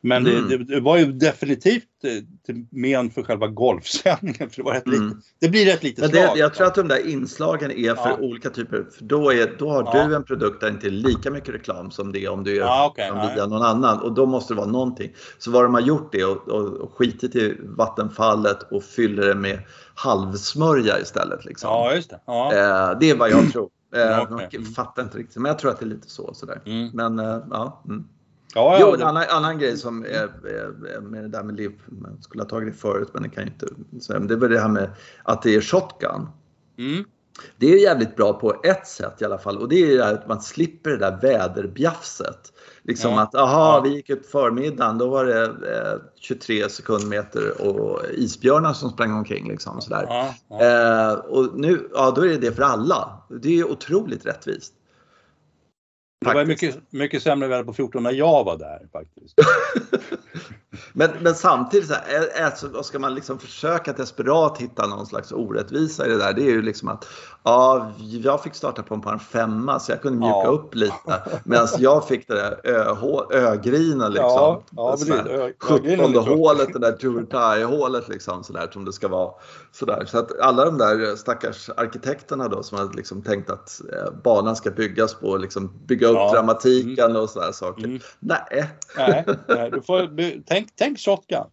men 0.00 0.26
Mm. 0.26 0.48
det, 0.48 0.58
det, 0.58 0.64
det 0.64 0.80
var 0.80 0.98
ju 0.98 1.12
definitivt 1.12 1.84
eh, 2.04 2.10
till 2.46 2.66
men 2.70 3.10
för 3.10 3.22
själva 3.22 3.46
golfsändningen. 3.46 4.50
För 4.50 4.56
det, 4.56 4.62
var 4.62 4.72
rätt 4.72 4.86
Mm. 4.86 5.08
lite, 5.08 5.20
det 5.40 5.48
blir 5.48 5.66
rätt 5.66 5.82
lite 5.82 6.00
Men 6.00 6.10
slag. 6.10 6.34
det, 6.34 6.40
jag 6.40 6.54
tror 6.54 6.66
att 6.66 6.74
de 6.74 6.88
där 6.88 7.08
inslagen 7.08 7.70
är 7.70 7.94
för 7.94 8.08
Ja. 8.08 8.16
olika 8.20 8.50
typer. 8.50 8.86
För 8.98 9.04
då, 9.04 9.32
är, 9.32 9.56
då 9.58 9.70
har 9.70 9.82
Ja. 9.94 10.06
du 10.06 10.14
en 10.16 10.24
produkt 10.24 10.60
där 10.60 10.66
det 10.66 10.74
inte 10.74 10.86
är 10.86 10.90
lika 10.90 11.30
mycket 11.30 11.54
reklam 11.54 11.90
som 11.90 12.12
det 12.12 12.24
är 12.24 12.28
om 12.28 12.44
du 12.44 12.54
gör 12.56 12.64
Ja, 12.66 12.94
nej. 12.96 13.34
via 13.34 13.46
någon 13.46 13.62
annan. 13.62 14.00
Och 14.00 14.12
då 14.14 14.26
måste 14.26 14.54
det 14.54 14.58
vara 14.58 14.70
någonting. 14.70 15.12
Så 15.38 15.50
vad 15.50 15.64
de 15.64 15.74
har 15.74 15.80
gjort 15.80 16.12
det 16.12 16.24
och, 16.24 16.48
och, 16.48 16.64
och 16.74 16.94
skitit 16.94 17.36
i 17.36 17.56
vattenfallet 17.62 18.58
och 18.72 18.84
fyller 18.84 19.26
det 19.26 19.34
med 19.34 19.58
halvsmörja 19.94 21.00
istället. 21.00 21.44
Liksom. 21.44 21.68
Ja, 21.70 21.94
just 21.94 22.10
det. 22.10 22.16
Eh, 22.26 22.98
det 23.00 23.10
är 23.10 23.16
vad 23.16 23.30
jag 23.30 23.52
tror. 23.52 23.68
Eh, 23.94 24.00
Ja, 24.00 24.10
jag 24.30 24.32
okej. 24.32 24.64
fattar 24.64 25.02
inte 25.02 25.18
riktigt, 25.18 25.36
men 25.36 25.48
jag 25.50 25.58
tror 25.58 25.70
att 25.70 25.78
det 25.78 25.84
är 25.84 25.88
lite 25.88 26.10
så. 26.10 26.34
Sådär. 26.34 26.62
Mm. 26.66 26.90
Men 26.94 27.18
eh, 27.18 27.38
ja. 27.50 27.82
Mm. 27.88 28.04
Ja, 28.54 28.78
Jo, 28.80 28.94
en 28.94 29.02
annan, 29.02 29.24
annan 29.30 29.58
grej 29.58 29.76
som 29.76 30.04
är, 30.04 30.46
är, 30.46 31.00
med 31.00 31.22
det 31.24 31.28
där 31.28 31.42
med 31.42 31.56
liv, 31.56 31.72
man 31.86 32.22
skulle 32.22 32.42
ha 32.42 32.48
tagit 32.48 32.72
det 32.74 32.78
förut 32.80 33.08
men 33.12 33.22
det 33.22 33.28
kan 33.28 33.44
ju 33.44 33.50
inte 33.50 33.66
säga. 34.04 34.18
Men 34.18 34.28
Det 34.28 34.34
är 34.34 34.38
väl 34.38 34.50
det 34.50 34.60
här 34.60 34.68
med 34.68 34.90
att 35.22 35.42
det 35.42 35.54
är 35.54 35.60
shotgun. 35.60 36.26
mm. 36.78 37.04
Det 37.56 37.66
är 37.74 37.78
jävligt 37.82 38.16
bra 38.16 38.32
på 38.32 38.60
ett 38.64 38.86
sätt 38.86 39.22
i 39.22 39.24
alla 39.24 39.38
fall 39.38 39.58
och 39.58 39.68
det 39.68 39.74
är 39.82 39.86
ju 39.86 40.02
att 40.02 40.28
man 40.28 40.40
slipper 40.42 40.90
det 40.90 40.96
där 40.96 41.18
väderbjafset. 41.22 42.52
Liksom 42.82 43.10
Ja. 43.12 43.20
att, 43.22 43.34
aha, 43.34 43.76
Ja. 43.76 43.80
vi 43.80 43.94
gick 43.94 44.10
ut 44.10 44.22
på 44.22 44.28
förmiddagen, 44.28 44.98
då 44.98 45.08
var 45.08 45.24
det 45.24 45.44
eh, 45.44 46.00
23 46.16 46.68
sekundmeter 46.68 47.62
och 47.68 48.00
isbjörnar 48.12 48.72
som 48.72 48.90
sprang 48.90 49.12
omkring 49.12 49.48
liksom 49.48 49.80
sådär. 49.80 50.06
Ja, 50.08 50.34
ja. 50.48 50.60
Eh, 51.10 51.12
och 51.14 51.58
nu, 51.58 51.88
ja 51.94 52.12
då 52.16 52.22
är 52.24 52.28
det 52.28 52.36
det 52.36 52.52
för 52.52 52.62
alla. 52.62 53.22
Det 53.40 53.60
är 53.60 53.70
otroligt 53.70 54.26
rättvist. 54.26 54.74
Det 56.24 56.34
var 56.34 56.44
mycket, 56.44 56.92
mycket 56.92 57.22
sämre 57.22 57.48
väder 57.48 57.64
på 57.64 57.72
14 57.72 58.02
när 58.02 58.12
jag 58.12 58.44
var 58.44 58.58
där 58.58 58.88
faktiskt. 58.92 59.34
Men, 60.96 61.10
men 61.20 61.34
samtidigt, 61.34 61.88
så 61.88 61.94
här, 61.94 62.02
är, 62.08 62.46
är, 62.46 62.50
så 62.56 62.82
ska 62.82 62.98
man 62.98 63.14
liksom 63.14 63.38
försöka 63.38 63.92
desperat 63.92 64.58
hitta 64.58 64.86
någon 64.86 65.06
slags 65.06 65.32
orättvisa 65.32 66.06
i 66.06 66.08
det 66.08 66.18
där. 66.18 66.32
Det 66.32 66.42
är 66.42 66.50
ju 66.50 66.62
liksom 66.62 66.88
att 66.88 67.08
ja, 67.42 67.92
jag 67.98 68.42
fick 68.42 68.54
starta 68.54 68.82
på 68.82 68.94
en 68.94 69.00
par 69.00 69.18
femma 69.18 69.80
så 69.80 69.92
jag 69.92 70.02
kunde 70.02 70.18
mjuka 70.18 70.34
Ja. 70.44 70.46
upp 70.50 70.74
lite. 70.74 71.22
Medan 71.44 71.68
jag 71.78 72.08
fick 72.08 72.28
det 72.28 72.34
där 72.34 72.60
ö, 72.64 72.94
ögrinen 73.30 74.12
liksom. 74.12 74.28
Ja, 74.30 74.62
ja. 74.70 74.96
Ö- 74.98 75.02
ögrinen 75.02 75.26
är 75.40 75.52
17 75.60 75.86
lite- 76.12 76.20
hålet, 76.20 76.72
det 76.72 76.78
där 76.78 76.92
tour 76.92 77.64
hålet 77.64 78.08
liksom 78.08 78.44
sådär 78.44 78.68
som 78.72 78.84
det 78.84 78.92
ska 78.92 79.08
vara. 79.08 79.30
Sådär. 79.72 80.04
Så 80.06 80.18
att 80.18 80.40
alla 80.40 80.64
de 80.64 80.78
där 80.78 81.16
stackars 81.16 81.70
arkitekterna 81.76 82.48
då 82.48 82.62
som 82.62 82.78
har 82.78 82.94
liksom 82.94 83.22
tänkt 83.22 83.50
att 83.50 83.80
banan 84.24 84.56
ska 84.56 84.70
byggas 84.70 85.14
på 85.14 85.36
liksom 85.36 85.72
bygga 85.86 86.08
upp 86.08 86.14
Ja. 86.16 86.32
dramatiken 86.32 87.16
och 87.16 87.30
sådär 87.30 87.52
saker. 87.52 87.84
Mm. 87.84 88.00
Nej. 88.20 88.70
Nej, 88.96 89.24
nej, 89.48 89.70
du 89.70 89.82
får, 89.82 90.06
be- 90.16 90.42
tänk, 90.46 90.68
tänk 90.84 90.98
shotgun. 90.98 91.44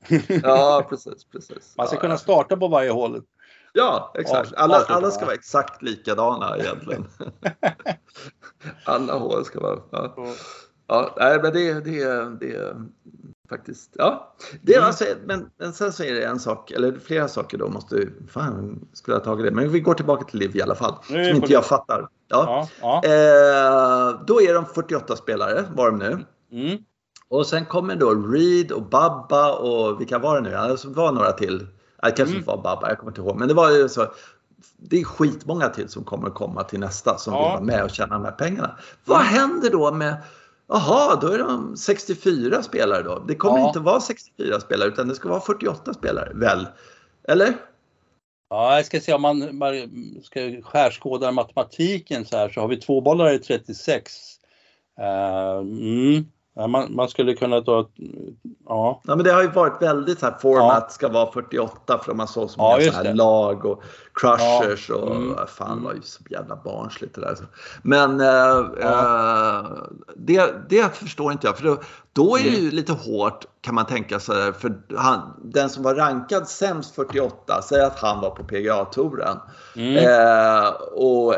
Ja, 0.43 0.85
precis, 0.89 1.25
precis. 1.31 1.73
Man 1.77 1.87
ska 1.87 1.95
ja, 1.95 2.01
kunna 2.01 2.17
starta 2.17 2.57
på 2.57 2.67
varje 2.67 2.91
håll. 2.91 3.21
Ja, 3.73 4.13
exakt. 4.17 4.53
Alla, 4.53 4.75
alla 4.87 5.11
ska 5.11 5.19
va? 5.19 5.25
vara 5.25 5.35
exakt 5.35 5.81
likadana 5.81 6.57
egentligen. 6.57 7.07
alla 8.85 9.13
hål 9.13 9.45
ska 9.45 9.59
vara... 9.59 9.79
Ja, 9.91 10.15
ja 10.87 11.15
nej, 11.17 11.39
men 11.43 11.53
det, 11.53 11.73
det, 11.73 12.29
det 12.39 12.55
är 12.55 12.75
faktiskt... 13.49 13.91
Ja, 13.93 14.35
det 14.61 14.73
Mm. 14.75 14.87
alltså, 14.87 15.05
men, 15.25 15.49
men 15.57 15.73
sen 15.73 15.93
så 15.93 16.03
är 16.03 16.13
det 16.13 16.25
en 16.25 16.39
sak, 16.39 16.71
eller 16.71 16.99
flera 16.99 17.27
saker 17.27 17.57
då 17.57 17.67
måste... 17.67 18.07
Fan, 18.29 18.87
skulle 18.93 19.15
jag 19.15 19.19
ha 19.19 19.25
tagit 19.25 19.45
det. 19.45 19.51
Men 19.51 19.71
vi 19.71 19.79
går 19.79 19.93
tillbaka 19.93 20.25
till 20.25 20.39
Liv 20.39 20.55
i 20.55 20.61
alla 20.61 20.75
fall. 20.75 20.95
Som 21.03 21.19
inte 21.19 21.53
jag 21.53 21.65
fattar. 21.65 22.07
Ja. 22.27 22.69
Ja, 22.81 23.01
ja. 23.03 23.09
Eh, 23.09 24.25
då 24.25 24.41
är 24.41 24.53
de 24.53 24.65
48 24.65 25.15
spelare, 25.15 25.65
var 25.75 25.91
de 25.91 25.99
nu. 25.99 26.25
Mm. 26.51 26.77
Och 27.31 27.47
sen 27.47 27.65
kommer 27.65 27.95
då 27.95 28.09
Reed 28.13 28.71
och 28.71 28.81
Babba 28.81 29.53
och 29.53 30.01
vilka 30.01 30.19
var 30.19 30.41
det 30.41 30.49
nu? 30.49 30.55
Alltså, 30.55 30.87
det 30.87 30.95
var 30.97 31.11
några 31.11 31.31
till. 31.31 31.67
Det 32.03 32.11
kanske 32.11 32.35
Mm. 32.35 32.45
var 32.45 32.57
Babba, 32.57 32.89
jag 32.89 32.97
kommer 32.99 33.11
inte 33.11 33.21
ihåg. 33.21 33.35
Men 33.39 33.47
det 33.47 33.53
var 33.53 33.71
ju 33.71 33.89
så. 33.89 34.07
Det 34.77 34.99
är 34.99 35.03
skitmånga 35.03 35.69
till 35.69 35.89
som 35.89 36.03
kommer 36.03 36.27
att 36.27 36.33
komma 36.33 36.63
till 36.63 36.79
nästa 36.79 37.17
som 37.17 37.33
Ja. 37.33 37.39
vill 37.39 37.51
vara 37.51 37.61
med 37.77 37.83
och 37.83 37.89
tjäna 37.89 38.13
de 38.15 38.25
här 38.25 38.31
pengarna. 38.31 38.77
Vad 39.05 39.21
händer 39.21 39.69
då 39.69 39.91
med 39.91 40.17
Jaha, 40.67 41.15
då 41.21 41.27
är 41.27 41.37
de 41.37 41.77
64 41.77 42.63
spelare 42.63 43.03
då. 43.03 43.23
Det 43.27 43.35
kommer 43.35 43.59
Ja. 43.59 43.67
inte 43.67 43.79
vara 43.79 43.99
64 44.01 44.59
spelare 44.59 44.87
utan 44.89 45.07
det 45.07 45.15
ska 45.15 45.29
vara 45.29 45.41
48 45.41 45.93
spelare, 45.93 46.31
väl? 46.33 46.67
Eller? 47.27 47.53
Ja, 48.49 48.75
jag 48.75 48.85
ska 48.85 48.99
se 48.99 49.13
om 49.13 49.21
man, 49.21 49.57
man 49.57 49.73
ska 50.23 50.39
skärskåda 50.63 51.31
matematiken 51.31 52.25
så 52.25 52.37
här 52.37 52.49
så 52.49 52.61
har 52.61 52.67
vi 52.67 52.77
två 52.77 53.01
bollar 53.01 53.33
i 53.33 53.39
36. 53.39 54.11
Eh, 54.99 55.57
mm. 55.59 56.25
Man, 56.55 56.95
man 56.95 57.09
skulle 57.09 57.33
kunna 57.33 57.61
ta... 57.61 57.89
Ja. 58.65 59.01
ja, 59.03 59.15
men 59.15 59.23
det 59.23 59.31
har 59.31 59.41
ju 59.41 59.47
varit 59.47 59.81
väldigt 59.81 60.19
så 60.19 60.25
här 60.25 60.37
format 60.41 60.83
ja. 60.87 60.89
ska 60.89 61.09
vara 61.09 61.31
48 61.31 61.97
för 61.97 62.11
de 62.11 62.19
har 62.19 62.27
så 62.27 62.47
som 62.47 62.63
ja, 62.63 62.91
så 62.91 62.97
här 62.97 63.13
lag 63.13 63.65
och 63.65 63.83
crushers 64.13 64.89
ja. 64.89 64.95
och 64.95 65.15
mm. 65.15 65.47
fan 65.47 65.71
mm. 65.71 65.83
var 65.83 65.93
ju 65.93 66.01
så 66.01 66.23
jävla 66.29 66.55
barnsligt 66.55 67.15
det 67.15 67.21
där. 67.21 67.37
Men 67.81 68.21
äh, 68.21 68.57
äh, 68.79 69.65
det, 70.15 70.69
det 70.69 70.95
förstår 70.95 71.31
inte 71.31 71.47
jag 71.47 71.57
för 71.57 71.65
då, 71.65 71.77
då 72.13 72.37
är 72.37 72.43
det 72.43 72.49
ju 72.49 72.59
mm. 72.59 72.75
lite 72.75 72.93
hårt 72.93 73.45
kan 73.61 73.75
man 73.75 73.85
tänka 73.85 74.19
sig 74.19 74.53
för 74.53 74.81
han, 74.97 75.33
den 75.43 75.69
som 75.69 75.83
var 75.83 75.95
rankad 75.95 76.47
sämst 76.47 76.95
48, 76.95 77.61
säg 77.61 77.81
att 77.81 77.99
han 77.99 78.21
var 78.21 78.29
på 78.29 78.43
PGA-touren. 78.43 79.37
Mm. 79.75 79.97
Äh, 79.97 80.69
och 80.93 81.35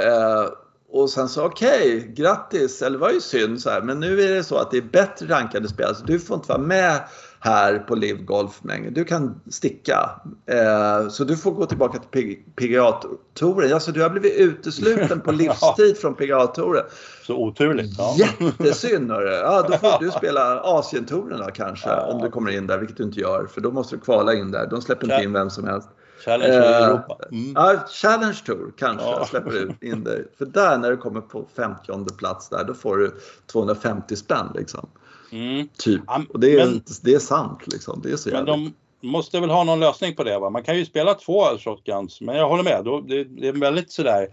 och 0.94 1.10
sen 1.10 1.30
så 1.30 1.46
okej, 1.46 1.98
okay, 1.98 2.14
grattis, 2.14 2.82
eller 2.82 2.98
var 2.98 3.10
ju 3.10 3.22
synd 3.22 3.62
så 3.62 3.70
här, 3.70 3.82
men 3.82 4.00
nu 4.00 4.22
är 4.22 4.36
det 4.36 4.44
så 4.44 4.58
att 4.58 4.72
det 4.72 4.78
är 4.78 4.82
bättre 4.82 5.28
rankade 5.28 5.68
spelare 5.68 5.96
så 5.96 6.06
du 6.06 6.20
får 6.20 6.36
inte 6.36 6.50
vara 6.50 6.62
med 6.62 7.00
här 7.40 7.80
på 7.80 7.96
Live 7.96 8.24
Golf 8.24 8.60
längre. 8.64 8.90
Du 8.90 9.04
kan 9.04 9.42
sticka. 9.50 10.10
Eh, 10.46 11.10
så 11.10 11.24
du 11.24 11.38
får 11.38 11.52
gå 11.52 11.66
tillbaka 11.66 12.00
till 12.00 12.38
PGA-touren. 12.56 13.74
Alltså 13.74 13.92
du 13.92 14.02
har 14.02 14.10
blivit 14.10 14.34
utesluten 14.34 15.22
på 15.22 15.32
livstid 15.42 15.98
från 15.98 16.16
PGA-touren. 16.16 16.84
Så 17.28 17.36
oturligt. 17.36 17.96
Ja. 17.98 18.16
Jättesynd 18.18 19.12
hörru. 19.12 19.34
Ja, 19.34 19.68
då 19.70 19.78
får 19.78 20.06
du 20.06 20.12
spela 20.18 20.60
Asientouren 20.60 21.40
då 21.40 21.52
kanske. 21.54 21.90
Ja. 21.90 22.02
Om 22.02 22.22
du 22.22 22.30
kommer 22.30 22.52
in 22.52 22.68
där, 22.68 22.78
vilket 22.78 22.98
du 22.98 23.04
inte 23.04 23.20
gör. 23.20 23.46
För 23.46 23.62
då 23.62 23.72
måste 23.72 23.96
du 23.96 24.00
kvala 24.00 24.34
in 24.34 24.52
där. 24.52 24.68
De 24.68 24.82
släpper 24.82 25.04
inte 25.04 25.24
in 25.24 25.34
vem 25.34 25.50
som 25.50 25.68
helst. 25.68 25.90
Challenge 26.26 26.54
Tour 26.54 26.64
i 26.64 26.84
Europa. 26.84 27.18
Mm. 27.32 27.54
Ja, 27.56 27.86
Challenge 27.88 28.38
Tour 28.46 28.74
kanske 28.78 29.06
ja. 29.06 29.26
släpper 29.26 29.76
in 29.82 30.04
dig. 30.04 30.26
För 30.38 30.46
där 30.46 30.78
när 30.78 30.92
du 30.92 30.98
kommer 30.98 31.22
på 31.22 31.46
50 31.56 32.16
plats 32.18 32.50
där, 32.50 32.64
då 32.64 32.74
får 32.74 32.98
du 32.98 33.16
250 33.52 34.16
spänn 34.16 34.52
liksom. 34.56 34.90
Mm. 35.32 35.68
Typ. 35.78 36.02
Och 36.30 36.40
det 36.40 36.60
är, 36.60 36.66
men, 36.66 36.84
det 37.04 37.14
är 37.14 37.20
sant 37.20 37.60
liksom. 37.68 38.02
Det 38.04 38.12
är 38.12 38.16
så 38.16 38.30
men 38.30 38.46
de 38.46 38.74
måste 39.04 39.40
väl 39.40 39.50
ha 39.50 39.64
någon 39.64 39.80
lösning 39.80 40.16
på 40.16 40.24
det 40.24 40.40
va? 40.40 40.50
Man 40.50 40.64
kan 40.64 40.78
ju 40.78 40.86
spela 40.86 41.14
två 41.14 41.44
shotguns, 41.58 42.22
men 42.22 42.36
jag 42.36 42.50
håller 42.50 42.64
med. 42.64 42.86
Det 43.38 43.48
är 43.48 43.60
väldigt 43.60 43.92
sådär 43.92 44.28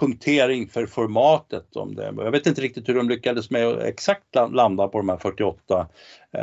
punktering 0.00 0.68
för 0.68 0.86
formatet. 0.86 1.76
Om 1.76 1.94
det. 1.94 2.12
Jag 2.16 2.30
vet 2.30 2.46
inte 2.46 2.60
riktigt 2.60 2.88
hur 2.88 2.94
de 2.94 3.08
lyckades 3.08 3.50
med 3.50 3.66
att 3.66 3.82
exakt 3.82 4.34
landa 4.52 4.88
på 4.88 4.98
de 4.98 5.08
här 5.08 5.16
48 5.16 5.86
eh, 6.32 6.42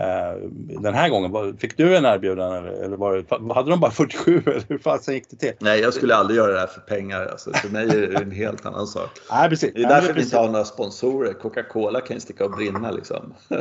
den 0.81 0.93
här 0.93 1.09
gången. 1.09 1.57
Fick 1.57 1.77
du 1.77 1.97
en 1.97 2.05
erbjudan 2.05 2.67
eller 2.67 2.97
var 2.97 3.15
det, 3.15 3.53
hade 3.53 3.69
de 3.69 3.79
bara 3.79 3.91
47 3.91 4.43
eller 4.45 4.63
hur 4.69 4.77
fasen 4.77 5.13
gick 5.13 5.29
det 5.29 5.35
till? 5.35 5.53
Nej, 5.59 5.79
jag 5.79 5.93
skulle 5.93 6.15
aldrig 6.15 6.37
göra 6.37 6.53
det 6.53 6.59
här 6.59 6.67
för 6.67 6.81
pengar. 6.81 7.25
Alltså, 7.25 7.53
för 7.53 7.69
mig 7.69 7.89
är 7.89 8.07
det 8.07 8.17
en 8.17 8.31
helt 8.31 8.65
annan 8.65 8.87
sak. 8.87 9.09
Nej, 9.31 9.49
precis. 9.49 9.73
Det 9.73 9.83
är 9.83 9.89
därför 9.89 10.13
vi 10.13 10.21
inte 10.21 10.37
har 10.37 10.47
några 10.47 10.65
sponsorer. 10.65 11.33
Coca-Cola 11.33 12.01
kan 12.01 12.15
ju 12.15 12.19
sticka 12.21 12.45
och 12.45 12.51
brinna 12.51 12.91
liksom. 12.91 13.33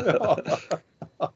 Ja. 1.19 1.33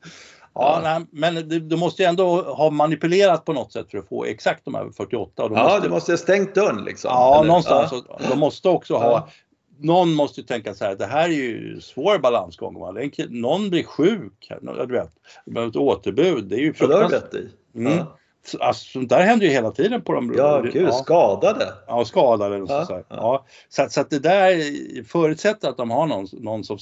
Ja, 0.55 0.81
nej, 0.83 1.07
men 1.11 1.49
du, 1.69 1.77
måste 1.77 2.03
ju 2.03 2.09
ändå 2.09 2.43
ha 2.43 2.71
manipulerat 2.71 3.45
på 3.45 3.53
något 3.53 3.73
sätt 3.73 3.91
för 3.91 3.99
att 3.99 4.09
få 4.09 4.25
exakt 4.25 4.65
de 4.65 4.75
här 4.75 4.91
48. 4.97 5.45
Och 5.45 5.53
ja, 5.57 5.65
måste... 5.65 5.81
du 5.81 5.89
måste 5.89 6.13
ha 6.13 6.17
stängt 6.17 6.55
dörren 6.55 6.85
liksom. 6.85 7.09
Ja, 7.09 7.39
Eller, 7.39 7.47
någonstans. 7.47 7.93
Ja. 7.93 8.21
De 8.31 8.39
måste 8.39 8.69
också 8.69 8.95
ha. 8.95 9.29
Någon 9.79 10.15
måste 10.15 10.41
ju 10.41 10.47
tänka 10.47 10.75
så 10.75 10.85
här, 10.85 10.95
det 10.95 11.07
här 11.07 11.29
är 11.29 11.33
ju 11.33 11.81
svår 11.81 12.19
balansgång. 12.19 12.79
Va? 12.79 12.95
Någon 13.29 13.71
blir 13.71 13.85
sjuk, 13.85 14.53
du 14.63 14.93
vet, 14.93 15.69
ett 15.69 15.77
återbud. 15.77 16.45
Det 16.45 16.57
är 16.57 16.61
ju 16.61 16.75
fruktansvärt. 16.75 17.35
Mm. 17.75 17.97
Ja. 17.97 18.17
Alltså, 18.61 18.85
sånt 18.85 19.09
där 19.09 19.21
händer 19.21 19.47
ju 19.47 19.53
hela 19.53 19.71
tiden 19.71 20.03
på 20.03 20.13
de 20.13 20.35
Ja, 20.37 20.61
gud, 20.61 20.77
ja. 20.77 20.93
skadade. 20.93 21.73
Ja, 21.87 22.05
skadade. 22.05 22.59
Ja, 22.59 22.87
så, 22.87 22.93
ja. 22.93 23.05
ja. 23.09 23.47
Så, 23.69 23.87
så, 23.91 24.01
att 24.01 24.11
det 24.11 24.19
där 24.19 25.05
förutsätter 25.05 25.69
att 25.69 25.77
de 25.77 25.91
har 25.91 26.07
någon, 26.07 26.27
någon 26.33 26.65
som 26.65 26.79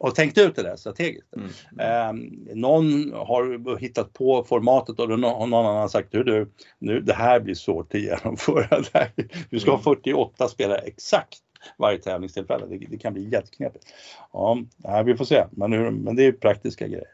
har 0.00 0.10
tänkt 0.10 0.38
ut 0.38 0.56
det 0.56 0.62
där 0.62 0.76
strategiskt. 0.76 1.28
Mm. 1.36 1.48
Eh, 1.78 2.54
någon 2.54 3.12
har 3.12 3.78
hittat 3.78 4.12
på 4.12 4.44
formatet 4.44 5.00
och 5.00 5.08
någon, 5.08 5.50
någon 5.50 5.66
annan 5.66 5.88
sagt 5.88 6.12
du, 6.12 6.50
nu, 6.78 7.00
det 7.00 7.14
här 7.14 7.40
blir 7.40 7.54
svårt 7.54 7.94
att 7.94 8.00
genomföra. 8.00 8.82
Du 9.50 9.60
ska 9.60 9.70
ha 9.70 9.78
48 9.78 10.44
mm. 10.44 10.48
spelare 10.48 10.78
exakt 10.78 11.38
varje 11.78 11.98
tävlingstillfälle. 11.98 12.66
Det, 12.66 12.86
det 12.90 12.98
kan 12.98 13.12
bli 13.12 13.28
jätteknepigt. 13.28 13.84
Ja, 14.32 14.58
vi 15.04 15.16
får 15.16 15.24
se, 15.24 15.44
men, 15.50 15.94
men 15.94 16.16
det 16.16 16.26
är 16.26 16.32
praktiska 16.32 16.88
grejer. 16.88 17.08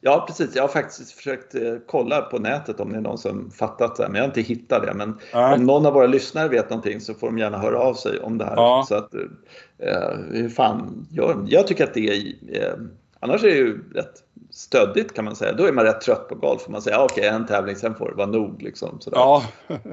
Ja 0.00 0.24
precis, 0.28 0.56
jag 0.56 0.62
har 0.62 0.68
faktiskt 0.68 1.12
försökt 1.12 1.54
eh, 1.54 1.74
kolla 1.86 2.20
på 2.20 2.38
nätet 2.38 2.80
om 2.80 2.92
det 2.92 2.98
är 2.98 3.00
någon 3.00 3.18
som 3.18 3.50
fattat 3.50 3.96
det 3.96 4.08
men 4.08 4.14
jag 4.14 4.22
har 4.22 4.28
inte 4.28 4.40
hittat 4.40 4.82
det. 4.82 4.94
Men 4.94 5.18
Nej. 5.34 5.54
om 5.54 5.66
någon 5.66 5.86
av 5.86 5.92
våra 5.92 6.06
lyssnare 6.06 6.48
vet 6.48 6.70
någonting 6.70 7.00
så 7.00 7.14
får 7.14 7.26
de 7.26 7.38
gärna 7.38 7.58
höra 7.58 7.78
av 7.78 7.94
sig 7.94 8.18
om 8.18 8.38
det 8.38 8.44
här. 8.44 8.56
Ja. 8.56 8.84
Så 8.88 8.94
att, 8.94 9.14
eh, 9.78 10.18
hur 10.30 10.48
fan 10.48 11.06
gör 11.10 11.44
Jag 11.46 11.66
tycker 11.66 11.84
att 11.84 11.94
det 11.94 12.08
är, 12.08 12.34
eh, 12.62 12.74
annars 13.20 13.44
är 13.44 13.48
det 13.48 13.54
ju 13.54 13.84
rätt 13.94 14.22
stöddigt 14.50 15.14
kan 15.14 15.24
man 15.24 15.36
säga. 15.36 15.52
Då 15.52 15.66
är 15.66 15.72
man 15.72 15.84
rätt 15.84 16.00
trött 16.00 16.28
på 16.28 16.34
golf. 16.34 16.68
Man 16.68 16.82
säger 16.82 16.98
okej 17.04 17.26
okay, 17.26 17.36
en 17.36 17.46
tävling, 17.46 17.76
sen 17.76 17.94
får 17.94 18.08
det 18.08 18.14
vara 18.14 18.26
nog. 18.26 18.62
Liksom, 18.62 19.00
sådär. 19.00 19.18
Ja. 19.18 19.42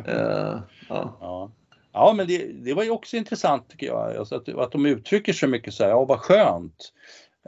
eh, 0.05 0.59
ja. 0.89 1.17
ja. 1.19 1.51
Ja, 1.91 2.13
men 2.13 2.27
det, 2.27 2.51
det, 2.53 2.73
var 2.73 2.83
ju 2.83 2.89
också 2.89 3.17
intressant 3.17 3.69
tycker 3.69 3.87
jag, 3.87 4.15
alltså 4.15 4.35
att, 4.35 4.49
att 4.49 4.71
de 4.71 4.85
uttrycker 4.85 5.33
sig 5.33 5.49
mycket 5.49 5.73
så 5.73 5.83
här, 5.83 5.89
ja 5.89 6.05
vad 6.05 6.19
skönt. 6.19 6.93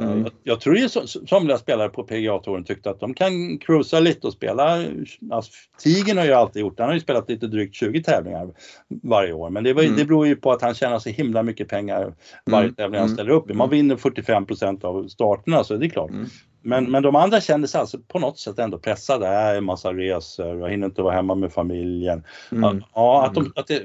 Mm. 0.01 0.25
Jag, 0.43 0.61
tror 0.61 0.77
ju 0.77 0.89
somliga 0.89 1.57
spelare 1.57 1.89
på 1.89 2.03
PGA-touren 2.03 2.63
tyckte 2.63 2.89
att 2.89 2.99
de 2.99 3.13
kan 3.13 3.57
cruisa 3.57 3.99
lite 3.99 4.27
och 4.27 4.33
spela. 4.33 4.85
Alltså, 5.31 5.51
Tigen 5.83 6.17
har 6.17 6.25
ju 6.25 6.31
alltid 6.31 6.61
gjort 6.61 6.79
Han 6.79 6.87
har 6.87 6.93
ju 6.93 6.99
spelat 6.99 7.29
lite 7.29 7.47
drygt 7.47 7.75
20 7.75 8.03
tävlingar 8.03 8.49
varje 9.03 9.33
år. 9.33 9.49
Men 9.49 9.63
det, 9.63 9.73
var, 9.73 9.83
mm. 9.83 9.95
det 9.95 10.05
beror 10.05 10.27
ju 10.27 10.35
på 10.35 10.51
att 10.51 10.61
han 10.61 10.73
tjänar 10.73 10.99
så 10.99 11.09
himla 11.09 11.43
mycket 11.43 11.67
pengar 11.67 12.13
varje 12.45 12.63
mm. 12.63 12.75
tävling 12.75 12.99
han 12.99 13.07
mm. 13.07 13.15
ställer 13.15 13.31
upp 13.31 13.49
i. 13.49 13.53
Man 13.53 13.67
mm. 13.67 13.77
vinner 13.77 13.95
45% 13.95 14.85
av 14.85 15.07
starterna 15.07 15.63
så 15.63 15.77
det 15.77 15.85
är 15.85 15.89
klart. 15.89 16.09
Mm. 16.09 16.25
Men, 16.63 16.91
men 16.91 17.03
de 17.03 17.15
andra 17.15 17.41
kände 17.41 17.67
sig 17.67 17.81
alltså 17.81 17.97
på 18.07 18.19
något 18.19 18.39
sätt 18.39 18.59
ändå 18.59 18.77
pressade. 18.77 19.27
Äh, 19.27 19.57
en 19.57 19.63
massa 19.63 19.93
resor, 19.93 20.59
jag 20.59 20.69
hinner 20.69 20.85
inte 20.85 21.01
vara 21.01 21.15
hemma 21.15 21.35
med 21.35 21.53
familjen. 21.53 22.23
Ja, 22.93 23.25
att 23.25 23.33
de, 23.33 23.51
att 23.55 23.67
det, 23.67 23.83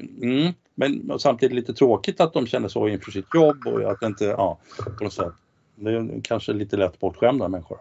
men 0.74 1.18
samtidigt 1.18 1.54
lite 1.54 1.74
tråkigt 1.74 2.20
att 2.20 2.32
de 2.32 2.46
känner 2.46 2.68
så 2.68 2.88
inför 2.88 3.10
sitt 3.10 3.34
jobb 3.34 3.66
och 3.66 3.90
att 3.90 4.00
det 4.00 4.06
inte, 4.06 4.24
ja, 4.24 4.58
på 4.98 5.04
något 5.04 5.12
sätt. 5.12 5.32
Det 5.76 5.90
är 5.90 6.20
kanske 6.24 6.52
lite 6.52 6.76
lätt 6.76 6.98
bortskämda 6.98 7.48
människor. 7.48 7.78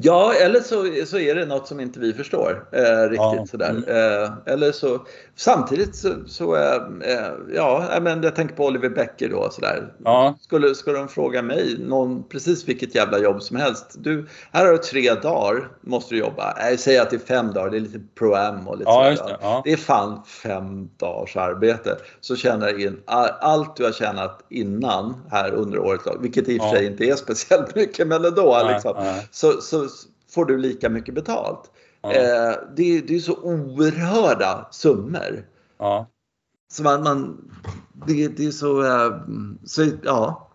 Ja, 0.00 0.34
eller 0.34 0.60
så, 0.60 1.06
så 1.06 1.18
är 1.18 1.34
det 1.34 1.46
något 1.46 1.68
som 1.68 1.80
inte 1.80 2.00
vi 2.00 2.12
förstår 2.14 2.68
eh, 2.72 3.02
riktigt 3.02 3.18
ja. 3.18 3.46
sådär. 3.50 3.70
Mm. 3.70 3.84
Eh, 3.84 4.30
eller 4.46 4.72
så, 4.72 5.06
samtidigt 5.36 5.96
så, 5.96 6.14
så 6.26 6.56
eh, 6.56 7.32
ja, 7.54 7.98
men 8.02 8.22
jag 8.22 8.36
tänker 8.36 8.54
på 8.54 8.66
Oliver 8.66 8.88
Becker 8.88 9.28
då 9.28 9.50
sådär. 9.50 9.92
Ja. 10.04 10.38
Skulle, 10.40 10.74
skulle 10.74 10.98
de 10.98 11.08
fråga 11.08 11.42
mig, 11.42 11.76
någon, 11.78 12.22
precis 12.28 12.68
vilket 12.68 12.94
jävla 12.94 13.18
jobb 13.18 13.42
som 13.42 13.56
helst. 13.56 13.94
Du, 13.98 14.26
här 14.52 14.64
har 14.64 14.72
du 14.72 14.78
tre 14.78 15.14
dagar, 15.14 15.68
måste 15.80 16.14
du 16.14 16.18
jobba. 16.18 16.70
Jag 16.70 16.80
säger 16.80 17.02
att 17.02 17.10
det 17.10 17.16
är 17.16 17.26
fem 17.26 17.52
dagar, 17.52 17.70
det 17.70 17.76
är 17.76 17.80
lite 17.80 18.00
pro-am 18.18 18.68
och 18.68 18.78
lite 18.78 18.90
ja, 18.90 19.16
sådär. 19.16 19.32
Det. 19.32 19.38
Ja. 19.40 19.62
det 19.64 19.72
är 19.72 19.76
fan 19.76 20.22
fem 20.24 20.90
dagars 20.96 21.36
arbete. 21.36 21.96
Så 22.20 22.36
tjänar 22.36 22.80
in 22.80 23.00
allt 23.06 23.76
du 23.76 23.84
har 23.84 23.92
tjänat 23.92 24.44
innan 24.48 25.14
här 25.30 25.52
under 25.52 25.78
året, 25.78 26.00
vilket 26.20 26.48
i 26.48 26.58
och 26.58 26.62
för 26.62 26.70
sig 26.70 26.86
inte 26.86 27.04
är 27.04 27.16
speciellt 27.16 27.74
mycket, 27.74 28.06
men 28.08 28.24
ändå. 28.24 28.68
Liksom 28.72 28.94
så, 29.38 29.60
så 29.60 29.88
får 30.30 30.44
du 30.44 30.58
lika 30.58 30.88
mycket 30.88 31.14
betalt. 31.14 31.70
Ja. 32.02 32.12
Eh, 32.12 32.54
det, 32.76 33.00
det 33.00 33.14
är 33.14 33.18
så 33.18 33.36
oerhörda 33.42 34.68
summor. 34.70 35.46
Ja. 35.78 36.06
Så 36.72 36.82
man, 36.82 37.02
man 37.02 37.50
det, 38.06 38.28
det 38.28 38.44
är 38.44 38.50
så, 38.50 38.84
eh, 38.84 39.12
så, 39.64 39.86
ja. 40.02 40.50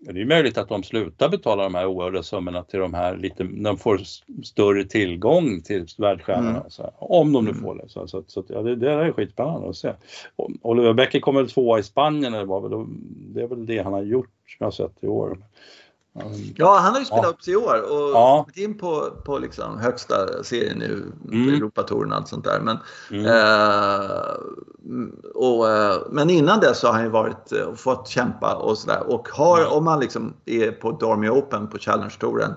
Det 0.00 0.20
är 0.20 0.26
möjligt 0.26 0.58
att 0.58 0.68
de 0.68 0.82
slutar 0.82 1.28
betala 1.28 1.62
de 1.62 1.74
här 1.74 1.86
oerhörda 1.86 2.22
summorna 2.22 2.62
till 2.62 2.80
de 2.80 2.94
här 2.94 3.16
lite, 3.16 3.44
de 3.44 3.78
får 3.78 4.00
större 4.44 4.84
tillgång 4.84 5.62
till 5.62 5.86
världsstjärnorna. 5.98 6.66
Mm. 6.78 6.90
om 6.98 7.32
de 7.32 7.44
nu 7.44 7.50
mm. 7.50 7.62
får 7.62 7.74
det. 7.74 7.88
Så, 7.88 8.08
så, 8.08 8.24
så 8.26 8.44
ja, 8.48 8.62
det, 8.62 8.76
det 8.76 8.90
är 8.90 9.12
skitspännande 9.12 9.68
att 9.68 9.76
se. 9.76 9.92
Oliver 10.62 10.94
Becker 10.94 11.20
kommer 11.20 11.40
väl 11.40 11.50
tvåa 11.50 11.78
i 11.78 11.82
Spanien 11.82 12.34
eller 12.34 12.44
vad 12.44 12.88
det 13.34 13.42
är 13.42 13.46
väl 13.46 13.66
det 13.66 13.78
han 13.78 13.92
har 13.92 14.02
gjort 14.02 14.30
som 14.46 14.56
jag 14.58 14.66
har 14.66 14.70
sett 14.70 15.04
i 15.04 15.06
år. 15.06 15.38
Ja, 16.56 16.78
han 16.78 16.92
har 16.92 16.98
ju 16.98 17.04
spelat 17.04 17.24
ja. 17.24 17.30
upp 17.30 17.42
sig 17.42 17.52
i 17.52 17.56
år 17.56 17.80
och 17.92 18.10
ja. 18.14 18.44
kommit 18.44 18.56
in 18.56 18.78
på, 18.78 19.10
på 19.24 19.38
liksom 19.38 19.78
högsta 19.78 20.44
serien 20.44 20.78
nu, 20.78 21.12
mm. 21.32 21.54
Europatouren 21.54 22.12
och 22.12 22.18
allt 22.18 22.28
sånt 22.28 22.44
där. 22.44 22.60
Men, 22.60 22.78
mm. 23.10 23.26
eh, 23.26 24.10
och, 25.34 25.70
eh, 25.70 25.96
men 26.10 26.30
innan 26.30 26.60
dess 26.60 26.78
så 26.78 26.86
har 26.86 26.94
han 26.94 27.02
ju 27.02 27.10
varit 27.10 27.52
och 27.52 27.58
eh, 27.58 27.74
fått 27.74 28.08
kämpa 28.08 28.54
och 28.54 28.78
sådär. 28.78 29.02
Och 29.06 29.28
har, 29.28 29.58
mm. 29.58 29.72
om 29.72 29.84
man 29.84 30.00
liksom 30.00 30.34
är 30.46 30.72
på 30.72 30.92
Dormy 30.92 31.28
Open 31.28 31.68
på 31.68 31.78
Challenge-touren 31.78 32.54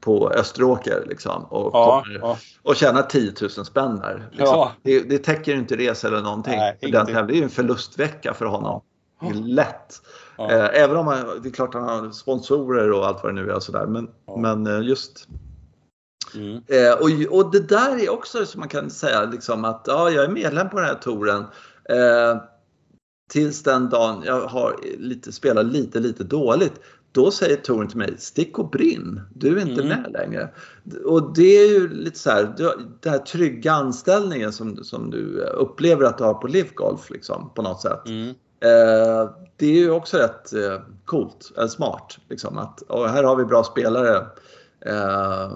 på 0.00 0.30
Österåker 0.30 1.04
liksom, 1.08 1.44
och, 1.44 1.70
ja, 1.72 2.04
ja. 2.20 2.38
och 2.62 2.76
tjänar 2.76 3.02
10 3.02 3.32
000 3.40 3.50
spänn 3.50 3.96
där. 3.96 4.28
Liksom. 4.30 4.46
Ja. 4.46 4.72
Det, 4.82 5.00
det 5.00 5.18
täcker 5.18 5.54
inte 5.54 5.76
resa 5.76 6.08
eller 6.08 6.22
någonting. 6.22 6.56
Nej, 6.56 6.78
Den 6.80 7.06
tävlingen 7.06 7.30
är 7.30 7.34
ju 7.34 7.42
en 7.42 7.50
förlustvecka 7.50 8.34
för 8.34 8.44
honom. 8.44 8.82
Ja. 9.20 9.28
Lätt. 9.34 10.02
Ja. 10.40 10.50
Eh, 10.50 10.82
även 10.82 10.96
om 10.96 11.06
han, 11.06 11.42
det 11.42 11.48
är 11.48 11.52
klart 11.52 11.74
han 11.74 11.82
har 11.82 12.10
sponsorer 12.10 12.92
och 12.92 13.06
allt 13.06 13.22
vad 13.22 13.34
det 13.34 13.42
nu 13.42 13.50
är 13.50 13.54
och 13.54 13.62
sådär. 13.62 13.86
Men, 13.86 14.08
ja. 14.26 14.36
men 14.36 14.66
eh, 14.66 14.88
just 14.88 15.28
Mm. 16.34 16.62
Eh, 16.66 16.92
och, 16.92 17.38
och 17.38 17.52
det 17.52 17.68
där 17.68 18.04
är 18.04 18.10
också 18.10 18.46
som 18.46 18.58
man 18.58 18.68
kan 18.68 18.90
säga 18.90 19.24
liksom 19.24 19.64
att 19.64 19.84
ja, 19.86 20.10
jag 20.10 20.24
är 20.24 20.28
medlem 20.28 20.70
på 20.70 20.76
den 20.76 20.86
här 20.86 20.94
touren. 20.94 21.44
Eh, 21.84 22.42
tills 23.30 23.62
den 23.62 23.88
dagen 23.88 24.22
jag 24.26 24.40
har 24.40 24.76
lite, 24.98 25.32
spelar 25.32 25.62
lite, 25.62 26.00
lite 26.00 26.24
dåligt. 26.24 26.80
Då 27.12 27.30
säger 27.30 27.56
Torn 27.56 27.88
till 27.88 27.98
mig, 27.98 28.14
stick 28.18 28.58
och 28.58 28.70
brinn. 28.70 29.20
Du 29.34 29.58
är 29.58 29.62
inte 29.68 29.82
Mm. 29.82 30.02
med 30.02 30.12
längre. 30.12 30.48
Och 31.04 31.34
det 31.34 31.58
är 31.58 31.68
ju 31.68 31.88
lite 31.88 32.18
så 32.18 32.30
här, 32.30 32.54
den 33.00 33.12
här 33.12 33.18
trygga 33.18 33.72
anställningen 33.72 34.52
som, 34.52 34.84
som 34.84 35.10
du 35.10 35.40
upplever 35.40 36.04
att 36.04 36.18
du 36.18 36.24
har 36.24 36.34
på 36.34 36.46
Livgolf 36.46 37.10
liksom, 37.10 37.50
på 37.54 37.62
något 37.62 37.80
sätt. 37.80 38.06
Mm. 38.06 38.34
Eh, 38.64 39.30
det 39.56 39.66
är 39.66 39.72
ju 39.78 39.90
också 39.90 40.16
rätt 40.18 40.52
eh, 40.52 40.80
coolt, 41.04 41.52
eller 41.56 41.68
smart. 41.68 42.18
Liksom, 42.28 42.58
att 42.58 42.80
och 42.82 43.08
här 43.08 43.22
har 43.24 43.36
vi 43.36 43.44
bra 43.44 43.64
spelare. 43.64 44.16
Eh, 44.86 45.50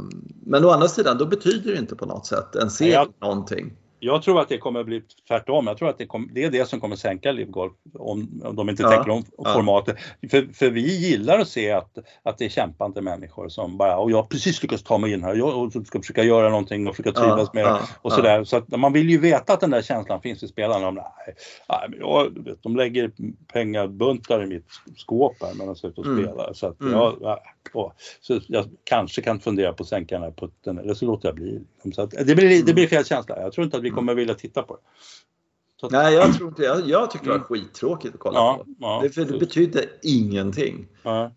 men 0.47 0.65
å 0.65 0.71
andra 0.71 0.89
sidan, 0.89 1.19
då 1.19 1.27
betyder 1.27 1.73
det 1.73 1.79
inte 1.79 1.97
på 1.97 2.07
något 2.07 2.27
sätt 2.27 2.57
en 2.57 2.71
seger 2.71 2.93
jag- 2.93 3.13
någonting. 3.21 3.73
Jag 4.05 4.23
tror 4.23 4.41
att 4.41 4.49
det 4.49 4.59
kommer 4.59 4.81
att 4.81 4.87
bli 4.87 5.03
tvärtom. 5.29 5.67
Jag 5.67 5.79
tror 5.79 5.89
att 5.89 5.99
det, 5.99 6.07
kom, 6.07 6.31
det 6.35 6.45
är 6.45 6.51
det 6.51 6.69
som 6.69 6.81
kommer 6.81 6.97
sänka 6.97 7.33
Livgolf 7.33 7.73
om, 7.95 8.43
om 8.45 8.57
de 8.57 8.69
inte 8.69 8.83
Ja, 8.83 8.91
tänker 8.91 9.11
om 9.11 9.25
ja. 9.39 9.53
formatet. 9.53 9.97
För, 10.31 10.55
för 10.55 10.71
vi 10.71 10.97
gillar 10.97 11.39
att 11.39 11.49
se 11.49 11.71
att, 11.73 11.99
att 12.23 12.39
det 12.39 12.45
är 12.45 12.49
kämpande 12.49 13.01
människor 13.03 13.49
som 13.49 13.77
bara, 13.79 13.97
och 13.99 14.11
jag 14.11 14.17
har 14.17 14.23
precis 14.23 14.63
lyckats 14.63 14.83
ta 14.83 14.99
mig 14.99 15.13
in 15.13 15.25
här 15.25 15.35
jag, 15.35 15.59
och 15.59 15.87
ska 15.87 16.01
försöka 16.01 16.23
göra 16.25 16.49
någonting 16.49 16.87
och 16.89 16.97
försöka 16.97 17.21
trivas 17.21 17.53
med 17.53 17.65
det. 17.65 17.69
ja, 17.71 17.81
och 18.03 18.13
ja. 18.13 18.17
sådär. 18.17 18.45
Så 18.45 18.57
att 18.57 18.69
man 18.77 18.93
vill 18.93 19.11
ju 19.11 19.19
veta 19.19 19.53
att 19.53 19.61
den 19.61 19.71
där 19.71 19.83
känslan 19.83 20.21
finns 20.21 20.43
i 20.43 20.49
spelarna. 20.49 20.85
De, 20.87 20.95
nej, 20.95 21.05
nej, 21.69 21.99
jag, 22.01 22.45
vet, 22.45 22.63
de 22.63 22.77
lägger 22.77 23.11
pengabuntar 23.53 24.43
i 24.43 24.47
mitt 24.47 24.67
skåp 24.97 25.37
här 25.41 25.55
medan 25.55 25.67
jag 25.83 25.85
är 25.85 25.89
ute 25.89 26.01
och 26.01 26.07
Mm. 26.07 26.25
spelar. 26.25 26.53
Så, 26.53 26.67
att 26.67 26.81
Mm. 26.81 26.93
jag, 26.93 27.17
ja, 27.21 27.41
åh. 27.73 27.93
så 28.21 28.41
jag 28.49 28.65
kanske 28.85 29.23
kan 29.23 29.41
fundera 29.41 29.73
på 29.73 29.83
att 29.83 29.89
sänka 29.89 30.15
den 30.15 30.25
här 30.25 30.31
putten 30.31 30.79
eller 30.79 30.95
så 30.95 31.07
låter 31.07 31.29
jag 31.29 31.35
bli. 31.35 31.61
Så 31.95 32.03
att, 32.03 32.11
det, 32.11 32.35
blir, 32.35 32.63
det 32.67 32.75
blir 32.75 32.87
fel 32.87 33.05
känsla. 33.05 33.41
Jag 33.41 33.53
tror 33.53 33.65
inte 33.65 33.77
att 33.77 33.83
vi 33.83 33.91
kommer 33.95 34.15
vilja 34.15 34.35
titta 34.35 34.63
på 34.63 34.75
det. 34.75 34.81
Att, 35.87 35.93
Nej, 35.93 36.15
jag 36.15 36.35
tror 36.35 36.49
inte 36.49 36.63
jag, 36.63 36.89
jag 36.89 37.11
tyckte 37.11 37.27
det 37.27 37.31
var 37.31 37.37
Mm. 37.37 37.47
skittråkigt 37.49 38.15
att 38.15 38.21
kolla 38.21 38.39
ja, 38.39 38.57
på. 38.65 38.71
ja, 38.81 39.01
Det, 39.03 39.11
för 39.11 39.25
det 39.25 39.39
betydde 39.39 39.85
ingenting. 40.03 40.89
ja. 41.03 41.25
Eh, 41.25 41.31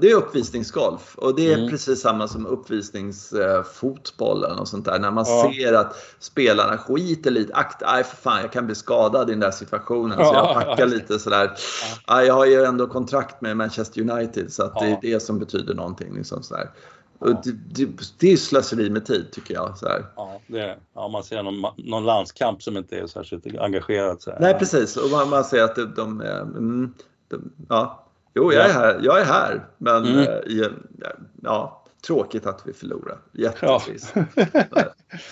det 0.00 0.10
är 0.10 0.14
uppvisningsgolf 0.14 1.14
och 1.18 1.36
det 1.36 1.52
är 1.52 1.58
Mm. 1.58 1.70
precis 1.70 2.00
samma 2.00 2.28
som 2.28 2.46
uppvisningsfotbollen 2.46 4.58
och 4.58 4.68
sånt 4.68 4.84
där. 4.84 4.98
När 4.98 5.10
man 5.10 5.26
ser 5.26 5.72
att 5.72 5.96
spelarna 6.18 6.78
skiter 6.78 7.30
lite. 7.30 7.54
Akta, 7.54 7.86
aj 7.88 8.04
för 8.04 8.16
fan 8.16 8.40
jag 8.40 8.52
kan 8.52 8.66
bli 8.66 8.74
skadad 8.74 9.28
i 9.28 9.32
den 9.32 9.40
där 9.40 9.50
situationen. 9.50 10.18
Så 10.18 10.24
Ja, 10.24 10.34
jag 10.34 10.44
ja, 10.44 10.54
packar 10.70 10.86
lite 10.86 11.18
sådär. 11.18 11.50
Jag 12.06 12.34
har 12.34 12.46
ju 12.46 12.64
ändå 12.64 12.86
kontrakt 12.86 13.40
med 13.40 13.56
Manchester 13.56 14.10
United 14.10 14.52
så 14.52 14.62
att 14.62 14.80
det 14.80 14.86
är 14.86 14.98
det 15.02 15.20
som 15.20 15.38
betyder 15.38 15.74
någonting. 15.74 16.14
Liksom 16.14 16.42
sådär. 16.42 16.70
Det, 17.24 17.52
det, 17.52 17.88
det 18.18 18.32
är 18.32 18.36
slöseri 18.36 18.90
med 18.90 19.06
tid 19.06 19.30
tycker 19.32 19.54
jag. 19.54 19.78
Sådär. 19.78 20.06
Ja, 20.16 20.40
det 20.46 20.60
är, 20.60 20.76
ja, 20.94 21.08
man 21.08 21.24
ser 21.24 21.42
någon, 21.42 21.72
någon 21.76 22.04
landskamp 22.04 22.62
som 22.62 22.76
inte 22.76 22.98
är 22.98 23.06
särskilt 23.06 23.58
engagerad. 23.58 24.22
Så 24.22 24.30
här. 24.30 24.40
Nej 24.40 24.54
precis, 24.58 24.96
och 24.96 25.10
man, 25.10 25.28
man 25.28 25.44
ser 25.44 25.62
att 25.62 25.76
de, 25.76 25.94
de, 25.96 26.20
eh, 26.20 26.40
mm, 26.40 26.94
de 27.28 27.52
ja. 27.68 28.00
Jo, 28.34 28.52
jag 28.52 28.64
är 28.70 28.72
här, 28.72 29.00
jag 29.02 29.20
är 29.20 29.24
här. 29.24 29.66
Men 29.78 30.04
Mm. 30.06 30.18
eh, 30.18 30.66
ja, 31.42 31.83
tråkigt 32.06 32.46
att 32.46 32.62
vi 32.64 32.72
förlorar. 32.72 33.18
Jättetrist. 33.32 34.14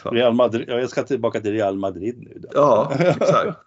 Ja. 0.04 0.10
Real 0.10 0.34
Madrid, 0.34 0.64
ja, 0.68 0.74
jag 0.80 0.90
ska 0.90 1.02
tillbaka 1.02 1.40
till 1.40 1.52
Real 1.52 1.76
Madrid 1.76 2.18
nu. 2.18 2.42
Ja, 2.52 2.92
exakt. 2.98 3.58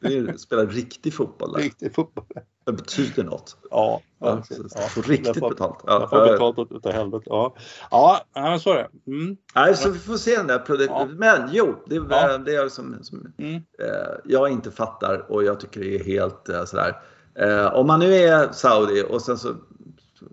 Vi 0.00 0.38
spelar 0.38 0.66
riktig 0.66 1.14
fotboll 1.14 1.52
där. 1.52 1.60
Riktig 1.60 1.94
fotboll. 1.94 2.24
Det 2.66 2.72
betyder 2.72 3.24
något. 3.24 3.56
Ja, 3.70 4.00
Ja, 4.18 4.36
precis. 4.48 4.74
Får 4.94 5.02
riktigt 5.02 5.26
jag 5.26 5.36
får, 5.36 5.50
betalt. 5.50 5.78
Jag 5.86 6.02
Ja, 6.02 6.08
får 6.08 6.18
ja. 6.18 6.32
betalt 6.32 6.72
utav 6.72 6.92
helvete. 6.92 7.24
Ja, 7.26 7.54
ja 8.34 8.58
så 8.58 8.72
är 8.72 8.76
det. 8.76 9.10
Mm. 9.12 9.36
Nej, 9.54 9.76
så 9.76 9.90
vi 9.90 9.98
får 9.98 10.16
se 10.16 10.36
den 10.36 10.46
där 10.46 10.58
produkten. 10.58 10.96
Ja. 10.98 11.08
Men 11.18 11.48
jo, 11.52 11.74
det, 11.86 11.94
Ja. 11.94 12.38
det 12.38 12.54
är 12.54 12.68
som, 12.68 12.98
som 13.02 13.32
Mm. 13.38 13.54
eh, 13.54 13.60
jag 14.24 14.48
inte 14.50 14.70
fattar 14.70 15.26
och 15.32 15.44
jag 15.44 15.60
tycker 15.60 15.80
det 15.80 15.94
är 16.00 16.04
helt 16.04 16.48
eh, 16.48 16.64
sådär. 16.64 16.96
Eh, 17.38 17.74
om 17.74 17.86
man 17.86 18.00
nu 18.00 18.14
är 18.14 18.52
Saudi 18.52 19.04
och 19.10 19.22
sen 19.22 19.38
så 19.38 19.48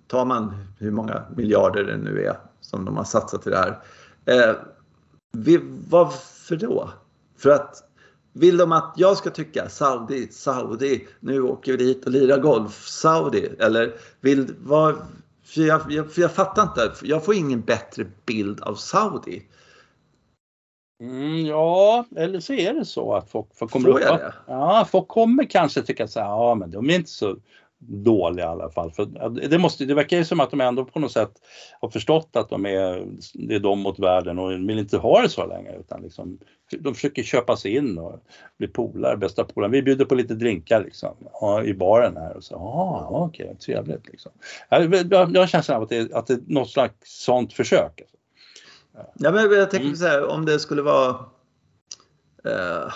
tar 0.08 0.26
man 0.26 0.56
hur 0.80 0.92
många 0.92 1.24
miljarder 1.36 1.84
det 1.84 1.98
nu 1.98 2.26
är 2.26 2.38
som 2.62 2.86
de 2.86 2.98
har 2.98 3.04
satsat 3.04 3.48
i 3.48 3.50
det 3.50 3.58
här. 3.58 3.80
Eh, 4.26 4.56
vi, 5.32 5.60
varför 5.90 6.56
då? 6.56 6.90
För 7.38 7.50
att 7.50 7.84
vill 8.34 8.58
de 8.58 8.72
att 8.72 8.94
jag 8.98 9.18
ska 9.18 9.30
tycka 9.30 9.70
Saudi, 9.70 10.28
Saudi, 10.32 11.08
nu 11.20 11.42
åker 11.42 11.72
vi 11.72 11.78
dit 11.78 12.06
och 12.06 12.12
lirar 12.12 12.38
golf, 12.38 12.88
Saudi? 12.88 13.50
Eller 13.60 13.94
vill, 14.22 14.56
vad, 14.60 14.96
för 15.44 15.62
jag, 15.62 15.82
jag, 15.90 16.12
för 16.12 16.22
jag 16.22 16.32
fattar 16.32 16.64
inte, 16.64 16.92
jag 17.04 17.26
får 17.26 17.36
ingen 17.36 17.62
bättre 17.62 18.06
bild 18.26 18.62
av 18.62 18.76
Saudi. 18.76 19.48
Mm, 21.02 21.46
ja, 21.46 22.06
eller 22.16 22.40
så 22.40 22.54
är 22.54 22.74
det 22.74 22.86
så 22.86 23.14
att 23.14 23.30
folk, 23.30 23.48
folk 23.54 23.72
kommer 23.72 23.90
upp. 23.90 24.22
Ja, 24.48 24.88
folk 24.92 25.08
kommer 25.08 25.44
kanske 25.44 25.82
tycka 25.82 26.08
så 26.08 26.20
här, 26.20 26.28
ja 26.28 26.56
men 26.56 26.72
de 26.72 26.90
är 26.90 26.96
inte 26.96 27.10
så 27.10 27.36
dåliga 27.88 28.46
i 28.46 28.48
alla 28.48 28.70
fall. 28.70 28.92
För 28.92 29.06
det, 29.48 29.58
måste, 29.58 29.86
det 29.86 29.94
verkar 29.94 30.18
ju 30.18 30.26
som 30.26 30.40
att 30.40 30.52
de 30.52 30.62
ändå 30.62 30.86
på 30.86 31.00
något 31.00 31.12
sätt 31.12 31.32
har 31.82 31.90
förstått 31.90 32.30
att 32.34 32.50
de 32.50 32.66
är, 32.66 33.06
det 33.34 33.56
är 33.56 33.60
de 33.60 33.80
mot 33.80 34.00
världen 34.00 34.40
och 34.40 34.52
vill 34.52 34.80
inte 34.80 34.98
ha 34.98 35.22
det 35.22 35.30
så 35.30 35.46
länge 35.46 35.76
utan 35.80 36.02
liksom, 36.02 36.38
de 36.80 36.94
försöker 36.96 37.24
köpa 37.24 37.56
sig 37.58 37.76
in 37.76 37.98
och 37.98 38.20
bli 38.58 38.68
polare, 38.68 39.18
bästa 39.18 39.44
polare. 39.44 39.72
Vi 39.72 39.82
bjuder 39.84 40.06
på 40.06 40.16
lite 40.16 40.34
drinkar 40.34 40.84
liksom 40.84 41.16
ja, 41.34 41.64
i 41.64 41.74
baren 41.74 42.18
här 42.18 42.38
och 42.38 42.44
så, 42.44 42.54
ja 42.54 43.08
okej, 43.12 43.56
trevligt 43.66 44.08
liksom. 44.08 44.32
Jag, 44.70 44.96
jag, 45.12 45.36
jag 45.36 45.50
känner 45.50 45.84
att 45.84 45.90
det, 45.90 45.98
är- 45.98 46.16
att 46.18 46.28
det 46.28 46.34
är 46.34 46.40
något 46.48 46.70
slags 46.70 46.94
sånt 47.24 47.54
försök. 47.54 48.02
Ja, 49.14 49.32
men 49.32 49.52
jag 49.52 49.72
tänker 49.72 49.86
Mm. 49.86 49.96
så 49.98 50.06
här, 50.06 50.28
om 50.28 50.46
det 50.46 50.60
skulle 50.60 50.82
vara... 50.82 51.10
Eh, 52.46 52.94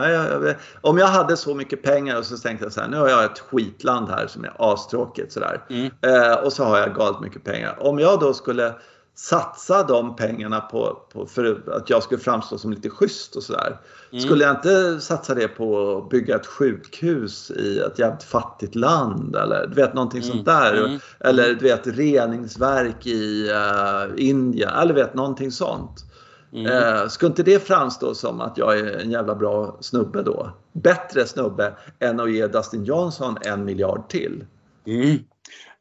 nej, 0.00 0.12
jag, 0.12 0.44
jag 0.44 0.54
om 0.80 0.98
jag 0.98 1.06
hade 1.06 1.36
så 1.36 1.54
mycket 1.54 1.82
pengar 1.82 2.18
och 2.18 2.24
så 2.24 2.36
tänkte 2.36 2.64
jag 2.64 2.72
så 2.72 2.80
här, 2.80 2.88
nu 2.88 2.96
har 2.96 3.08
jag 3.08 3.24
ett 3.24 3.38
skitland 3.38 4.08
här 4.08 4.26
som 4.26 4.44
är 4.44 4.52
astråkigt 4.58 5.32
sådär. 5.32 5.64
Mm. 5.70 5.90
Eh, 6.00 6.34
och 6.34 6.52
så 6.52 6.64
har 6.64 6.78
jag 6.78 6.94
galet 6.94 7.20
mycket 7.20 7.44
pengar. 7.44 7.76
Om 7.80 7.98
jag 7.98 8.20
då 8.20 8.34
skulle 8.34 8.74
satsa 9.18 9.82
de 9.82 10.16
pengarna 10.16 10.60
på, 10.60 10.98
på 11.12 11.26
för 11.26 11.62
att 11.72 11.90
jag 11.90 12.02
skulle 12.02 12.20
framstå 12.20 12.58
som 12.58 12.70
lite 12.70 12.90
schysst 12.90 13.36
och 13.36 13.42
sådär. 13.42 13.80
Mm. 14.12 14.24
Skulle 14.24 14.44
jag 14.44 14.56
inte 14.56 15.00
satsa 15.00 15.34
det 15.34 15.48
på 15.48 15.96
att 15.96 16.10
bygga 16.10 16.36
ett 16.36 16.46
sjukhus 16.46 17.50
i 17.50 17.78
ett 17.78 17.98
jävligt 17.98 18.22
fattigt 18.22 18.74
land 18.74 19.36
eller 19.36 19.66
du 19.66 19.74
vet 19.74 19.94
någonting 19.94 20.22
Mm. 20.22 20.32
sånt 20.32 20.46
där. 20.46 20.84
Mm. 20.84 20.98
Eller 21.20 21.48
du 21.54 21.64
vet 21.64 21.86
reningsverk 21.86 23.06
i 23.06 23.50
uh, 23.50 24.26
Indien 24.28 24.70
eller 24.70 24.94
vet 24.94 25.14
någonting 25.14 25.52
sånt. 25.52 26.04
Mm. 26.52 26.66
Eh, 26.66 27.08
skulle 27.08 27.28
inte 27.28 27.42
det 27.42 27.66
framstå 27.66 28.14
som 28.14 28.40
att 28.40 28.58
jag 28.58 28.78
är 28.78 29.00
en 29.00 29.10
jävla 29.10 29.34
bra 29.34 29.76
snubbe 29.80 30.22
då? 30.22 30.50
Bättre 30.72 31.26
snubbe 31.26 31.72
än 32.00 32.20
att 32.20 32.32
ge 32.32 32.46
Dustin 32.46 32.84
Johnson 32.84 33.36
en 33.44 33.64
miljard 33.64 34.08
till. 34.08 34.44
Mm. 34.86 35.16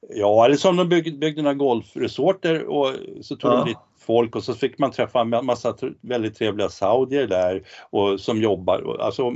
Ja, 0.09 0.45
eller 0.45 0.55
som 0.55 0.76
de 0.76 0.89
byggde, 0.89 1.18
byggde 1.18 1.41
några 1.41 1.53
golfresorter 1.53 2.66
och 2.66 2.91
så 3.22 3.36
tog 3.36 3.51
Ja. 3.51 3.55
de 3.57 3.66
dit 3.66 3.78
folk 3.99 4.36
och 4.36 4.43
så 4.43 4.53
fick 4.53 4.78
man 4.78 4.91
träffa 4.91 5.22
en 5.22 5.45
massa 5.45 5.76
väldigt 6.01 6.36
trevliga 6.36 6.70
saudier 6.70 7.28
där 7.28 7.63
och 7.89 8.20
som 8.20 8.41
jobbar. 8.41 8.97
Alltså 8.99 9.34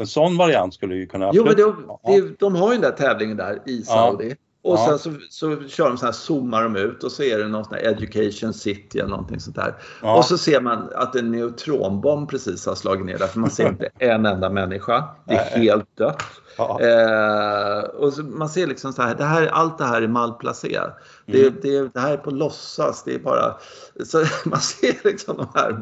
en 0.00 0.06
sån 0.06 0.36
variant 0.36 0.74
skulle 0.74 0.94
ju 0.94 1.06
kunna 1.06 1.30
Jo, 1.34 1.44
men 1.44 1.56
det, 1.56 1.60
Ja. 1.62 2.00
det, 2.06 2.38
de 2.38 2.56
har 2.56 2.72
ju 2.72 2.80
den 2.80 2.90
där 2.90 2.96
tävlingen 2.96 3.36
där 3.36 3.62
i 3.66 3.82
Saudi. 3.82 4.36
Och 4.62 4.74
Ja. 4.78 4.86
sen 4.86 4.98
så, 4.98 5.20
så 5.30 5.68
kör 5.68 5.88
de 5.88 5.98
så 5.98 6.04
här, 6.04 6.12
zoomar 6.12 6.62
de 6.62 6.76
ut 6.76 7.04
och 7.04 7.12
så 7.12 7.22
är 7.22 7.38
det 7.38 7.48
någon 7.48 7.64
sån 7.64 7.74
här 7.74 7.82
education 7.82 8.52
city 8.54 8.98
eller 8.98 9.10
någonting 9.10 9.40
sånt 9.40 9.56
där. 9.56 9.74
Ja. 10.02 10.16
Och 10.18 10.24
så 10.24 10.38
ser 10.38 10.60
man 10.60 10.90
att 10.94 11.16
en 11.16 11.30
neutronbomb 11.30 12.30
precis 12.30 12.66
har 12.66 12.74
slagit 12.74 13.06
ner 13.06 13.18
där 13.18 13.26
för 13.26 13.38
man 13.40 13.50
ser 13.50 13.68
inte 13.68 13.88
en 13.98 14.26
enda 14.26 14.50
människa. 14.50 15.04
Det 15.26 15.34
är 15.34 15.50
Nej. 15.58 15.64
helt 15.66 15.96
dött. 15.96 16.22
Ja. 16.58 16.80
Eh, 16.80 17.78
och 17.82 18.12
så 18.12 18.22
man 18.22 18.48
ser 18.48 18.66
liksom 18.66 18.92
så 18.92 19.02
här, 19.02 19.14
det 19.14 19.24
här, 19.24 19.46
allt 19.46 19.78
det 19.78 19.84
här 19.84 20.02
är 20.02 20.08
malplacerat. 20.08 20.98
Det, 21.26 21.42
Mm. 21.42 21.54
det, 21.62 21.88
det 21.94 22.00
här 22.00 22.12
är 22.12 22.16
på 22.16 22.30
låtsas. 22.30 23.04
Det 23.04 23.14
är 23.14 23.18
bara, 23.18 23.56
så 24.04 24.24
man 24.44 24.60
ser 24.60 24.94
liksom 25.08 25.36
de 25.36 25.46
här 25.54 25.70
eh, 25.70 25.76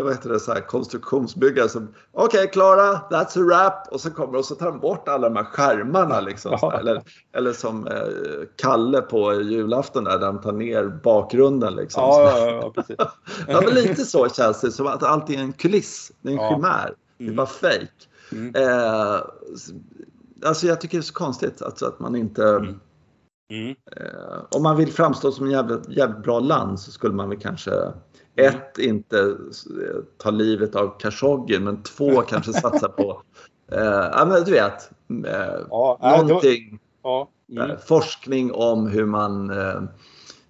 vad 0.00 0.12
heter 0.12 0.30
det, 0.30 0.40
så 0.40 0.52
här, 0.52 0.60
konstruktionsbyggare 0.60 1.68
som, 1.68 1.94
okej 2.12 2.50
Klara, 2.52 2.92
that's 3.10 3.38
a 3.38 3.44
wrap. 3.44 3.88
Och 3.90 4.00
så 4.00 4.10
kommer 4.10 4.38
och 4.38 4.44
så 4.44 4.54
tar 4.54 4.66
de 4.66 4.80
bort 4.80 5.08
alla 5.08 5.28
de 5.28 5.36
här 5.36 5.44
skärmarna 5.44 6.20
liksom. 6.20 6.58
Ja. 6.62 6.78
Eller, 6.78 7.02
eller 7.36 7.52
som 7.52 7.86
eh, 7.86 7.92
Kalle 8.56 9.00
på 9.00 9.34
julafton 9.34 10.04
där, 10.04 10.18
där 10.18 10.26
de 10.26 10.40
tar 10.40 10.52
ner 10.52 11.00
bakgrunden 11.04 11.74
liksom. 11.74 12.02
Ja, 12.02 12.38
ja, 12.38 12.48
ja, 12.62 12.70
precis. 12.74 12.96
Ja, 13.48 13.60
men 13.64 13.74
lite 13.74 14.04
så 14.04 14.28
känns 14.28 14.60
det, 14.60 14.72
som 14.72 14.86
att 14.86 15.02
allt 15.02 15.30
är 15.30 15.38
en 15.38 15.52
kuliss. 15.52 16.12
Det 16.22 16.28
är 16.28 16.32
en 16.32 16.38
Ja. 16.38 16.50
chimär. 16.54 16.94
Det 17.18 17.24
är 17.24 17.28
Mm. 17.28 17.36
bara 17.36 17.46
fake. 17.46 17.88
Mm. 18.32 18.54
Eh, 18.54 19.20
alltså 20.44 20.66
jag 20.66 20.80
tycker 20.80 20.98
det 20.98 21.00
är 21.00 21.02
så 21.02 21.14
konstigt 21.14 21.62
att, 21.62 21.82
att 21.82 22.00
man 22.00 22.16
inte... 22.16 22.44
Mm. 22.48 22.80
Mm. 23.50 23.68
Eh, 23.70 24.44
om 24.50 24.62
man 24.62 24.76
vill 24.76 24.92
framstå 24.92 25.32
som 25.32 25.46
en 25.46 25.52
jävligt, 25.52 25.88
jävligt 25.88 26.22
bra 26.22 26.40
land 26.40 26.80
så 26.80 26.90
skulle 26.92 27.14
man 27.14 27.28
väl 27.28 27.38
kanske 27.40 27.72
Mm. 28.36 28.54
ett, 28.54 28.78
inte 28.78 29.18
eh, 29.20 30.02
ta 30.18 30.30
livet 30.30 30.74
av 30.76 30.98
Khashoggi 30.98 31.58
men 31.58 31.82
två 31.82 32.22
kanske 32.28 32.52
satsa 32.52 32.88
på 32.88 33.22
eh, 33.72 33.82
ja, 34.12 34.24
men 34.28 34.44
du 34.44 34.50
vet, 34.52 34.90
eh, 35.26 35.60
Ja, 35.70 35.98
någonting, 36.28 36.78
ja. 37.02 37.28
Mm. 37.50 37.70
eh, 37.70 37.76
forskning 37.78 38.52
om 38.52 38.86
hur 38.86 39.06
man 39.06 39.50
eh, 39.50 39.82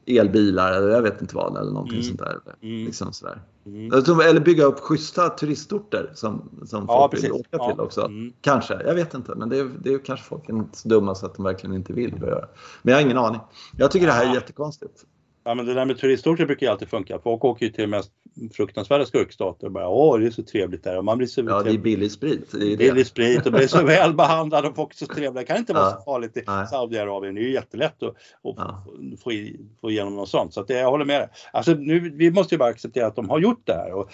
elbilar 0.06 0.72
eller 0.72 0.88
jag 0.88 1.02
vet 1.02 1.20
inte 1.22 1.36
vad 1.36 1.56
eller 1.56 1.72
någonting 1.72 1.98
Mm. 2.00 2.06
sånt 2.08 2.18
där. 2.20 2.38
Mm. 2.62 2.84
Liksom 2.84 3.12
sådär. 3.12 3.40
Mm. 3.66 3.92
Eller 4.20 4.40
bygga 4.40 4.64
upp 4.64 4.80
schyssta 4.80 5.28
turistorter 5.28 6.10
som, 6.14 6.50
som 6.66 6.84
Ja, 6.88 7.00
folk 7.00 7.10
precis. 7.10 7.24
vill 7.24 7.32
åka 7.32 7.48
Ja. 7.50 7.70
till 7.70 7.80
också. 7.80 8.00
Mm. 8.00 8.32
Kanske, 8.40 8.82
jag 8.86 8.94
vet 8.94 9.14
inte. 9.14 9.34
Men 9.34 9.48
det 9.48 9.58
är, 9.58 9.70
det 9.82 9.94
är 9.94 9.98
kanske 9.98 10.26
folk 10.26 10.48
är 10.48 10.52
inte 10.52 10.78
så 10.78 10.88
dumma 10.88 11.14
så 11.14 11.26
att 11.26 11.34
de 11.34 11.44
verkligen 11.44 11.76
inte 11.76 11.92
vill 11.92 12.14
göra. 12.22 12.48
Men 12.82 12.92
jag 12.92 13.00
har 13.00 13.04
ingen 13.04 13.18
aning. 13.18 13.40
Jag 13.76 13.90
tycker 13.90 14.06
det 14.06 14.12
här 14.12 14.30
är 14.30 14.34
jättekonstigt. 14.34 15.04
Ja 15.44 15.54
men 15.54 15.66
det 15.66 15.74
där 15.74 15.84
med 15.84 15.98
turistorter 15.98 16.46
brukar 16.46 16.66
ju 16.66 16.70
alltid 16.72 16.88
funka. 16.88 17.18
Folk 17.18 17.44
åker 17.44 17.66
ju 17.66 17.72
till 17.72 17.86
mest 17.86 18.10
fruktansvärda 18.56 19.04
skurkstater 19.06 19.66
och 19.66 19.72
bara 19.72 19.88
åh 19.88 20.18
det 20.18 20.26
är 20.26 20.30
så 20.30 20.42
trevligt 20.42 20.84
där 20.84 20.98
och 20.98 21.04
man 21.04 21.18
blir 21.18 21.28
så 21.28 21.40
Ja, 21.48 21.62
det 21.62 21.70
är 21.70 21.78
billig 21.78 22.12
sprit. 22.12 22.50
Det 22.52 22.58
är 22.66 22.70
det. 22.70 22.76
billig 22.76 23.06
sprit 23.06 23.46
och 23.46 23.52
blir 23.52 23.66
så 23.66 23.82
väl 23.86 24.14
behandlad 24.14 24.66
och 24.66 24.76
folk 24.76 24.92
är 24.92 24.96
så 24.96 25.06
trevliga. 25.06 25.30
Det 25.32 25.44
kan 25.44 25.56
inte 25.56 25.72
vara 25.72 25.84
Ja. 25.84 25.90
så 25.96 26.02
farligt 26.12 26.36
i. 26.36 26.44
Saudiarabien. 26.70 27.34
Det 27.34 27.40
är 27.40 27.42
ju 27.44 27.52
jättelätt 27.52 28.02
att, 28.02 28.14
Ja. 28.42 28.84
få- 28.86 29.16
få, 29.22 29.32
i, 29.32 29.60
få 29.80 29.90
igenom 29.90 30.16
något 30.16 30.28
sånt. 30.28 30.54
Så 30.54 30.60
att 30.60 30.68
det, 30.68 30.74
jag 30.78 30.90
håller 30.90 31.04
med 31.04 31.20
dig. 31.20 31.28
Alltså 31.52 31.72
nu, 31.72 32.10
vi 32.10 32.30
måste 32.30 32.54
ju 32.54 32.58
bara 32.58 32.70
acceptera 32.70 33.06
att 33.06 33.16
de 33.16 33.30
har 33.30 33.38
gjort 33.38 33.62
det 33.64 33.72
här. 33.74 33.92
Och, 33.92 34.00
och, 34.00 34.08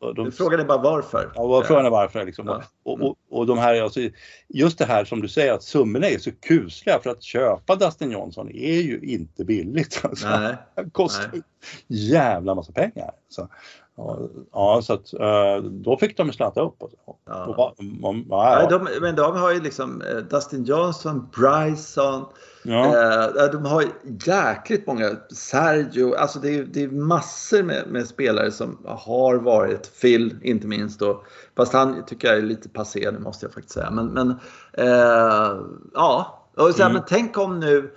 Ja. 0.00 0.12
de, 0.16 0.32
Frågan 0.32 0.60
är 0.60 0.64
bara 0.64 0.82
varför. 0.82 1.32
Ja, 1.34 1.46
vad 1.46 1.66
frågan 1.66 1.86
är 1.86 1.90
varför. 1.90 2.24
Liksom. 2.24 2.46
Ja. 2.46 2.62
Och, 2.84 3.00
och, 3.00 3.16
och 3.30 3.46
de 3.46 3.58
här, 3.58 3.82
alltså, 3.82 4.00
just 4.48 4.78
det 4.78 4.84
här 4.84 5.04
som 5.04 5.20
du 5.22 5.28
säger 5.28 5.52
att 5.52 5.62
summorna 5.62 6.06
är 6.08 6.18
så 6.18 6.30
kusliga 6.32 6.98
för 7.02 7.10
att 7.10 7.22
köpa 7.22 7.76
Dustin 7.76 8.10
Johnson 8.10 8.50
är 8.50 8.80
ju 8.80 9.00
inte 9.02 9.44
billigt. 9.44 10.00
Alltså. 10.04 10.28
Nej. 10.28 10.55
Det 10.74 10.90
kostar 10.92 11.30
Nej. 11.32 11.42
jävla 11.88 12.54
massa 12.54 12.72
pengar. 12.72 13.10
Så, 13.28 13.48
ja, 13.96 14.18
ja, 14.52 14.80
så 14.82 14.92
att 14.92 15.12
eh, 15.14 15.62
då 15.70 15.96
fick 15.96 16.16
de 16.16 16.32
slatta 16.32 16.60
upp. 16.60 16.82
Och, 16.82 16.90
Ja. 17.28 17.44
och, 17.46 17.74
om, 18.04 18.24
Nej, 18.28 18.58
ja, 18.62 18.66
de, 18.70 18.88
men 19.00 19.16
de 19.16 19.36
har 19.36 19.52
ju 19.52 19.60
liksom 19.60 20.02
eh, 20.02 20.16
Dustin 20.16 20.64
Johnson, 20.64 21.28
Bryson, 21.36 22.24
eh, 22.64 23.50
de 23.52 23.64
har 23.64 23.84
jäkligt 24.26 24.86
många, 24.86 25.10
Sergio, 25.32 26.14
alltså 26.14 26.38
det 26.38 26.58
är, 26.58 26.64
det 26.64 26.82
är 26.82 26.88
massor 26.88 27.62
med, 27.62 27.84
med 27.88 28.06
spelare 28.06 28.50
som 28.50 28.78
har 28.86 29.34
varit, 29.34 30.00
Phil 30.00 30.38
inte 30.42 30.66
minst 30.66 31.00
då, 31.00 31.24
fast 31.56 31.72
han 31.72 32.04
tycker 32.06 32.28
jag 32.28 32.36
är 32.36 32.42
lite 32.42 32.68
passé 32.68 33.10
nu 33.12 33.18
måste 33.18 33.46
jag 33.46 33.52
faktiskt 33.52 33.74
säga. 33.74 33.90
Men, 33.90 34.06
men 34.06 34.30
eh, 34.72 35.56
ja, 35.94 36.42
och 36.56 36.70
så 36.74 36.82
här, 36.82 36.90
Mm. 36.90 36.92
men 36.92 37.02
tänk 37.08 37.38
om 37.38 37.60
nu 37.60 37.94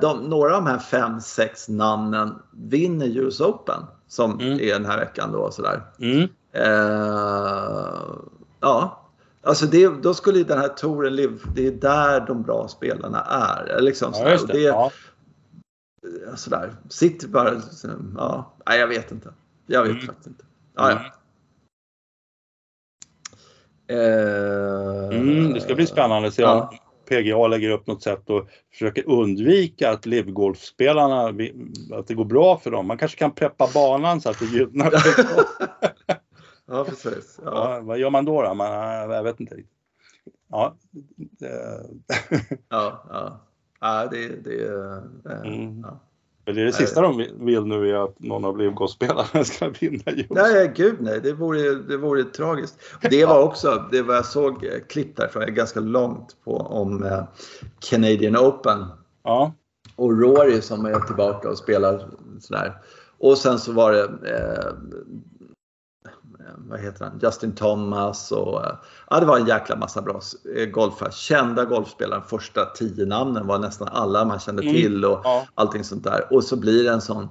de, 0.00 0.24
några 0.24 0.56
av 0.56 0.64
de 0.64 0.70
här 0.70 0.78
fem, 0.78 1.20
sex 1.20 1.68
namnen 1.68 2.34
vinner 2.52 3.06
US 3.18 3.40
Open 3.40 3.82
som 4.08 4.40
Mm. 4.40 4.52
är 4.60 4.72
den 4.72 4.86
här 4.86 4.98
veckan 4.98 5.32
då 5.32 5.50
sådär. 5.50 5.82
mm, 5.98 6.28
Eh, 6.56 8.04
ja, 8.60 9.04
alltså 9.42 9.66
det, 9.66 10.02
då 10.02 10.14
skulle 10.14 10.38
ju 10.38 10.44
den 10.44 10.58
här 10.58 10.68
touren 10.68 11.16
det 11.54 11.66
är 11.66 11.72
där 11.72 12.20
de 12.26 12.42
bra 12.42 12.68
spelarna 12.68 13.20
är. 13.20 13.80
Liksom 13.80 14.12
ja, 14.14 14.38
sådär. 14.38 14.42
Och 14.42 14.48
det. 14.48 14.60
Ja. 14.60 14.90
det, 16.02 16.36
sådär. 16.36 16.72
Sitter 16.88 17.28
bara, 17.28 17.52
ja, 18.16 18.52
nej 18.66 18.80
jag 18.80 18.88
vet 18.88 19.12
inte. 19.12 19.32
Jag 19.66 19.82
vet 19.82 19.90
Mm. 19.92 20.06
faktiskt 20.06 20.26
inte. 20.26 20.44
Ja, 20.76 20.90
ja. 20.90 20.96
Mm. 20.96 21.10
Eh, 23.88 25.18
Mm, 25.20 25.52
det 25.52 25.60
ska 25.60 25.74
bli 25.74 25.86
spännande 25.86 26.28
att 26.28 26.34
se 26.34 26.42
Ja. 26.42 26.72
PGA 27.06 27.46
lägger 27.46 27.70
upp 27.70 27.86
något 27.86 28.02
sätt 28.02 28.30
och 28.30 28.48
försöker 28.72 29.08
undvika 29.08 29.90
att 29.90 30.06
livgolfspelarna, 30.06 31.24
att 31.92 32.06
det 32.06 32.14
går 32.14 32.24
bra 32.24 32.58
för 32.58 32.70
dem. 32.70 32.86
Man 32.86 32.98
kanske 32.98 33.18
kan 33.18 33.30
preppa 33.34 33.68
banan 33.74 34.20
så 34.20 34.30
att 34.30 34.38
det 34.38 34.46
gynnar. 34.46 34.92
Ja, 36.66 36.84
precis. 36.84 37.40
Ja. 37.44 37.74
Ja, 37.74 37.80
vad 37.80 37.98
gör 37.98 38.10
man 38.10 38.24
då? 38.24 38.42
då? 38.42 38.54
Man, 38.54 38.66
jag 39.10 39.22
vet 39.22 39.40
inte. 39.40 39.56
Ja, 40.50 40.74
det, 41.16 41.80
Ja, 42.68 43.04
ja. 43.08 43.40
Ja, 43.80 44.06
det, 44.10 44.28
det, 44.28 44.64
eh, 44.64 45.40
Mm. 45.44 45.80
ja. 45.80 46.00
Det 46.44 46.50
är 46.60 46.64
det 46.64 46.72
sista 46.72 47.00
de 47.02 47.16
vill- 47.38 47.64
nu 47.64 47.90
är 47.90 48.04
att 48.04 48.20
någon 48.20 48.44
av 48.44 48.58
livgolfspelarna 48.58 49.44
ska 49.44 49.68
vinna 49.80 50.02
just. 50.12 50.30
Nej, 50.30 50.72
gud 50.76 50.96
nej. 51.00 51.20
Det 51.20 51.32
vore, 51.32 51.74
det 51.74 51.96
vore 51.96 52.24
tragiskt. 52.24 52.78
Det 53.10 53.24
var 53.26 53.42
också, 53.42 53.88
det 53.92 54.02
var 54.02 54.14
jag 54.14 54.26
såg 54.26 54.64
eh, 54.64 54.70
klipp 54.88 55.16
därifrån, 55.16 55.54
ganska 55.54 55.80
långt 55.80 56.36
på, 56.44 56.56
om 56.56 57.04
eh, 57.04 57.22
Canadian 57.90 58.36
Open. 58.36 58.84
Ja, 59.24 59.52
Och 59.96 60.20
Rory 60.20 60.60
som 60.62 60.86
är 60.86 61.00
tillbaka 61.00 61.48
och 61.50 61.58
spelar 61.58 62.08
sådär. 62.40 62.74
Och 63.18 63.38
sen 63.38 63.58
så 63.58 63.72
var 63.72 63.92
det, 63.92 64.02
eh, 64.04 64.72
vad 66.56 66.80
heter 66.80 67.04
han, 67.04 67.18
Justin 67.22 67.54
Thomas 67.54 68.32
och 68.32 68.64
eh, 68.64 68.72
ja, 69.10 69.20
det 69.20 69.26
var 69.26 69.38
en 69.38 69.46
jäkla 69.46 69.76
massa 69.76 70.02
bra 70.02 70.20
eh, 70.56 70.66
golfare. 70.66 71.12
Kända 71.12 71.64
golfspelare, 71.64 72.22
första 72.28 72.64
tio 72.64 73.06
namnen 73.06 73.46
var 73.46 73.58
nästan 73.58 73.88
alla 73.88 74.24
man 74.24 74.38
kände 74.38 74.62
Mm. 74.62 74.74
till 74.74 75.04
och 75.04 75.20
ja, 75.24 75.46
allting 75.54 75.84
sånt 75.84 76.04
där. 76.04 76.26
Och 76.30 76.44
så 76.44 76.56
blir 76.56 76.84
det 76.84 76.90
en 76.90 77.00
sån 77.00 77.28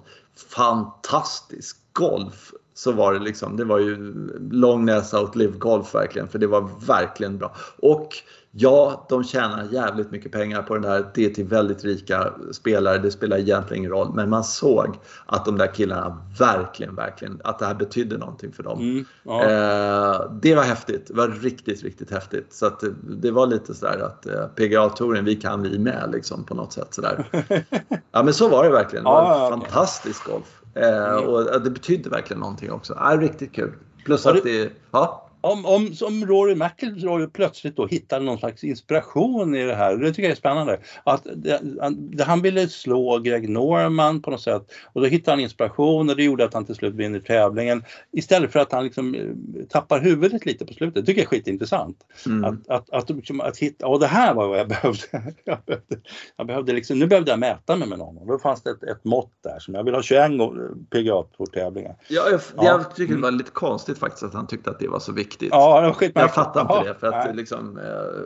fantastisk 0.49 1.77
golf. 1.93 2.51
Så 2.75 2.91
var 2.91 3.13
det 3.13 3.19
liksom, 3.19 3.57
det 3.57 3.65
var 3.65 3.79
ju 3.79 4.13
lång 4.51 4.85
näsa 4.85 5.21
åt 5.21 5.35
Live 5.35 5.57
Golf 5.57 5.95
verkligen, 5.95 6.27
för 6.27 6.39
det 6.39 6.47
var 6.47 6.69
verkligen 6.87 7.37
bra. 7.37 7.55
Och 7.77 8.09
ja, 8.55 9.05
de 9.09 9.23
tjänar 9.23 9.67
jävligt 9.71 10.11
mycket 10.11 10.31
pengar 10.31 10.61
på 10.61 10.73
den 10.73 10.83
där. 10.83 11.05
Det 11.13 11.25
är 11.25 11.29
till 11.29 11.45
väldigt 11.45 11.83
rika 11.83 12.33
spelare, 12.51 12.97
det 12.97 13.11
spelar 13.11 13.37
egentligen 13.37 13.81
ingen 13.81 13.91
roll. 13.91 14.13
Men 14.13 14.29
man 14.29 14.43
såg 14.43 14.99
att 15.25 15.45
de 15.45 15.57
där 15.57 15.67
killarna 15.67 16.23
verkligen, 16.39 16.95
verkligen, 16.95 17.41
att 17.43 17.59
det 17.59 17.65
här 17.65 17.73
betydde 17.75 18.17
någonting 18.17 18.51
för 18.51 18.63
dem. 18.63 18.79
mm, 18.79 19.05
ja. 19.23 19.43
Eh, 19.43 20.31
det 20.41 20.55
var 20.55 20.63
häftigt. 20.63 21.07
Det 21.07 21.13
var 21.13 21.27
riktigt, 21.27 21.83
riktigt 21.83 22.11
häftigt. 22.11 22.53
Så 22.53 22.69
det, 22.69 22.93
det 23.01 23.31
var 23.31 23.47
lite 23.47 23.73
sådär 23.73 23.99
att 23.99 24.25
eh, 24.25 24.45
PGA-touren, 24.55 25.25
vi 25.25 25.35
kan 25.35 25.61
vi 25.61 25.79
med 25.79 26.09
liksom 26.11 26.43
på 26.43 26.55
något 26.55 26.73
sätt 26.73 26.93
sådär. 26.93 27.25
Ja 28.11 28.23
men 28.23 28.33
så 28.33 28.49
var 28.49 28.63
det 28.63 28.69
verkligen. 28.69 29.03
Det 29.03 29.09
var 29.09 29.23
Ja, 29.23 29.49
fantastisk 29.49 30.25
golf. 30.25 30.61
Eh, 30.75 31.15
och 31.15 31.61
det 31.61 31.69
betydde 31.69 32.09
verkligen 32.09 32.39
någonting 32.39 32.71
också. 32.71 32.93
Ja, 32.99 33.17
riktigt 33.19 33.53
kul. 33.53 33.73
Plus 34.05 34.25
Har 34.25 34.35
att 34.35 34.43
det, 34.43 34.71
ja. 34.91 35.22
Om, 35.43 35.65
om 35.65 35.95
som 35.95 36.25
Rory 36.25 36.55
McIlroy 36.55 37.27
plötsligt 37.27 37.75
då 37.75 37.87
hittade 37.87 38.25
någon 38.25 38.37
slags 38.37 38.63
inspiration 38.63 39.55
i 39.55 39.63
det 39.63 39.75
här. 39.75 39.97
Det 39.97 40.09
tycker 40.09 40.23
jag 40.23 40.31
är 40.31 40.35
spännande. 40.35 40.79
Att 41.03 41.27
det, 41.35 41.61
han, 41.81 42.13
han 42.19 42.41
ville 42.41 42.67
slå 42.67 43.19
Greg 43.19 43.49
Norman 43.49 44.21
på 44.21 44.31
något 44.31 44.41
sätt 44.41 44.65
och 44.93 45.01
då 45.01 45.07
hittade 45.07 45.31
han 45.31 45.39
inspiration 45.39 46.09
och 46.09 46.15
det 46.15 46.23
gjorde 46.23 46.45
att 46.45 46.53
han 46.53 46.65
till 46.65 46.75
slut 46.75 46.93
vinner 46.95 47.19
tävlingen. 47.19 47.83
Istället 48.11 48.51
för 48.51 48.59
att 48.59 48.71
han 48.71 48.83
liksom 48.83 49.15
eh, 49.15 49.65
tappar 49.69 49.99
huvudet 49.99 50.45
lite 50.45 50.65
på 50.65 50.73
slutet. 50.73 50.95
Det 50.95 51.01
tycker 51.05 51.21
jag 51.21 51.25
är 51.33 51.37
skitintressant. 51.37 51.97
Mm. 52.25 52.43
Att, 52.45 52.69
att, 52.69 52.89
att, 52.89 53.09
liksom, 53.09 53.41
att 53.41 53.57
hitta, 53.57 53.87
och 53.87 53.99
det 53.99 54.07
här 54.07 54.33
var 54.33 54.47
vad 54.47 54.59
jag 54.59 54.67
behövde. 54.67 54.99
Jag 55.45 55.57
behövde, 55.65 55.97
jag 56.37 56.47
behövde 56.47 56.73
liksom, 56.73 56.99
nu 56.99 57.07
behövde 57.07 57.31
jag 57.31 57.39
mäta 57.39 57.75
mig 57.75 57.87
med 57.87 57.99
någon 57.99 58.17
och 58.17 58.27
då 58.27 58.39
fanns 58.39 58.61
det 58.61 58.69
ett, 58.69 58.83
ett 58.83 59.03
mått 59.03 59.31
där 59.43 59.59
som 59.59 59.73
jag 59.73 59.83
vill 59.83 59.93
ha 59.93 60.01
21 60.01 60.37
gånger 60.37 60.69
PGA-tävlingar. 60.89 61.95
Ja, 62.07 62.29
jag, 62.31 62.41
Ja. 62.55 62.63
jag 62.65 62.95
tycker 62.95 63.13
Mm. 63.13 63.21
det 63.21 63.27
var 63.27 63.31
lite 63.31 63.51
konstigt 63.51 63.97
faktiskt 63.97 64.23
att 64.23 64.33
han 64.33 64.47
tyckte 64.47 64.69
att 64.69 64.79
det 64.79 64.87
var 64.87 64.99
så 64.99 65.11
viktigt. 65.11 65.32
Ja, 65.39 65.81
det 65.81 65.87
var 65.87 65.93
skitmärkligt. 65.93 66.15
jag 66.15 66.45
fattar 66.45 66.61
inte 66.61 66.89
det 66.89 66.99
för 66.99 67.07
att 67.07 67.25
nej. 67.25 67.35
liksom, 67.35 67.77
eh, 67.77 67.83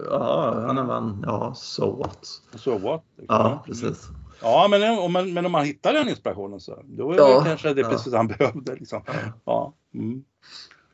ja, 0.09 0.63
han 0.67 0.87
vann, 0.87 1.23
ja, 1.25 1.53
so 1.55 1.97
what. 1.97 2.27
Så 2.55 2.77
what? 2.77 3.03
liksom. 3.17 3.35
Ja, 3.37 3.63
precis. 3.65 4.07
Ja, 4.41 4.67
men 4.69 4.99
om 4.99 5.13
man, 5.13 5.33
men 5.33 5.45
om 5.45 5.51
man 5.51 5.65
hittar 5.65 5.93
den 5.93 6.09
inspirationen 6.09 6.59
så 6.59 6.79
då 6.85 7.11
är 7.11 7.17
Ja, 7.17 7.39
det 7.39 7.45
kanske 7.49 7.73
det 7.73 7.81
ja. 7.81 7.89
precis 7.89 8.13
han 8.13 8.27
behövde. 8.27 8.75
Liksom. 8.75 9.01
Ja. 9.45 9.73
Mm. 9.93 10.23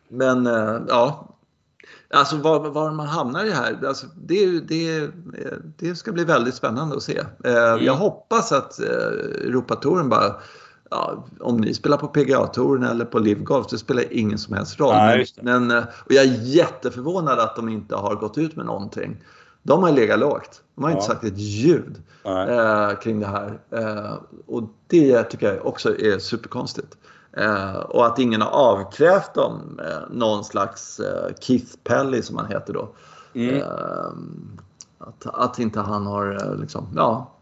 Men 0.07 0.47
eh, 0.47 0.82
ja, 0.88 1.28
alltså 2.14 2.38
var, 2.38 2.70
var 2.70 2.91
man 2.91 3.07
hamnar 3.07 3.45
i 3.45 3.49
det 3.49 3.55
här, 3.55 3.86
alltså, 3.88 4.07
det, 4.16 4.59
det, 4.59 5.11
det 5.78 5.95
ska 5.95 6.11
bli 6.11 6.24
väldigt 6.24 6.55
spännande 6.55 6.95
att 6.95 7.03
se. 7.03 7.22
Eh, 7.43 7.53
Jag 7.86 7.93
hoppas 7.93 8.51
att 8.51 8.80
eh, 8.80 8.88
Europatouren 9.47 10.09
bara, 10.09 10.36
ja, 10.93 11.25
om 11.39 11.57
ni 11.57 11.73
spelar 11.73 11.97
på 11.97 12.07
PGA-touren 12.07 12.83
eller 12.83 13.05
på 13.05 13.19
Live 13.19 13.39
Golf, 13.43 13.67
det 13.69 13.77
spelar 13.77 14.03
ingen 14.11 14.37
som 14.37 14.53
helst 14.53 14.79
roll. 14.79 14.95
Nej, 14.95 15.25
men, 15.41 15.71
eh, 15.71 15.83
och 16.05 16.11
jag 16.11 16.25
är 16.25 16.41
jätteförvånad 16.41 17.39
att 17.39 17.55
de 17.55 17.69
inte 17.69 17.95
har 17.95 18.15
gått 18.15 18.37
ut 18.37 18.55
med 18.55 18.65
någonting. 18.65 19.23
De 19.63 19.83
har 19.83 19.91
legat 19.91 20.19
lågt. 20.19 20.61
De 20.75 20.83
har 20.83 20.91
inte 20.91 21.03
Ja. 21.03 21.07
sagt 21.07 21.23
ett 21.23 21.37
ljud 21.37 22.01
eh, 22.25 22.99
kring 22.99 23.19
det 23.19 23.27
här. 23.27 23.59
Eh, 23.71 24.13
och 24.47 24.63
det 24.87 25.23
tycker 25.23 25.53
jag 25.53 25.65
också 25.65 25.99
är 25.99 26.19
superkonstigt. 26.19 26.97
Eh, 27.37 27.75
och 27.75 28.05
att 28.05 28.19
ingen 28.19 28.41
har 28.41 28.49
avkrävt 28.49 29.33
dem 29.33 29.79
eh, 29.83 30.09
någon 30.11 30.43
slags 30.43 30.99
eh, 30.99 31.33
Keith 31.39 31.71
Pelly 31.83 32.21
som 32.21 32.37
han 32.37 32.47
heter 32.47 32.73
då. 32.73 32.89
Mm. 33.33 33.61
Att, 34.97 35.25
att 35.33 35.59
inte 35.59 35.79
han 35.79 36.05
har 36.05 36.55
liksom, 36.61 36.87
ja. 36.95 37.32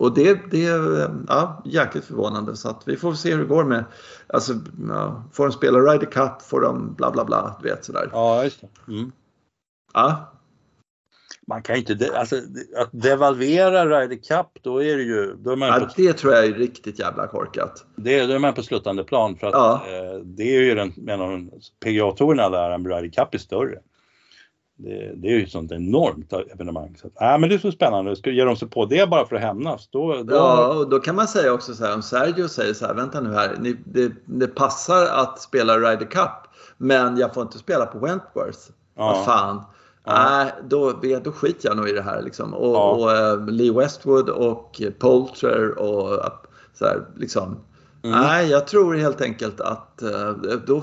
Och 0.00 0.14
det, 0.14 0.40
det 0.50 0.66
är 0.66 1.10
ja, 1.28 1.62
jäkligt 1.64 2.04
förvånande 2.04 2.56
så 2.56 2.68
att 2.68 2.82
vi 2.88 2.96
får 2.96 3.14
se 3.14 3.30
hur 3.32 3.38
det 3.38 3.44
går 3.44 3.64
med, 3.64 3.84
alltså 4.26 4.52
ja, 4.88 5.24
får 5.32 5.44
de 5.46 5.52
spela 5.52 5.78
Ryder 5.78 6.06
Cup, 6.06 6.42
får 6.42 6.60
de 6.60 6.94
bla 6.94 7.10
bla 7.10 7.24
bla, 7.24 7.56
du 7.62 7.68
vet 7.68 7.84
sådär. 7.84 8.08
Ja, 8.12 8.44
just 8.44 8.60
det. 8.60 8.92
Mm. 8.92 9.12
Ja, 9.94 10.32
Man 11.46 11.62
kan 11.62 11.76
inte, 11.76 12.10
alltså, 12.14 12.36
att 12.76 12.88
devalvera 12.92 13.86
Ryder 14.00 14.16
Cup, 14.16 14.46
då 14.62 14.82
är 14.82 14.96
det 14.96 15.02
ju, 15.02 15.34
då 15.38 15.50
är 15.50 15.56
man, 15.56 15.68
ja, 15.68 15.80
på, 15.80 15.92
det 15.96 16.12
tror 16.12 16.32
jag 16.32 16.44
är 16.44 16.52
riktigt 16.52 16.98
jävla 16.98 17.26
korkat. 17.26 17.84
det, 17.96 18.26
då 18.26 18.32
är 18.34 18.38
man 18.38 18.54
på 18.54 18.62
sluttande 18.62 19.04
plan 19.04 19.36
för 19.36 19.46
att 19.46 19.52
Ja. 19.54 19.82
eh, 19.86 20.18
det 20.24 20.42
är 20.56 20.60
ju 20.62 20.74
den, 20.74 20.92
en 21.08 21.20
av 21.20 21.50
PGA-tourerna 21.84 22.50
där 22.50 22.78
Ryder 22.78 23.10
Cup 23.24 23.34
är 23.34 23.38
större. 23.38 23.78
Det, 24.84 25.12
det 25.16 25.28
är 25.28 25.32
ju 25.32 25.42
ett 25.42 25.50
sånt 25.50 25.72
enormt 25.72 26.32
evenemang. 26.32 26.96
Så 27.00 27.06
att, 27.06 27.22
äh, 27.22 27.38
men 27.38 27.48
det 27.48 27.54
är 27.54 27.58
så 27.58 27.72
spännande. 27.72 28.16
Ska 28.16 28.30
ge 28.30 28.44
de 28.44 28.56
sig 28.56 28.68
på 28.68 28.86
det 28.86 29.10
bara 29.10 29.26
för 29.26 29.36
att 29.36 29.42
hämnas? 29.42 29.88
Då, 29.92 30.22
då... 30.22 30.34
Ja, 30.34 30.74
och 30.74 30.90
då 30.90 30.98
kan 30.98 31.14
man 31.14 31.28
säga 31.28 31.52
också 31.52 31.74
så 31.74 31.84
här 31.84 31.94
om 31.94 32.02
Sergio 32.02 32.48
säger 32.48 32.74
så 32.74 32.86
här, 32.86 32.94
vänta 32.94 33.20
nu 33.20 33.32
här, 33.32 33.56
ni, 33.60 33.76
det, 33.84 34.12
det 34.24 34.46
passar 34.46 35.06
att 35.06 35.40
spela 35.40 35.78
Ryder 35.78 36.06
Cup 36.06 36.50
men 36.76 37.16
jag 37.16 37.34
får 37.34 37.42
inte 37.42 37.58
spela 37.58 37.86
på 37.86 37.98
Wentworth. 37.98 38.58
Ja. 38.96 39.06
Vad 39.06 39.24
fan. 39.24 39.64
Nej, 40.06 40.52
ja. 40.56 40.62
då, 40.68 40.92
då 41.24 41.32
skiter 41.32 41.68
jag 41.68 41.76
nog 41.76 41.88
i 41.88 41.92
det 41.92 42.02
här. 42.02 42.22
Liksom. 42.22 42.54
Och, 42.54 42.74
ja. 42.74 42.90
och 42.90 43.38
uh, 43.38 43.46
Lee 43.48 43.72
Westwood 43.72 44.28
och 44.28 44.82
Poulter 44.98 45.78
och 45.78 46.20
så 46.74 46.84
här, 46.84 47.06
liksom. 47.16 47.56
Mm. 48.02 48.20
Nej, 48.20 48.50
jag 48.50 48.66
tror 48.66 48.94
helt 48.94 49.20
enkelt 49.20 49.60
att 49.60 50.02
uh, 50.02 50.58
då, 50.66 50.82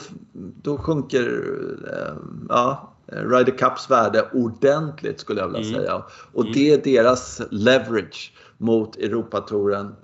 då 0.61 0.77
sjunker 0.77 1.27
uh, 1.27 2.17
ja, 2.49 2.93
Ryder 3.12 3.58
Cups 3.58 3.89
värde 3.89 4.30
ordentligt 4.34 5.20
skulle 5.20 5.41
jag 5.41 5.47
vilja 5.47 5.70
mm. 5.70 5.82
säga. 5.82 6.03
Och 6.34 6.41
mm. 6.41 6.53
det 6.53 6.74
är 6.74 6.78
deras 6.78 7.41
leverage 7.51 8.34
mot 8.58 8.95
Europatouren. 8.95 9.95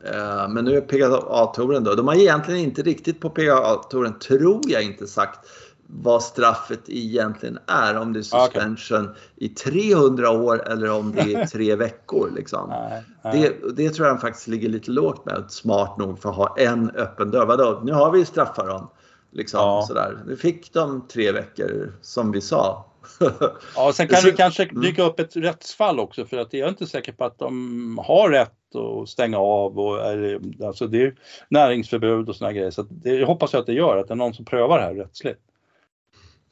Men 0.49 0.65
nu 0.65 0.77
är 0.77 0.81
PGA-touren 0.81 1.83
då. 1.83 1.95
De 1.95 2.07
har 2.07 2.15
egentligen 2.15 2.59
inte 2.59 2.81
riktigt 2.81 3.19
på 3.19 3.29
PGA-touren, 3.29 4.19
tror 4.19 4.61
jag 4.67 4.83
inte 4.83 5.07
sagt 5.07 5.39
vad 5.87 6.23
straffet 6.23 6.81
egentligen 6.87 7.59
är. 7.67 7.97
Om 7.97 8.13
det 8.13 8.19
är 8.19 8.23
suspension 8.23 9.03
okay. 9.03 9.15
i 9.35 9.49
300 9.49 10.29
år 10.31 10.67
eller 10.67 10.91
om 10.91 11.11
det 11.11 11.33
är 11.33 11.45
tre 11.51 11.75
veckor. 11.75 12.31
Liksom. 12.35 12.69
Nej, 12.69 13.03
nej. 13.23 13.57
Det, 13.61 13.75
det, 13.75 13.89
tror 13.89 14.07
jag 14.07 14.21
faktiskt 14.21 14.47
ligger 14.47 14.69
lite 14.69 14.91
lågt 14.91 15.25
med. 15.25 15.43
Smart 15.49 15.97
nog 15.97 16.19
för 16.19 16.29
att 16.29 16.35
ha 16.35 16.55
en 16.57 16.89
öppen 16.89 17.31
dörr. 17.31 17.45
Vadå? 17.45 17.81
Nu 17.83 17.91
har 17.91 18.11
vi 18.11 18.25
straffar 18.25 18.67
dem. 18.67 18.89
Liksom, 19.31 19.59
ja. 19.59 19.85
sådär. 19.87 20.23
Nu 20.27 20.35
fick 20.35 20.73
de 20.73 21.07
tre 21.07 21.31
veckor 21.31 21.93
som 22.01 22.31
vi 22.31 22.41
sa. 22.41 22.92
ja, 23.75 23.91
sen 23.93 24.07
kan 24.07 24.17
Så, 24.17 24.27
det 24.27 24.33
kanske 24.33 24.63
mm. 24.63 24.81
dyka 24.81 25.03
upp 25.03 25.19
ett 25.19 25.35
rättsfall 25.35 25.99
också 25.99 26.25
för 26.25 26.37
att 26.37 26.53
jag 26.53 26.65
är 26.65 26.69
inte 26.69 26.87
säker 26.87 27.11
på 27.11 27.25
att 27.25 27.39
de 27.39 27.99
har 28.03 28.29
rätt 28.29 28.75
att 28.75 29.09
stänga 29.09 29.37
av 29.37 29.79
och 29.79 30.05
eller, 30.05 30.39
alltså 30.65 30.87
det 30.87 31.01
är 31.01 31.15
näringsförbud 31.49 32.29
och 32.29 32.35
såna 32.35 32.53
grejer. 32.53 32.71
Så 32.71 32.81
det 32.89 33.13
jag 33.13 33.27
hoppas 33.27 33.53
jag 33.53 33.59
att 33.59 33.65
det 33.65 33.73
gör, 33.73 33.97
att 33.97 34.07
det 34.07 34.13
är 34.13 34.15
någon 34.15 34.33
som 34.33 34.45
prövar 34.45 34.77
det 34.77 34.83
här 34.83 34.93
rättsligt. 34.93 35.39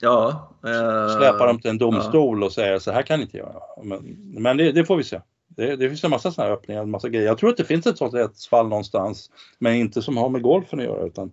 Ja. 0.01 0.49
Eh, 0.65 1.17
Släpa 1.17 1.45
dem 1.45 1.59
till 1.59 1.69
en 1.69 1.77
domstol 1.77 2.39
ja. 2.39 2.45
och 2.45 2.51
säga 2.51 2.79
så 2.79 2.91
här 2.91 3.01
kan 3.01 3.19
ni 3.19 3.25
inte 3.25 3.37
göra. 3.37 3.61
Men, 3.83 4.17
men 4.37 4.57
det, 4.57 4.71
det, 4.71 4.85
får 4.85 4.97
vi 4.97 5.03
se. 5.03 5.21
Det, 5.47 5.75
det 5.75 5.89
finns 5.89 6.03
en 6.03 6.09
massa 6.09 6.31
sådana 6.31 6.49
här 6.49 6.57
öppningar, 6.57 6.81
en 6.81 6.91
massa 6.91 7.09
grejer. 7.09 7.25
Jag 7.25 7.37
tror 7.37 7.49
att 7.49 7.57
det 7.57 7.65
finns 7.65 7.87
ett 7.87 7.97
sånt 7.97 8.13
rättsfall 8.13 8.67
någonstans, 8.67 9.31
men 9.59 9.75
inte 9.75 10.01
som 10.01 10.17
har 10.17 10.29
med 10.29 10.41
golfen 10.41 10.79
att 10.79 10.85
göra 10.85 11.05
utan 11.05 11.31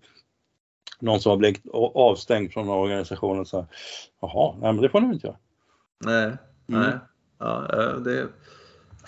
någon 1.01 1.21
som 1.21 1.31
har 1.31 1.37
blivit 1.37 1.63
avstängd 1.95 2.53
från 2.53 2.69
organisationen. 2.69 3.47
Så, 3.47 3.67
Jaha, 4.21 4.55
nej 4.61 4.73
men 4.73 4.83
det 4.83 4.89
får 4.89 5.01
ni 5.01 5.15
inte 5.15 5.27
göra. 5.27 5.37
Nej, 6.05 6.25
mm. 6.25 6.81
nej. 6.81 6.93
Ja, 7.39 7.67
eh, 7.73 8.01
det, 8.01 8.27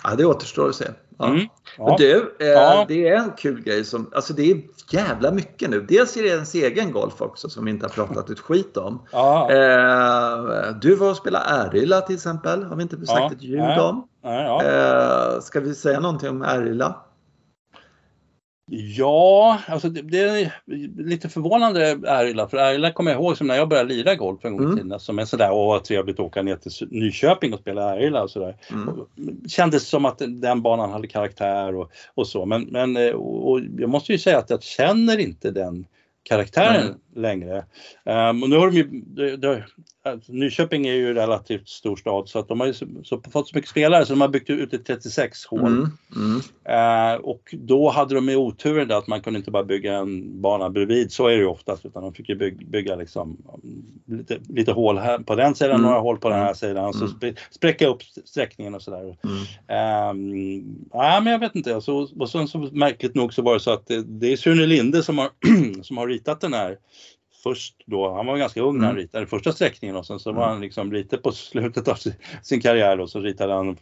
ja, 0.03 0.15
det 0.15 0.25
återstår 0.25 0.69
att 0.69 0.75
se. 0.75 0.87
Ja. 1.17 1.27
Mm. 1.27 1.47
Ja. 1.77 1.95
Du, 1.97 2.35
eh, 2.39 2.47
ja. 2.47 2.85
det 2.87 3.07
är 3.07 3.15
en 3.15 3.31
kul 3.31 3.61
grej 3.61 3.85
som, 3.85 4.11
alltså 4.15 4.33
det 4.33 4.51
är 4.51 4.61
jävla 4.91 5.31
mycket 5.31 5.69
nu. 5.69 5.81
Dels 5.81 6.17
är 6.17 6.23
det 6.23 6.29
ens 6.29 6.55
egen 6.55 6.91
golf 6.91 7.21
också 7.21 7.49
som 7.49 7.65
vi 7.65 7.71
inte 7.71 7.85
har 7.85 7.89
pratat 7.91 8.29
ett 8.29 8.39
skit 8.39 8.77
om. 8.77 9.05
Eh, 9.51 10.75
du 10.81 10.95
var 10.95 11.09
och 11.09 11.17
spelade 11.17 11.45
Ärila 11.45 12.01
till 12.01 12.15
exempel, 12.15 12.63
har 12.63 12.75
vi 12.75 12.83
inte 12.83 13.05
sagt 13.05 13.33
ett 13.33 13.43
ljud 13.43 13.79
om. 13.79 14.07
Eh, 14.23 15.39
ska 15.41 15.59
vi 15.59 15.75
säga 15.75 15.99
någonting 15.99 16.29
om 16.29 16.41
Ärila? 16.41 16.95
Ja, 18.73 19.59
alltså 19.67 19.89
det, 19.89 20.01
det, 20.01 20.19
är 20.19 20.51
lite 21.03 21.29
förvånande 21.29 21.99
Ärila, 22.07 22.47
för 22.47 22.57
Ärila 22.57 22.91
kommer 22.91 23.11
jag 23.11 23.21
ihåg 23.21 23.37
som 23.37 23.47
när 23.47 23.55
jag 23.55 23.69
började 23.69 23.93
lira 23.93 24.15
golf 24.15 24.45
en 24.45 24.57
gång 24.57 24.61
i 24.61 24.65
mm. 24.65 24.77
tiden, 24.77 24.99
som 24.99 25.19
en 25.19 25.27
sådär, 25.27 25.51
åh 25.51 25.67
vad 25.67 25.83
trevligt 25.83 26.19
att 26.19 26.25
åka 26.25 26.41
ner 26.41 26.55
till 26.55 26.71
Nyköping 26.89 27.53
och 27.53 27.59
spela 27.59 27.95
Ärila 27.95 28.23
och 28.23 28.31
sådär. 28.31 28.55
Mm. 28.71 29.47
Kändes 29.47 29.87
som 29.87 30.05
att 30.05 30.21
den 30.27 30.61
banan 30.61 30.91
hade 30.91 31.07
karaktär 31.07 31.75
och, 31.75 31.91
och 32.13 32.27
så, 32.27 32.45
men, 32.45 32.63
men 32.63 32.97
eh, 32.97 33.11
och 33.11 33.59
jag 33.77 33.89
måste 33.89 34.11
ju 34.11 34.17
säga 34.17 34.37
att 34.37 34.49
jag 34.49 34.63
känner 34.63 35.17
inte 35.17 35.51
den 35.51 35.85
karaktären 36.23 36.85
mm. 36.85 36.97
längre. 37.15 37.65
Um, 38.03 38.43
och 38.43 38.49
nu 38.49 38.57
har 38.57 38.71
de 38.71 38.77
ju, 38.77 38.83
de, 39.05 39.35
de, 39.35 39.61
alltså, 40.03 40.31
Nyköping 40.33 40.87
är 40.87 40.93
ju 40.93 41.13
relativt 41.13 41.69
stor 41.69 41.95
stad 41.95 42.29
så 42.29 42.39
att 42.39 42.47
de 42.47 42.59
har 42.59 42.67
ju 42.67 42.73
så, 42.73 42.85
så, 43.03 43.21
fått 43.31 43.47
så 43.47 43.55
mycket 43.55 43.69
spelare 43.69 44.05
så 44.05 44.13
de 44.13 44.21
har 44.21 44.27
byggt 44.27 44.49
ut 44.49 44.69
till 44.69 44.83
36 44.83 45.45
hål. 45.45 45.59
Mm. 45.59 45.89
Mm. 46.15 46.41
Uh, 46.69 47.21
och 47.21 47.55
då 47.57 47.89
hade 47.89 48.15
de 48.15 48.29
ju 48.29 48.35
oturen 48.35 48.87
där 48.87 48.97
att 48.97 49.07
man 49.07 49.21
kunde 49.21 49.39
inte 49.39 49.51
bara 49.51 49.63
bygga 49.63 49.97
en 49.97 50.41
bana 50.41 50.69
bredvid, 50.69 51.11
så 51.11 51.27
är 51.27 51.31
det 51.31 51.37
ju 51.37 51.45
oftast, 51.45 51.85
utan 51.85 52.03
de 52.03 52.13
fick 52.13 52.29
ju 52.29 52.35
bygga, 52.35 52.67
bygga 52.67 52.95
liksom 52.95 53.37
lite, 54.05 54.39
lite 54.49 54.71
hål 54.71 54.97
här 54.97 55.19
på 55.19 55.35
den 55.35 55.55
sidan, 55.55 55.75
mm. 55.75 55.85
några 55.85 55.99
hål 55.99 56.17
på 56.17 56.29
den 56.29 56.39
här 56.39 56.53
sidan 56.53 56.85
och 56.85 56.95
så 56.95 57.05
mm. 57.21 57.35
spräcka 57.51 57.87
upp 57.87 58.03
sträckningen 58.25 58.75
och 58.75 58.81
sådär. 58.81 59.17
Um, 60.11 60.75
ja, 60.93 61.21
men 61.23 61.33
jag 61.33 61.39
vet 61.39 61.55
inte, 61.55 61.75
alltså, 61.75 62.07
och 62.19 62.29
sen 62.29 62.47
så 62.47 62.57
märkligt 62.57 63.15
nog 63.15 63.33
så 63.33 63.41
var 63.41 63.53
det 63.53 63.59
så 63.59 63.71
att 63.71 63.87
det, 63.87 64.03
det 64.03 64.31
är 64.31 64.37
Sune 64.37 64.65
Linde 64.65 65.03
som 65.03 65.17
har, 65.17 65.29
som 65.83 65.97
har 65.97 66.07
ritat 66.07 66.41
den 66.41 66.53
här 66.53 66.77
först 67.43 67.75
då, 67.85 68.13
han 68.13 68.25
var 68.25 68.37
ganska 68.37 68.61
ung 68.61 68.77
när 68.77 68.85
han 68.85 68.95
mm. 68.95 69.01
ritade 69.01 69.27
första 69.27 69.51
sträckningen 69.51 69.95
och 69.95 70.05
sen 70.05 70.19
så 70.19 70.31
var 70.31 70.43
mm. 70.43 70.53
han 70.53 70.61
liksom 70.61 70.91
lite 70.91 71.17
på 71.17 71.31
slutet 71.31 71.87
av 71.87 71.97
sin 72.43 72.61
karriär 72.61 72.99
och 72.99 73.09
så 73.09 73.19
ritade 73.19 73.53
han 73.53 73.77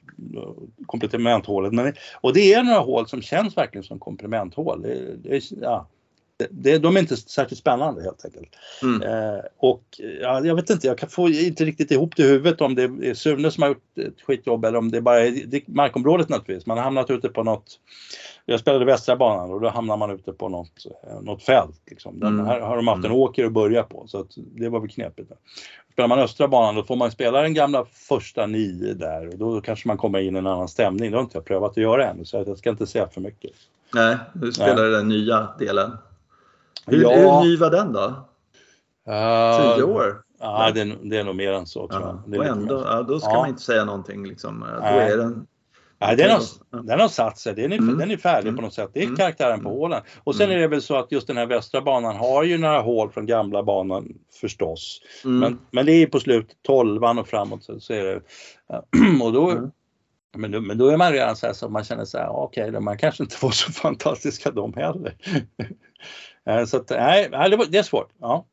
komplementhålet. 0.85 1.73
Men, 1.73 1.93
och 2.21 2.33
det 2.33 2.53
är 2.53 2.63
några 2.63 2.79
hål 2.79 3.07
som 3.07 3.21
känns 3.21 3.57
verkligen 3.57 3.83
som 3.83 3.99
komplementhål. 3.99 4.81
Det, 4.81 5.15
det, 5.23 5.51
ja, 5.61 5.87
det, 6.49 6.77
de 6.77 6.95
är 6.95 6.99
inte 6.99 7.17
särskilt 7.17 7.59
spännande 7.59 8.03
helt 8.03 8.25
enkelt. 8.25 8.49
Mm. 8.83 9.01
Eh, 9.01 9.39
och 9.57 9.83
ja, 10.21 10.45
jag 10.45 10.55
vet 10.55 10.69
inte, 10.69 10.87
jag 10.87 10.97
kan 10.97 11.09
få 11.09 11.29
inte 11.29 11.65
riktigt 11.65 11.91
ihop 11.91 12.15
det 12.15 12.23
i 12.23 12.27
huvudet 12.27 12.61
om 12.61 12.75
det 12.75 12.83
är 12.83 13.13
Sune 13.13 13.51
som 13.51 13.61
har 13.61 13.69
gjort 13.69 13.97
ett 13.97 14.21
skitjobb 14.21 14.65
eller 14.65 14.77
om 14.77 14.91
det 14.91 15.01
bara 15.01 15.19
är 15.19 15.31
det, 15.47 15.67
markområdet 15.67 16.29
naturligtvis. 16.29 16.65
Man 16.65 16.77
har 16.77 16.83
hamnat 16.83 17.09
ute 17.09 17.29
på 17.29 17.43
något 17.43 17.79
jag 18.45 18.59
spelade 18.59 18.85
västra 18.85 19.15
banan 19.15 19.51
och 19.51 19.61
då 19.61 19.69
hamnar 19.69 19.97
man 19.97 20.11
ute 20.11 20.33
på 20.33 20.49
något, 20.49 20.85
eh, 21.03 21.21
något 21.21 21.43
fält. 21.43 21.81
Liksom. 21.89 22.19
Den, 22.19 22.33
mm. 22.33 22.45
Här 22.45 22.59
har 22.59 22.75
de 22.75 22.87
haft 22.87 22.97
en 22.97 23.05
mm. 23.05 23.17
åker 23.17 23.45
att 23.45 23.53
börja 23.53 23.83
på 23.83 24.07
så 24.07 24.25
det 24.35 24.69
var 24.69 24.79
väl 24.79 24.89
knepigt. 24.89 25.31
Spelar 25.93 26.07
man 26.07 26.19
östra 26.19 26.47
banan 26.47 26.75
då 26.75 26.83
får 26.83 26.95
man 26.95 27.11
spela 27.11 27.41
den 27.41 27.53
gamla 27.53 27.85
första 27.85 28.45
nio 28.45 28.93
där 28.93 29.27
och 29.27 29.37
då 29.37 29.61
kanske 29.61 29.87
man 29.87 29.97
kommer 29.97 30.19
in 30.19 30.35
i 30.35 30.39
en 30.39 30.47
annan 30.47 30.67
stämning. 30.67 31.11
Det 31.11 31.17
har 31.17 31.23
inte 31.23 31.37
jag 31.37 31.45
prövat 31.45 31.71
att 31.71 31.77
göra 31.77 32.09
än 32.09 32.25
så 32.25 32.43
jag 32.47 32.57
ska 32.57 32.69
inte 32.69 32.87
säga 32.87 33.07
för 33.07 33.21
mycket. 33.21 33.51
Nej, 33.93 34.17
du 34.33 34.51
spelar 34.51 34.83
Nej. 34.83 34.91
den 34.91 35.07
nya 35.07 35.49
delen. 35.59 35.91
Hur, 36.85 37.01
ja. 37.01 37.39
hur 37.39 37.49
ny 37.49 37.57
var 37.57 37.69
den 37.71 37.93
då? 37.93 38.05
Uh, 39.09 39.75
Tio 39.75 39.83
år? 39.83 40.23
Ja, 40.39 40.71
det 40.73 40.81
är, 40.81 40.97
det 41.03 41.17
är 41.17 41.23
nog 41.23 41.35
mer 41.35 41.53
än 41.53 41.65
så 41.65 41.87
tror 41.87 42.01
jag. 42.01 42.39
och 42.39 42.45
ändå, 42.45 42.83
ja, 42.85 43.03
då 43.03 43.19
ska 43.19 43.29
ja. 43.29 43.39
man 43.39 43.49
inte 43.49 43.61
säga 43.61 43.85
någonting. 43.85 44.27
Liksom. 44.27 44.59
Då 44.59 44.85
är 44.85 45.17
den 45.17 45.47
Nej, 46.01 46.15
den, 46.15 46.31
har, 46.31 46.41
den 46.83 46.99
har 46.99 47.07
satt 47.07 47.37
sig, 47.37 47.55
den 47.55 47.71
är, 47.71 47.77
mm. 47.77 47.97
den 47.97 48.11
är 48.11 48.17
färdig 48.17 48.47
mm. 48.47 48.55
på 48.55 48.61
något 48.61 48.73
sätt. 48.73 48.89
Det 48.93 48.99
är 48.99 49.03
mm. 49.03 49.15
karaktären 49.15 49.59
på 49.63 49.69
mm. 49.69 49.79
hålen. 49.79 50.01
Och 50.23 50.35
sen 50.35 50.45
mm. 50.45 50.57
är 50.57 50.61
det 50.61 50.67
väl 50.67 50.81
så 50.81 50.95
att 50.95 51.11
just 51.11 51.27
den 51.27 51.37
här 51.37 51.45
västra 51.45 51.81
banan 51.81 52.15
har 52.15 52.43
ju 52.43 52.57
några 52.57 52.81
hål 52.81 53.11
från 53.11 53.25
gamla 53.25 53.63
banan 53.63 54.13
förstås. 54.41 55.01
Mm. 55.25 55.39
Men, 55.39 55.59
men 55.71 55.85
det 55.85 55.91
är 55.91 56.07
på 56.07 56.19
slutet, 56.19 56.57
12 56.61 57.03
och 57.03 57.27
framåt 57.27 57.63
så, 57.63 57.79
så 57.79 57.93
är 57.93 58.03
det. 58.03 58.21
Och 59.23 59.33
då, 59.33 59.71
men, 60.37 60.51
då, 60.51 60.61
men 60.61 60.77
då 60.77 60.87
är 60.87 60.97
man 60.97 61.11
redan 61.11 61.35
så 61.35 61.45
här 61.45 61.53
så 61.53 61.69
man 61.69 61.83
känner 61.83 62.05
så 62.05 62.17
här, 62.17 62.29
okej, 62.29 62.69
okay, 62.69 62.79
man 62.79 62.97
kanske 62.97 63.23
inte 63.23 63.35
var 63.41 63.51
så 63.51 63.71
fantastiska 63.71 64.51
de 64.51 64.73
heller. 64.73 65.15
Eh, 66.45 66.65
så 66.65 66.77
att, 66.77 66.89
nej, 66.89 67.29
det, 67.69 67.77
är 67.77 67.83
svårt. 67.83 68.09
Ja. 68.19 68.45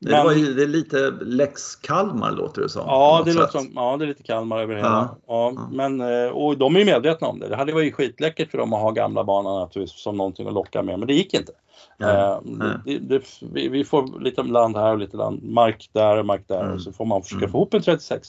Det, 0.00 0.10
men, 0.10 0.24
var 0.24 0.32
ju, 0.32 0.54
det 0.54 0.62
är 0.62 0.66
lite 0.66 1.10
Lex 1.20 1.76
Kalmar 1.76 2.32
låter 2.32 2.62
det 2.62 2.68
som. 2.68 2.82
Ja, 2.86 3.22
det 3.24 3.32
låter 3.32 3.58
som, 3.58 3.72
ja, 3.74 3.96
det 3.96 4.04
är 4.04 4.06
lite 4.06 4.22
Kalmar 4.22 4.60
över 4.60 4.74
hela. 4.74 4.88
Ja, 4.88 5.16
ja, 5.26 5.52
ja. 5.56 5.68
Men, 5.72 6.00
eh, 6.00 6.30
och 6.30 6.58
de 6.58 6.76
är 6.76 6.80
ju 6.80 6.86
medvetna 6.86 7.26
om 7.26 7.38
det. 7.38 7.48
Det 7.48 7.56
hade 7.56 7.72
varit 7.72 7.94
skitläckert 7.94 8.50
för 8.50 8.58
dem 8.58 8.72
att 8.72 8.80
ha 8.80 8.90
gamla 8.90 9.24
banan 9.24 9.60
naturligtvis 9.60 10.02
som 10.02 10.16
någonting 10.16 10.46
att 10.46 10.54
locka 10.54 10.82
med, 10.82 10.98
men 10.98 11.08
det 11.08 11.14
gick 11.14 11.34
inte. 11.34 11.52
Ja, 11.98 12.42
uh, 12.46 12.74
det, 12.84 12.98
det, 12.98 13.22
vi, 13.52 13.68
vi, 13.68 13.84
får 13.84 14.20
lite 14.20 14.42
land 14.42 14.76
här 14.76 14.92
och 14.92 14.98
lite 14.98 15.16
land, 15.16 15.42
mark 15.42 15.90
där 15.92 16.16
och 16.16 16.26
mark 16.26 16.44
där 16.48 16.62
mm. 16.62 16.74
och 16.74 16.80
så 16.80 16.92
får 16.92 17.04
man 17.04 17.22
försöka 17.22 17.44
mm. 17.44 17.50
få 17.50 17.58
ihop 17.58 17.74
en 17.74 17.82
36 17.82 18.28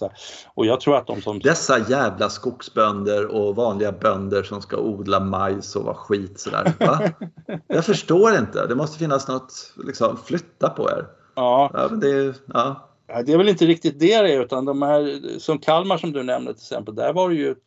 Och 0.54 0.66
jag 0.66 0.82
tror 0.82 0.98
att 0.98 1.08
de 1.08 1.22
som... 1.22 1.40
Dessa 1.40 1.80
jävla 1.90 2.30
skogsbönder 2.30 3.26
och 3.26 3.56
vanliga 3.56 3.92
bönder 3.92 4.44
som 4.44 4.62
ska 4.62 4.78
odla 4.78 5.20
majs 5.20 5.76
och 5.76 5.84
vara 5.84 5.96
skit 5.96 6.40
sådär. 6.40 6.74
Va? 6.80 7.00
jag 7.68 7.86
förstår 7.86 8.36
inte. 8.36 8.68
Det 8.68 8.76
måste 8.76 9.00
finnas 9.00 9.28
något, 9.28 9.74
liksom, 9.86 10.18
flytta 10.18 10.70
på 10.70 10.90
er. 10.90 11.06
Ja. 11.36 11.70
ja, 11.74 11.88
men 11.92 12.00
det, 12.00 12.36
ja. 12.54 12.82
Det 13.08 13.34
är 13.34 13.38
väl 13.38 13.50
inte 13.50 13.66
riktigt 13.66 14.00
det 14.00 14.22
det 14.22 14.34
är 14.34 14.42
utan 14.42 14.66
de 14.66 14.82
här 14.82 15.20
som 15.40 15.60
Kalmar 15.60 15.98
som 15.98 16.12
du 16.12 16.24
nämnde 16.24 16.54
till 16.54 16.62
exempel, 16.62 16.96
där 16.96 17.14
var 17.14 17.30
det 17.30 17.36
ju 17.36 17.52
ett, 17.52 17.58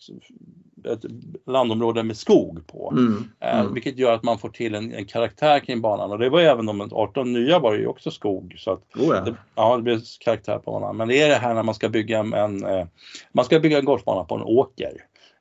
ett 0.86 1.04
landområde 1.46 2.02
med 2.02 2.16
skog 2.16 2.66
på. 2.66 2.92
Mm, 2.96 3.24
eh, 3.40 3.60
mm. 3.60 3.74
Vilket 3.74 3.98
gör 3.98 4.12
att 4.12 4.22
man 4.22 4.38
får 4.38 4.48
till 4.48 4.74
en, 4.74 4.94
en, 4.94 5.04
karaktär 5.04 5.60
kring 5.60 5.80
banan 5.80 6.10
och 6.10 6.18
det 6.18 6.30
var 6.30 6.40
ju 6.40 6.46
även 6.46 6.66
de 6.66 6.88
18 6.92 7.32
nya 7.32 7.58
var 7.58 7.72
det 7.72 7.80
ju 7.80 7.86
också 7.86 8.10
skog. 8.10 8.54
Så 8.58 8.70
att 8.70 8.82
oh 8.96 9.16
ja. 9.16 9.20
Det, 9.20 9.34
ja, 9.54 9.76
det 9.76 9.82
blir 9.82 10.00
karaktär 10.24 10.58
på 10.58 10.70
banan. 10.70 10.96
Men 10.96 11.08
det 11.08 11.22
är 11.22 11.28
det 11.28 11.34
här 11.34 11.54
när 11.54 11.62
man 11.62 11.74
ska 11.74 11.88
bygga 11.88 12.18
en, 12.18 12.64
eh, 12.64 12.86
man 13.32 13.44
ska 13.44 13.60
bygga 13.60 13.78
en 13.78 13.84
golfbana 13.84 14.24
på 14.24 14.34
en 14.34 14.42
åker. 14.42 14.92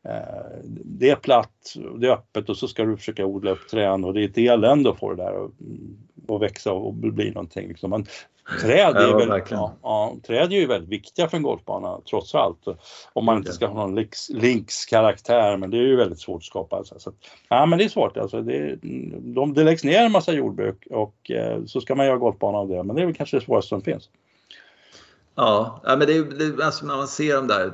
Eh, 0.09 0.59
det 0.85 1.09
är 1.09 1.15
platt, 1.15 1.75
det 1.99 2.07
är 2.07 2.11
öppet 2.11 2.49
och 2.49 2.57
så 2.57 2.67
ska 2.67 2.85
du 2.85 2.97
försöka 2.97 3.25
odla 3.25 3.51
upp 3.51 3.67
träd 3.69 4.05
och 4.05 4.13
det 4.13 4.21
är 4.21 4.25
ett 4.25 4.37
elände 4.37 4.89
att 4.89 4.99
få 4.99 5.13
det 5.13 5.23
där 5.23 5.49
och 6.29 6.41
växa 6.41 6.71
och 6.71 6.93
bli 6.93 7.31
någonting. 7.31 7.67
Liksom. 7.67 7.89
Man, 7.89 8.05
träd, 8.61 8.95
är 8.95 9.01
Ja, 9.01 9.17
väl, 9.17 9.29
verkligen. 9.29 9.61
ja, 9.63 9.75
ja, 9.81 10.15
träd 10.27 10.53
är 10.53 10.55
ju 10.57 10.67
väldigt 10.67 10.89
viktiga 10.89 11.27
för 11.29 11.37
en 11.37 11.43
golfbana 11.43 11.99
trots 12.09 12.35
allt. 12.35 12.65
Om 13.13 13.25
man 13.25 13.37
inte 13.37 13.53
ska 13.53 13.67
ha 13.67 13.73
någon 13.73 13.95
links, 13.95 14.29
links 14.29 14.85
karaktär 14.85 15.57
men 15.57 15.69
det 15.69 15.77
är 15.77 15.81
ju 15.81 15.95
väldigt 15.95 16.19
svårt 16.19 16.37
att 16.37 16.43
skapa. 16.43 16.75
Alltså. 16.75 16.99
Så, 16.99 17.11
ja 17.49 17.65
men 17.65 17.79
det 17.79 17.85
är 17.85 17.89
svårt. 17.89 18.17
Alltså, 18.17 18.41
det, 18.41 18.75
de, 19.19 19.53
det 19.53 19.63
läggs 19.63 19.83
ner 19.83 20.05
en 20.05 20.11
massa 20.11 20.33
jordbruk 20.33 20.87
och 20.91 21.31
eh, 21.31 21.65
så 21.65 21.81
ska 21.81 21.95
man 21.95 22.05
göra 22.05 22.17
golfbana 22.17 22.57
av 22.57 22.67
det. 22.67 22.83
Men 22.83 22.95
det 22.95 23.01
är 23.01 23.05
väl 23.05 23.15
kanske 23.15 23.37
det 23.37 23.45
svåraste 23.45 23.69
som 23.69 23.81
finns. 23.81 24.09
Ja, 25.35 25.81
men 25.83 25.99
det 25.99 26.17
är, 26.17 26.23
det, 26.23 26.65
alltså 26.65 26.85
när 26.85 26.95
man 26.95 27.07
ser 27.07 27.35
de 27.35 27.47
där 27.47 27.65
eh, 27.65 27.71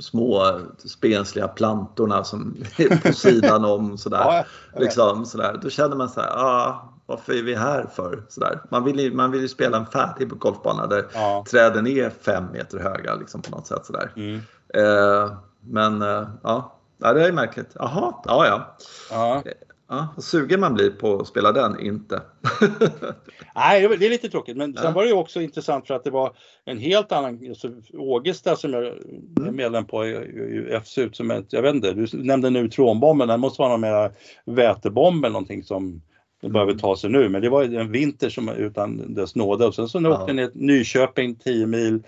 små 0.00 0.60
spensliga 0.78 1.48
plantorna 1.48 2.24
som 2.24 2.56
är 2.78 2.96
på 3.08 3.12
sidan 3.12 3.64
om 3.64 3.98
sådär. 3.98 4.18
Ja, 4.18 4.44
liksom, 4.80 5.26
sådär. 5.26 5.58
Då 5.62 5.70
känner 5.70 5.96
man 5.96 6.08
så 6.08 6.20
här, 6.20 6.30
ah, 6.30 6.92
varför 7.10 7.32
är 7.32 7.42
vi 7.42 7.54
här 7.54 7.86
för? 7.94 8.22
Sådär. 8.28 8.60
Man, 8.70 8.84
vill 8.84 9.00
ju, 9.00 9.12
man 9.14 9.30
vill 9.30 9.40
ju 9.40 9.48
spela 9.48 9.76
en 9.78 9.86
färdig 9.86 10.28
golfbana 10.28 10.86
där 10.86 11.04
Ja. 11.14 11.44
träden 11.50 11.86
är 11.86 12.10
fem 12.10 12.44
meter 12.52 12.78
höga 12.78 13.14
liksom, 13.14 13.42
på 13.42 13.50
något 13.50 13.66
sätt. 13.66 13.86
Sådär. 13.86 14.10
Mm. 14.16 14.34
Eh, 14.74 15.32
men 15.60 16.02
eh, 16.02 16.28
ja, 16.42 16.76
ja, 16.98 17.12
det 17.12 17.26
är 17.26 17.32
märkligt. 17.32 17.70
Jaha, 17.74 18.14
ja 18.24 18.46
ja. 18.46 18.76
Ja. 19.10 19.42
ja. 19.88 20.08
Vad 20.16 20.24
sugen 20.24 20.60
man 20.60 20.74
blir 20.74 20.90
på 20.90 21.20
att 21.20 21.26
spela 21.26 21.52
den, 21.52 21.80
inte. 21.80 22.22
Nej, 23.54 23.88
det 23.98 24.06
är- 24.06 24.10
lite 24.10 24.28
tråkigt. 24.28 24.56
Men 24.56 24.76
sen 24.76 24.92
var 24.92 25.02
det 25.02 25.08
ju 25.08 25.14
också 25.14 25.40
intressant 25.40 25.86
för 25.86 25.94
att 25.94 26.04
det 26.04 26.10
var 26.10 26.32
en 26.64 26.78
helt 26.78 27.12
annan, 27.12 27.40
alltså 27.48 27.68
Ågesta 27.92 28.56
som 28.56 28.72
jag 28.72 28.84
är 28.86 29.50
medlem 29.50 29.84
på 29.84 30.06
i 30.06 30.80
FSUT 30.84 31.16
som 31.16 31.30
ett, 31.30 31.52
jag 31.52 31.62
vet 31.62 31.74
inte, 31.74 31.92
du 31.92 32.06
nämnde 32.12 32.50
neutronbomben, 32.50 33.28
den 33.28 33.40
måste 33.40 33.62
vara 33.62 33.70
någon 33.70 33.80
mera 33.80 34.10
vätebomb 34.44 35.24
eller 35.24 35.32
någonting 35.32 35.62
som 35.64 36.02
det 36.40 36.48
behöver 36.48 36.74
ta 36.74 36.96
sig 36.96 37.10
nu. 37.10 37.28
Men 37.28 37.42
det 37.42 37.48
var 37.48 37.62
en 37.62 37.92
vinter 37.92 38.30
som 38.30 38.48
utan 38.48 39.14
dess 39.14 39.34
nåde 39.34 39.66
och 39.66 39.74
sen 39.74 39.88
så 39.88 40.10
åkte 40.12 40.32
ni 40.32 40.50
till 40.50 40.60
Nyköping 40.60 41.34
10 41.34 41.66
mil. 41.66 42.02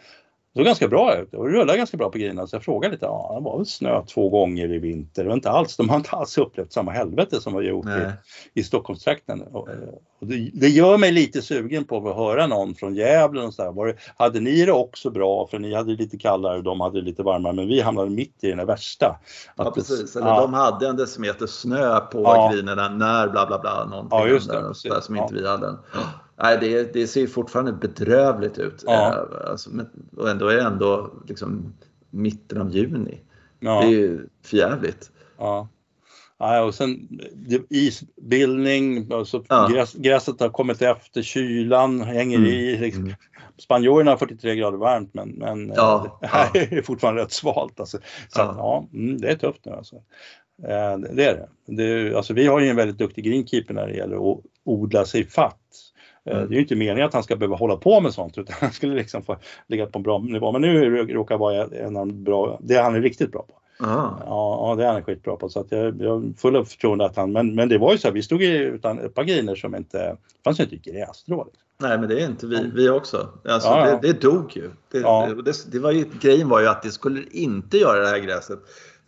Det 0.55 0.59
såg 0.59 0.66
ganska 0.66 0.88
bra 0.88 1.16
ut 1.16 1.34
och 1.34 1.44
rullade 1.48 1.78
ganska 1.78 1.96
bra 1.96 2.11
på 2.11 2.18
grinen 2.18 2.48
så 2.48 2.57
jag 2.57 2.62
frågade 2.64 2.92
lite, 2.94 3.05
ja 3.07 3.32
det 3.38 3.44
var 3.44 3.57
väl 3.57 3.66
snö 3.66 4.03
två 4.07 4.28
gånger 4.28 4.72
i 4.72 4.78
vinter. 4.78 5.24
Var 5.24 5.34
inte 5.34 5.50
alls, 5.50 5.76
de 5.76 5.88
har 5.88 5.96
inte 5.96 6.11
alls 6.11 6.38
upplevt 6.38 6.72
samma 6.72 6.90
helvete 6.92 7.40
som 7.40 7.57
vi 7.57 7.68
gjort 7.68 7.86
i, 7.86 7.88
Nej. 7.88 8.12
i 8.55 8.62
Stockholmstrakten. 8.62 9.42
Och, 9.42 9.68
och 10.20 10.26
det, 10.26 10.50
det 10.55 10.68
gör 10.68 10.98
mig 10.98 11.12
lite 11.12 11.42
sugen 11.42 11.84
på 11.84 12.09
att 12.11 12.16
höra 12.16 12.46
någon 12.46 12.74
från 12.74 12.94
Gävle 12.94 13.42
och 13.42 13.55
så 13.55 13.84
det, 13.84 13.96
hade 14.16 14.40
ni 14.40 14.64
det 14.64 14.72
också 14.72 15.11
bra? 15.11 15.46
För 15.50 15.59
ni 15.59 15.74
hade 15.74 15.92
lite 15.92 16.18
kallare 16.18 16.57
och 16.57 16.62
de 16.62 16.80
hade 16.80 17.00
lite 17.00 17.22
varmare 17.22 17.53
men 17.53 17.66
vi 17.68 17.80
hamnade 17.80 18.11
mitt 18.11 18.44
i 18.44 18.48
den 18.53 18.66
värsta. 18.66 19.16
Ja, 19.57 19.68
Att 19.68 19.74
det- 19.74 19.80
precis. 19.80 20.16
Eller 20.16 20.26
ja. 20.26 20.40
de 20.40 20.55
hade 20.55 20.88
en 20.88 20.96
decimeter 20.96 21.46
snö 21.46 22.00
på 22.00 22.22
Ja. 22.22 22.50
grinerna 22.55 22.88
när 22.88 23.28
bla 23.28 23.46
bla 23.46 23.59
bla. 23.59 23.84
Någonting 23.84 24.18
Ja, 24.18 24.26
just 24.28 24.48
det, 24.50 24.61
precis. 24.61 24.82
sådär 24.82 25.00
som 25.00 25.16
Ja. 25.16 25.22
inte 25.22 25.34
vi 25.34 25.48
hade. 25.48 25.76
Nej, 26.43 26.59
det, 26.61 26.93
det 26.93 27.07
ser 27.07 27.20
ju 27.20 27.28
fortfarande 27.28 27.72
bedrövligt 27.72 28.59
ut. 28.59 28.82
Ja. 28.86 29.09
Eh, 29.09 29.51
Alltså, 29.51 29.70
men, 29.70 29.86
och 30.16 30.30
ändå 30.30 30.49
är 30.49 30.57
det 30.57 30.62
ändå 30.62 31.12
liksom 31.28 31.72
mitten 32.11 32.61
av 32.61 32.70
juni. 32.70 33.20
Ja. 33.61 33.80
Det 33.80 33.86
är 33.86 33.90
ju 33.90 34.28
förjävligt. 34.45 35.11
Ja. 35.38 35.68
Ja, 36.38 36.62
och 36.62 36.74
sen 36.74 37.09
isbildning, 37.70 39.12
alltså 39.12 39.45
Ja. 39.49 39.68
gräs, 39.72 39.93
gräset 39.95 40.40
har 40.40 40.49
kommit 40.49 40.82
efter, 40.82 41.22
kylan 41.22 42.01
hänger 42.01 42.38
Mm. 42.38 42.51
i. 42.51 42.76
Liksom. 42.78 43.03
Mm. 43.05 43.14
Spanjorerna 43.59 44.11
har 44.11 44.18
43 44.18 44.57
grader 44.57 44.78
varmt 44.78 45.14
men, 45.14 45.28
men 45.28 45.70
eh, 45.70 45.74
Ja, 45.76 46.18
det 46.20 46.26
här 46.26 46.72
är 46.78 46.82
fortfarande 46.82 47.22
rätt 47.22 47.32
svalt. 47.32 47.80
Alltså. 47.80 47.99
Så 48.28 48.40
Ja. 48.40 48.88
Mm, 48.93 49.20
det 49.20 49.28
är 49.30 49.36
tufft 49.36 49.64
nu 49.64 49.72
alltså. 49.72 49.97
Eh, 50.62 50.99
det 50.99 51.11
det 51.14 51.24
är 51.24 51.34
det. 51.34 51.49
det 51.76 51.82
är, 51.84 52.12
alltså, 52.14 52.34
vi 52.34 52.47
har 52.47 52.61
ju 52.61 52.68
en 52.68 52.76
väldigt 52.76 52.99
duktig 52.99 53.24
greenkeeper 53.24 53.74
när 53.74 53.86
det 53.86 53.95
gäller 53.95 54.32
att 54.32 54.38
odla 54.64 55.05
sig 55.05 55.24
fatt. 55.26 55.59
Eh, 56.31 56.37
Mm. 56.37 56.49
Det 56.49 56.55
är 56.55 56.57
ju 56.57 56.62
inte 56.62 56.77
meningen 56.77 57.07
att 57.07 57.14
han 57.14 57.23
ska 57.23 57.37
behöva 57.37 57.57
hålla 57.57 57.77
på 57.77 58.01
med 58.01 58.14
sånt 58.14 58.39
utan 58.39 58.57
han 58.61 58.73
skulle 58.73 58.95
liksom 58.95 59.23
få 59.23 59.37
ligga 59.66 59.87
på 59.87 59.99
en 59.99 60.03
bra 60.03 60.18
nivå. 60.18 60.53
Men 60.53 60.61
nu 60.61 60.97
råkar 61.07 61.39
vara 61.39 61.64
en 61.64 61.97
av 61.97 62.07
de 62.07 62.25
bra, 62.25 62.59
det 62.62 62.75
han 62.77 62.95
är 62.95 63.01
riktigt 63.01 63.33
bra 63.33 63.43
på. 63.49 63.85
Aha. 63.87 64.23
Ja, 64.27 64.75
det 64.79 64.85
är 64.85 64.93
han 64.93 65.03
skitbra 65.03 65.37
på. 65.37 65.49
Så 65.49 65.61
att 65.61 65.66
jag, 65.73 66.03
jag 66.03 66.25
är 66.25 66.33
full 66.39 66.57
av 66.57 66.64
förtroende 66.64 67.05
att 67.05 67.16
han, 67.16 67.33
men, 67.33 67.55
men 67.55 67.68
det 67.68 67.79
var 67.79 67.93
ju 67.93 67.99
så 67.99 68.09
här, 68.09 68.14
vi 68.14 68.23
stod 68.23 68.43
ju 68.43 68.57
utan 68.59 68.99
ett 68.99 69.14
par 69.14 69.25
griner 69.25 69.55
som 69.55 69.75
inte, 69.75 69.99
det 69.99 70.16
fanns 70.45 70.61
ju 70.61 70.64
inte 70.64 70.77
grässtrå. 70.77 71.45
Liksom. 71.45 71.62
Nej, 71.81 71.99
men 71.99 72.09
det 72.09 72.20
är 72.23 72.27
inte 72.27 72.47
vi, 72.47 72.70
vi 72.75 72.89
också. 72.89 73.29
Alltså, 73.49 73.68
Ja, 73.68 73.89
ja. 73.89 73.99
Det, 74.03 74.12
det 74.12 74.20
dog 74.20 74.57
ju. 74.57 74.70
Det, 74.93 74.99
Ja. 74.99 75.27
det, 75.37 75.43
det, 75.43 75.53
det 75.73 75.79
var 75.79 75.91
ju. 75.93 76.05
Grejen 76.20 76.49
var 76.49 76.61
ju 76.61 76.66
att 76.68 76.83
det 76.83 76.91
skulle 76.91 77.23
inte 77.31 77.79
göra 77.79 78.01
det 78.01 78.09
här 78.09 78.18
gräset 78.18 78.59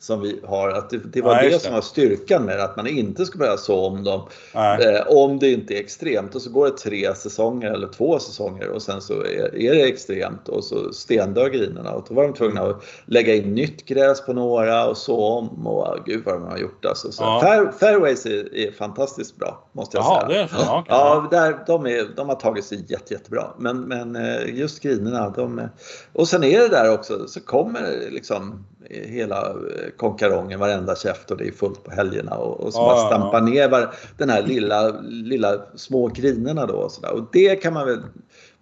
som 0.05 0.21
vi 0.21 0.41
har. 0.45 0.69
Att 0.69 0.91
det, 0.91 0.99
det 0.99 1.23
var 1.23 1.35
Nej, 1.35 1.51
det 1.51 1.59
som 1.59 1.73
var 1.73 1.81
styrkan 1.81 2.45
med 2.45 2.61
att 2.61 2.77
man 2.77 2.87
inte 2.87 3.27
ska 3.27 3.39
börja 3.39 3.57
så 3.57 3.87
om 3.87 4.05
dem. 4.05 4.29
Eh, 4.55 5.07
om 5.09 5.39
det 5.39 5.51
inte 5.51 5.75
är 5.75 5.81
extremt 5.81 6.35
och 6.35 6.43
så 6.43 6.51
går 6.51 6.67
det 6.67 6.77
tre 6.77 7.15
säsonger 7.15 7.71
eller 7.71 7.89
två 7.89 8.19
säsonger 8.19 8.69
och 8.69 8.83
sen 8.83 9.01
så 9.01 9.13
är, 9.13 9.57
är 9.57 9.75
det 9.75 9.83
extremt 9.83 10.49
och 10.49 10.65
så 10.65 10.93
stendör 10.93 11.49
grinerna 11.49 11.93
och 11.93 12.05
då 12.09 12.15
var 12.15 12.23
de 12.23 12.33
tvungna 12.33 12.63
att 12.63 12.83
lägga 13.07 13.35
in 13.35 13.55
nytt 13.55 13.85
gräs 13.87 14.21
på 14.27 14.33
några 14.33 14.87
och 14.87 14.97
så 14.97 15.25
om 15.25 15.67
och 15.67 15.99
gud 16.07 16.23
vad 16.25 16.35
de 16.35 16.43
har 16.43 16.59
gjort 16.59 16.85
alltså. 16.85 17.13
Så 17.13 17.23
Ja. 17.23 17.41
fair, 17.43 17.73
fairways 17.79 18.27
är, 18.27 18.55
är 18.57 18.73
fantastiskt 18.73 19.37
bra 19.37 19.69
måste 19.73 19.97
jag 19.97 20.05
Jaha, 20.05 20.29
säga. 20.29 20.39
det 20.39 20.45
är 20.45 20.47
så. 20.47 20.65
Ja, 20.67 20.79
okej. 20.81 20.97
Ja, 20.97 21.29
där, 21.31 21.59
de, 21.67 21.87
är, 21.87 22.17
de 22.17 22.29
har 22.29 22.37
tagit 22.37 22.65
sig 22.65 22.85
jätte, 22.89 23.15
jättebra. 23.15 23.45
Men, 23.59 23.81
men 23.81 24.17
eh, 24.17 24.55
just 24.59 24.81
grinerna, 24.81 25.31
de... 25.31 25.69
Och 26.13 26.29
sen 26.29 26.45
är 26.45 26.59
det 26.61 26.69
där 26.69 26.93
också, 26.95 27.29
så 27.29 27.41
kommer 27.41 28.09
liksom 28.11 28.65
hela 28.91 29.51
eh, 29.51 29.91
konkarongen, 29.97 30.61
varenda 30.61 30.97
käft 30.97 31.31
och 31.31 31.37
det 31.37 31.49
är 31.49 31.53
fullt 31.53 31.85
på 31.85 31.91
helgerna 31.91 32.37
och, 32.37 32.61
och 32.61 32.73
så 32.73 32.81
Ja, 32.81 32.97
ja, 32.97 33.07
stampar 33.07 33.41
ner 33.41 33.69
var, 33.69 33.95
den 34.19 34.31
här 34.31 34.43
lilla, 34.43 35.01
lilla 35.01 35.63
små 35.75 36.09
grinerna 36.09 36.67
då 36.67 36.75
och 36.75 36.93
så 36.93 37.01
där. 37.01 37.13
Och 37.13 37.29
det 37.33 37.57
kan 37.57 37.73
man 37.73 37.87
väl 37.87 38.03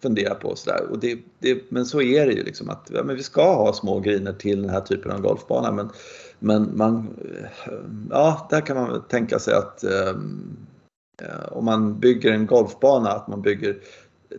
fundera 0.02 0.34
på 0.34 0.48
och 0.48 0.58
så 0.58 0.70
där. 0.70 0.90
Och 0.90 0.98
det, 0.98 1.18
det, 1.38 1.62
men 1.68 1.86
så 1.86 2.02
är 2.02 2.26
det 2.26 2.32
ju 2.32 2.42
liksom 2.42 2.70
att 2.70 2.90
ja, 2.94 3.02
men 3.02 3.16
vi 3.16 3.22
ska 3.22 3.54
ha 3.54 3.72
små 3.72 4.00
griner 4.00 4.32
till 4.32 4.62
den 4.62 4.70
här 4.70 4.80
typen 4.80 5.12
av 5.12 5.20
golfbana. 5.20 5.72
Men, 5.72 5.90
men 6.38 6.76
man, 6.76 7.16
eh, 7.66 7.72
ja, 8.10 8.46
där 8.50 8.60
kan 8.60 8.76
man 8.76 8.90
väl 8.90 9.00
tänka 9.00 9.38
sig 9.38 9.54
att 9.54 9.84
eh, 9.84 10.14
om 11.50 11.64
man 11.64 12.00
bygger 12.00 12.32
en 12.32 12.46
golfbana, 12.46 13.10
att 13.10 13.28
man 13.28 13.42
bygger 13.42 13.76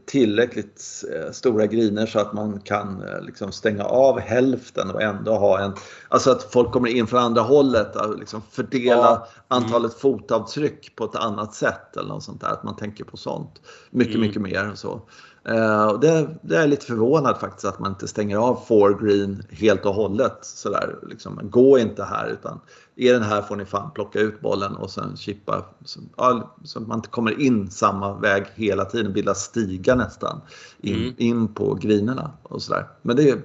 tillräckligt 0.05 1.03
eh, 1.15 1.31
stora 1.31 1.65
griner 1.67 2.05
så 2.05 2.19
att 2.19 2.33
man 2.33 2.59
kan 2.59 3.03
eh, 3.03 3.21
liksom 3.21 3.51
stänga 3.51 3.83
av 3.83 4.19
hälften 4.19 4.89
och 4.91 5.01
ändå 5.01 5.35
ha 5.35 5.59
en, 5.59 5.73
alltså 6.09 6.31
att 6.31 6.43
folk 6.43 6.71
kommer 6.71 6.89
in 6.89 7.07
från 7.07 7.19
andra 7.19 7.41
hållet, 7.41 7.95
att 7.95 8.19
liksom 8.19 8.41
fördela 8.51 8.95
Ja. 8.95 9.27
antalet 9.47 9.93
fotavtryck 9.93 10.95
på 10.95 11.05
ett 11.05 11.15
annat 11.15 11.53
sätt 11.53 11.97
eller 11.97 12.09
något 12.09 12.23
sånt 12.23 12.41
där, 12.41 12.47
att 12.47 12.63
man 12.63 12.75
tänker 12.75 13.03
på 13.03 13.17
sånt. 13.17 13.61
Mycket, 13.89 14.15
Mm. 14.15 14.27
mycket 14.27 14.41
mer 14.41 14.71
och 14.71 14.77
så. 14.77 15.01
Eh, 15.47 15.85
och 15.85 15.99
det, 15.99 16.29
det 16.41 16.57
är 16.57 16.67
lite 16.67 16.85
förvånad 16.85 17.37
faktiskt 17.39 17.65
att 17.65 17.79
man 17.79 17.91
inte 17.91 18.07
stänger 18.07 18.37
av 18.37 18.59
four 18.67 19.05
green 19.05 19.43
helt 19.49 19.85
och 19.85 19.93
hållet 19.93 20.37
sådär. 20.41 20.95
Liksom, 21.09 21.39
gå 21.43 21.77
inte 21.79 22.03
här 22.03 22.27
utan 22.27 22.59
är 22.95 23.13
den 23.13 23.23
här 23.23 23.41
får 23.41 23.55
ni 23.55 23.65
fan 23.65 23.91
plocka 23.91 24.19
ut 24.19 24.41
bollen 24.41 24.75
och 24.75 24.89
sen 24.89 25.17
chippa 25.17 25.65
så, 25.85 25.99
ja, 26.17 26.55
så 26.63 26.79
man 26.79 26.97
inte 26.97 27.09
kommer 27.09 27.41
in 27.41 27.71
samma 27.71 28.13
väg 28.13 28.45
hela 28.55 28.85
tiden, 28.85 29.13
bilda 29.13 29.33
stigar 29.33 29.95
nästan 29.95 30.41
in, 30.81 30.95
Mm. 30.95 31.13
in 31.17 31.47
på 31.47 31.73
grinerna 31.73 32.31
och 32.43 32.61
sådär. 32.61 32.87
Men 33.01 33.15
det 33.15 33.29
är 33.29 33.41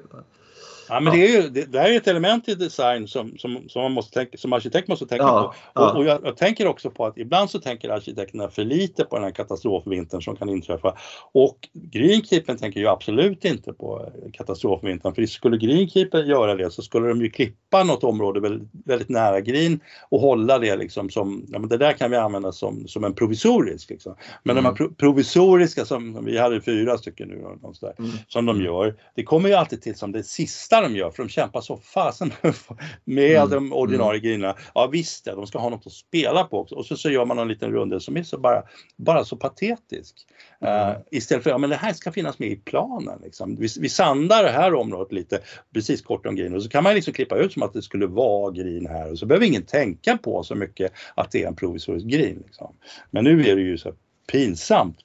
Ja, 0.89 1.01
men 1.01 1.13
det, 1.13 1.27
är 1.27 1.43
ju, 1.43 1.49
det, 1.49 1.73
det 1.73 1.81
här 1.81 1.91
är 1.91 1.97
ett 1.97 2.09
element 2.09 2.49
i 2.49 2.55
design 2.55 3.09
som, 3.09 3.39
som, 3.39 3.69
som, 3.69 3.83
man 3.83 3.93
måste 3.93 4.13
tänka, 4.15 4.37
som 4.39 4.53
arkitekt 4.53 4.89
måste 4.89 5.07
tänka 5.07 5.25
Ja, 5.25 5.43
på. 5.43 5.81
ja. 5.81 5.91
Och, 5.91 5.97
och 5.97 6.05
jag, 6.05 6.21
jag 6.25 6.37
tänker 6.37 6.67
också 6.67 6.91
på 6.91 7.07
att 7.07 7.19
ibland 7.19 7.51
så 7.51 7.59
tänker 7.61 7.91
arkitekterna 7.91 8.49
för 8.51 8.65
lite 8.65 9.05
på 9.05 9.17
den 9.17 9.25
här 9.25 9.31
katastrofvintern 9.31 10.23
som 10.23 10.37
kan 10.37 10.49
inträffa. 10.49 10.97
Och 11.33 11.69
Greenkeeper 11.73 12.55
tänker 12.55 12.81
ju 12.81 12.87
absolut 12.89 13.45
inte 13.45 13.73
på 13.73 14.13
katastrofvintern. 14.33 15.15
För 15.15 15.27
skulle 15.27 15.57
Greenkeeper 15.59 16.23
göra 16.23 16.55
det 16.55 16.71
så 16.71 16.83
skulle 16.83 17.09
de 17.09 17.21
ju 17.21 17.31
klippa 17.31 17.85
något 17.85 18.05
område 18.05 18.41
väldigt, 18.41 18.69
väldigt 18.85 19.09
nära 19.09 19.41
green 19.41 19.81
och 20.09 20.21
hålla 20.21 20.59
det 20.59 20.77
liksom 20.77 21.11
som, 21.11 21.47
ja 21.49 21.59
men 21.59 21.69
det 21.69 21.77
där 21.77 21.93
kan 21.93 22.11
vi 22.11 22.17
använda 22.17 22.53
som, 22.53 22.89
som 22.89 23.05
en 23.05 23.15
provisorisk. 23.15 23.91
Liksom. 23.91 24.15
Men 24.43 24.57
de 24.57 24.65
här 24.65 24.69
Mm. 24.69 24.77
pro, 24.77 24.95
provisoriska 24.95 25.85
som, 25.85 26.25
vi 26.25 26.39
hade 26.39 26.61
fyra 26.61 26.99
stycken 26.99 27.29
nu 27.29 27.45
sådär, 27.73 27.95
Mm. 27.99 28.11
som 28.29 28.47
de 28.47 28.63
gör. 28.63 28.95
Det 29.15 29.23
kommer 29.25 29.49
ju 29.49 29.55
alltid 29.55 29.83
till 29.83 29.95
som 29.97 30.13
det 30.13 30.23
sista 30.23 30.78
de 30.83 30.97
gör 30.97 31.11
för 31.11 31.23
de 31.23 31.29
kämpar 31.29 31.61
så 31.61 31.77
fasen 31.77 32.33
med 33.05 33.39
Mm, 33.39 33.51
de 33.51 33.73
ordinarie 33.73 34.21
grejerna. 34.21 34.57
Ja 34.75 34.87
visst 34.87 35.25
de 35.25 35.47
ska 35.47 35.59
ha 35.59 35.69
något 35.69 35.87
att 35.87 35.93
spela 35.93 36.45
på 36.45 36.59
också. 36.59 36.75
Och 36.75 36.87
så, 36.87 36.97
så 36.97 37.11
gör 37.11 37.25
man 37.25 37.39
en 37.39 37.49
liten 37.49 37.73
rundel 37.73 38.01
som 38.01 38.17
är 38.17 38.23
så 38.23 38.39
bara, 38.39 38.63
bara 38.97 39.25
så 39.25 39.37
patetisk. 39.37 40.27
Mm. 40.61 40.89
Eh, 40.91 40.97
istället 41.11 41.45
för, 41.45 41.51
ja 41.51 41.59
men 41.59 41.71
det 41.71 41.77
här 41.77 41.93
ska 41.93 42.13
finnas 42.13 42.39
med 42.39 42.49
i 42.49 42.57
planen. 42.57 43.19
Liksom. 43.23 43.57
Vi, 43.57 43.69
vi 43.81 43.89
sandar 43.89 44.43
det 44.43 44.51
här 44.51 44.75
området 44.75 45.13
lite 45.13 45.41
precis 45.75 46.03
kort 46.03 46.27
om 46.27 46.37
green 46.37 46.55
och 46.55 46.63
så 46.63 46.69
kan 46.69 46.83
man 46.83 46.95
liksom 46.95 47.15
klippa 47.15 47.37
ut 47.37 47.53
som 47.53 47.63
att 47.63 47.73
det 47.73 47.83
skulle 47.83 48.07
vara 48.07 48.53
green 48.53 48.87
här 48.87 49.11
och 49.11 49.19
så 49.19 49.27
behöver 49.27 49.47
ingen 49.47 49.63
tänka 49.63 50.19
på 50.19 50.43
så 50.43 50.55
mycket 50.55 50.93
att 51.15 51.31
det 51.31 51.43
är 51.43 51.49
en 51.49 51.57
provisorisk 51.57 52.07
green. 52.07 52.43
Liksom. 52.47 52.75
Men 53.11 53.25
nu 53.25 53.49
är 53.49 53.57
det 53.57 53.63
ju 53.63 53.79
så 53.79 53.93
pinsamt 54.33 54.99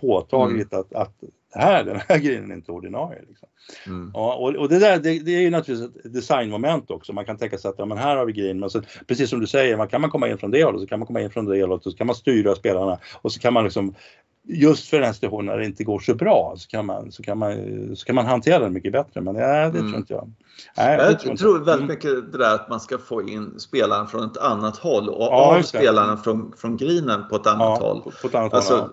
påtagligt 0.00 0.74
att, 0.74 0.92
att 0.94 1.14
det 1.52 1.58
här, 1.58 1.84
den 1.84 2.00
här 2.08 2.18
grejen 2.24 2.50
är 2.50 2.54
inte 2.54 2.72
ordinarie. 2.72 3.22
Liksom. 3.28 3.48
Mm. 3.86 4.10
Ja, 4.14 4.34
och, 4.34 4.56
och 4.56 4.68
det 4.68 4.78
där 4.78 4.98
det, 4.98 5.18
det 5.18 5.36
är 5.36 5.40
ju 5.40 5.50
naturligtvis 5.50 6.04
ett 6.04 6.12
designmoment 6.12 6.90
också. 6.90 7.12
Man 7.12 7.24
kan 7.24 7.36
tänka 7.36 7.58
sig 7.58 7.68
att 7.68 7.78
ja, 7.78 7.84
men 7.84 7.98
här 7.98 8.16
har 8.16 8.26
vi 8.26 8.32
grejen. 8.32 8.60
Men 8.60 8.70
så, 8.70 8.82
precis 9.06 9.30
som 9.30 9.40
du 9.40 9.46
säger, 9.46 9.76
man 9.76 9.88
kan 9.88 10.00
man 10.00 10.10
komma 10.10 10.28
in 10.28 10.38
från 10.38 10.50
det 10.50 10.64
hållet 10.64 10.80
så 10.80 10.86
kan 10.86 10.98
man 10.98 11.06
komma 11.06 11.20
in 11.20 11.30
från 11.30 11.44
det 11.44 11.62
hållet 11.62 11.86
och 11.86 11.92
så 11.92 11.98
kan 11.98 12.06
man 12.06 12.16
styra 12.16 12.54
spelarna 12.54 12.98
och 13.22 13.32
så 13.32 13.40
kan 13.40 13.52
man 13.52 13.64
liksom 13.64 13.94
just 14.48 14.88
för 14.88 15.00
en 15.00 15.14
STH 15.14 15.42
när 15.42 15.58
det 15.58 15.64
inte 15.64 15.84
går 15.84 15.98
så 15.98 16.14
bra 16.14 16.54
så 16.56 16.68
kan 16.68 16.86
man, 16.86 17.12
så 17.12 17.22
kan 17.22 17.38
man, 17.38 17.56
så 17.96 18.04
kan 18.06 18.14
man 18.14 18.26
hantera 18.26 18.58
den 18.58 18.72
mycket 18.72 18.92
bättre. 18.92 19.20
Men 19.20 19.34
nej, 19.34 19.70
det 19.70 19.78
Mm. 19.78 19.90
tror 19.90 19.96
inte 20.00 20.12
jag. 20.12 20.32
Nej, 20.76 20.96
det 20.96 21.04
Jag 21.04 21.20
tror 21.20 21.36
tror, 21.36 21.56
inte. 21.56 21.66
väldigt 21.66 21.84
Mm. 22.04 22.14
mycket 22.16 22.32
det 22.32 22.38
där 22.38 22.54
att 22.54 22.68
man 22.68 22.80
ska 22.80 22.98
få 22.98 23.22
in 23.22 23.54
spelaren 23.60 24.06
från 24.06 24.24
ett 24.24 24.36
annat 24.36 24.76
håll 24.76 25.08
och 25.08 25.22
Ja, 25.22 25.56
av 25.58 25.62
spelaren 25.62 26.18
från, 26.18 26.52
från 26.56 26.76
grinen 26.76 27.28
på 27.28 27.36
ett 27.36 27.46
annat 27.46 27.78
Ja, 27.80 27.86
håll. 27.88 28.12
på, 28.22 28.28
på 28.28 28.38
annat 28.38 28.54
Alltså, 28.54 28.76
håll. 28.76 28.90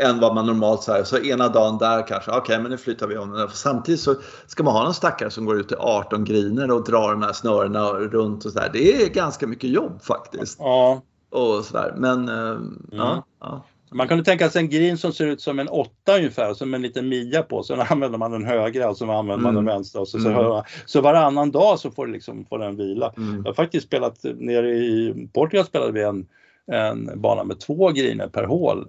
än 0.00 0.20
vad 0.20 0.34
man 0.34 0.46
normalt 0.46 0.86
här, 0.88 1.04
så 1.04 1.18
ena 1.18 1.48
dagen 1.48 1.78
där 1.78 2.06
kanske, 2.06 2.30
okej 2.30 2.58
men 2.62 2.70
nu 2.70 2.76
flyttar 2.76 3.06
vi 3.06 3.16
om 3.18 3.30
den. 3.30 3.48
För 3.48 3.56
Samtidigt 3.56 4.00
så 4.00 4.14
ska 4.46 4.62
man 4.62 4.72
ha 4.74 4.84
någon 4.84 4.94
stackare 4.94 5.30
som 5.30 5.44
går 5.44 5.60
ut 5.60 5.72
i 5.72 5.74
18 5.78 6.24
griner 6.24 6.70
och 6.70 6.84
drar 6.84 7.10
de 7.10 7.22
här 7.22 7.32
snörena 7.32 7.90
runt 7.92 8.44
och 8.44 8.52
sådär. 8.52 8.70
Det 8.72 9.02
är 9.02 9.08
ganska 9.08 9.46
mycket 9.46 9.70
jobb 9.70 10.02
faktiskt. 10.02 10.58
Ja. 10.58 11.02
Och 11.30 11.64
sådär. 11.64 11.94
Men 11.96 12.28
eh, 12.28 12.58
ja, 12.92 13.24
ja. 13.40 13.64
Man 13.90 14.08
kunde 14.08 14.24
tänka 14.24 14.50
sig 14.50 14.62
en 14.62 14.68
green 14.70 14.98
som 14.98 15.12
ser 15.12 15.26
ut 15.26 15.40
som 15.40 15.58
en 15.58 15.68
åtta 15.68 16.16
ungefär, 16.16 16.54
som 16.54 16.74
en 16.74 16.82
liten 16.82 17.08
mia 17.08 17.42
på. 17.42 17.62
Sen 17.62 17.80
använder 17.90 18.18
man 18.18 18.30
den 18.32 18.44
högra 18.44 18.90
och 18.90 18.96
så 18.96 19.04
använder 19.04 19.36
man 19.42 19.52
Mm. 19.52 19.54
den 19.54 19.74
vänstra. 19.74 20.00
Och 20.00 20.08
så, 20.08 20.18
så, 20.18 20.28
Mm. 20.28 20.42
man- 20.44 20.62
så 20.86 21.00
varannan 21.00 21.50
dag 21.50 21.78
så 21.78 21.90
får, 21.90 22.06
liksom, 22.06 22.44
får 22.44 22.58
den 22.58 22.76
vila. 22.76 23.12
Mm. 23.16 23.36
Jag 23.36 23.44
har 23.44 23.54
faktiskt 23.54 23.86
spelat, 23.86 24.18
nere 24.24 24.70
i 24.70 25.28
Portugal 25.32 25.66
spelade 25.66 25.92
vi 25.92 26.02
en, 26.02 26.26
en 26.72 27.20
bana 27.20 27.44
med 27.44 27.60
två 27.60 27.88
griner 27.88 28.28
per 28.28 28.44
hål. 28.44 28.86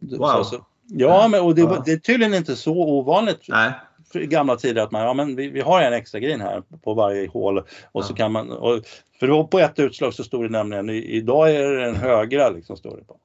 Wow. 0.00 0.26
Så, 0.28 0.44
så, 0.44 0.56
ja, 0.88 1.28
men 1.28 1.40
och 1.40 1.54
det, 1.54 1.60
Ja. 1.62 1.82
det 1.86 1.92
är 1.92 1.96
tydligen 1.96 2.34
inte 2.34 2.56
så 2.56 2.72
ovanligt 2.72 3.46
Nej. 3.48 3.70
i 4.14 4.26
gamla 4.26 4.56
tider 4.56 4.82
att 4.82 4.90
man, 4.90 5.02
ja 5.02 5.14
men 5.14 5.36
vi, 5.36 5.48
vi 5.48 5.60
har 5.60 5.82
en 5.82 5.92
extra 5.92 6.20
green 6.20 6.40
här 6.40 6.62
på 6.84 6.94
varje 6.94 7.28
hål 7.28 7.62
och 7.92 8.04
så 8.04 8.12
Ja. 8.12 8.16
kan 8.16 8.32
man, 8.32 8.50
och, 8.50 8.80
för 9.20 9.26
då 9.26 9.46
på 9.46 9.58
ett 9.58 9.78
utslag 9.78 10.14
så 10.14 10.24
stod 10.24 10.44
det 10.44 10.48
nämligen, 10.48 10.90
idag 10.90 11.50
är 11.54 11.68
det 11.70 11.84
den 11.84 11.96
högra 11.96 12.50
liksom 12.50 12.76
står 12.76 12.96
det 12.96 13.04
på. 13.04 13.16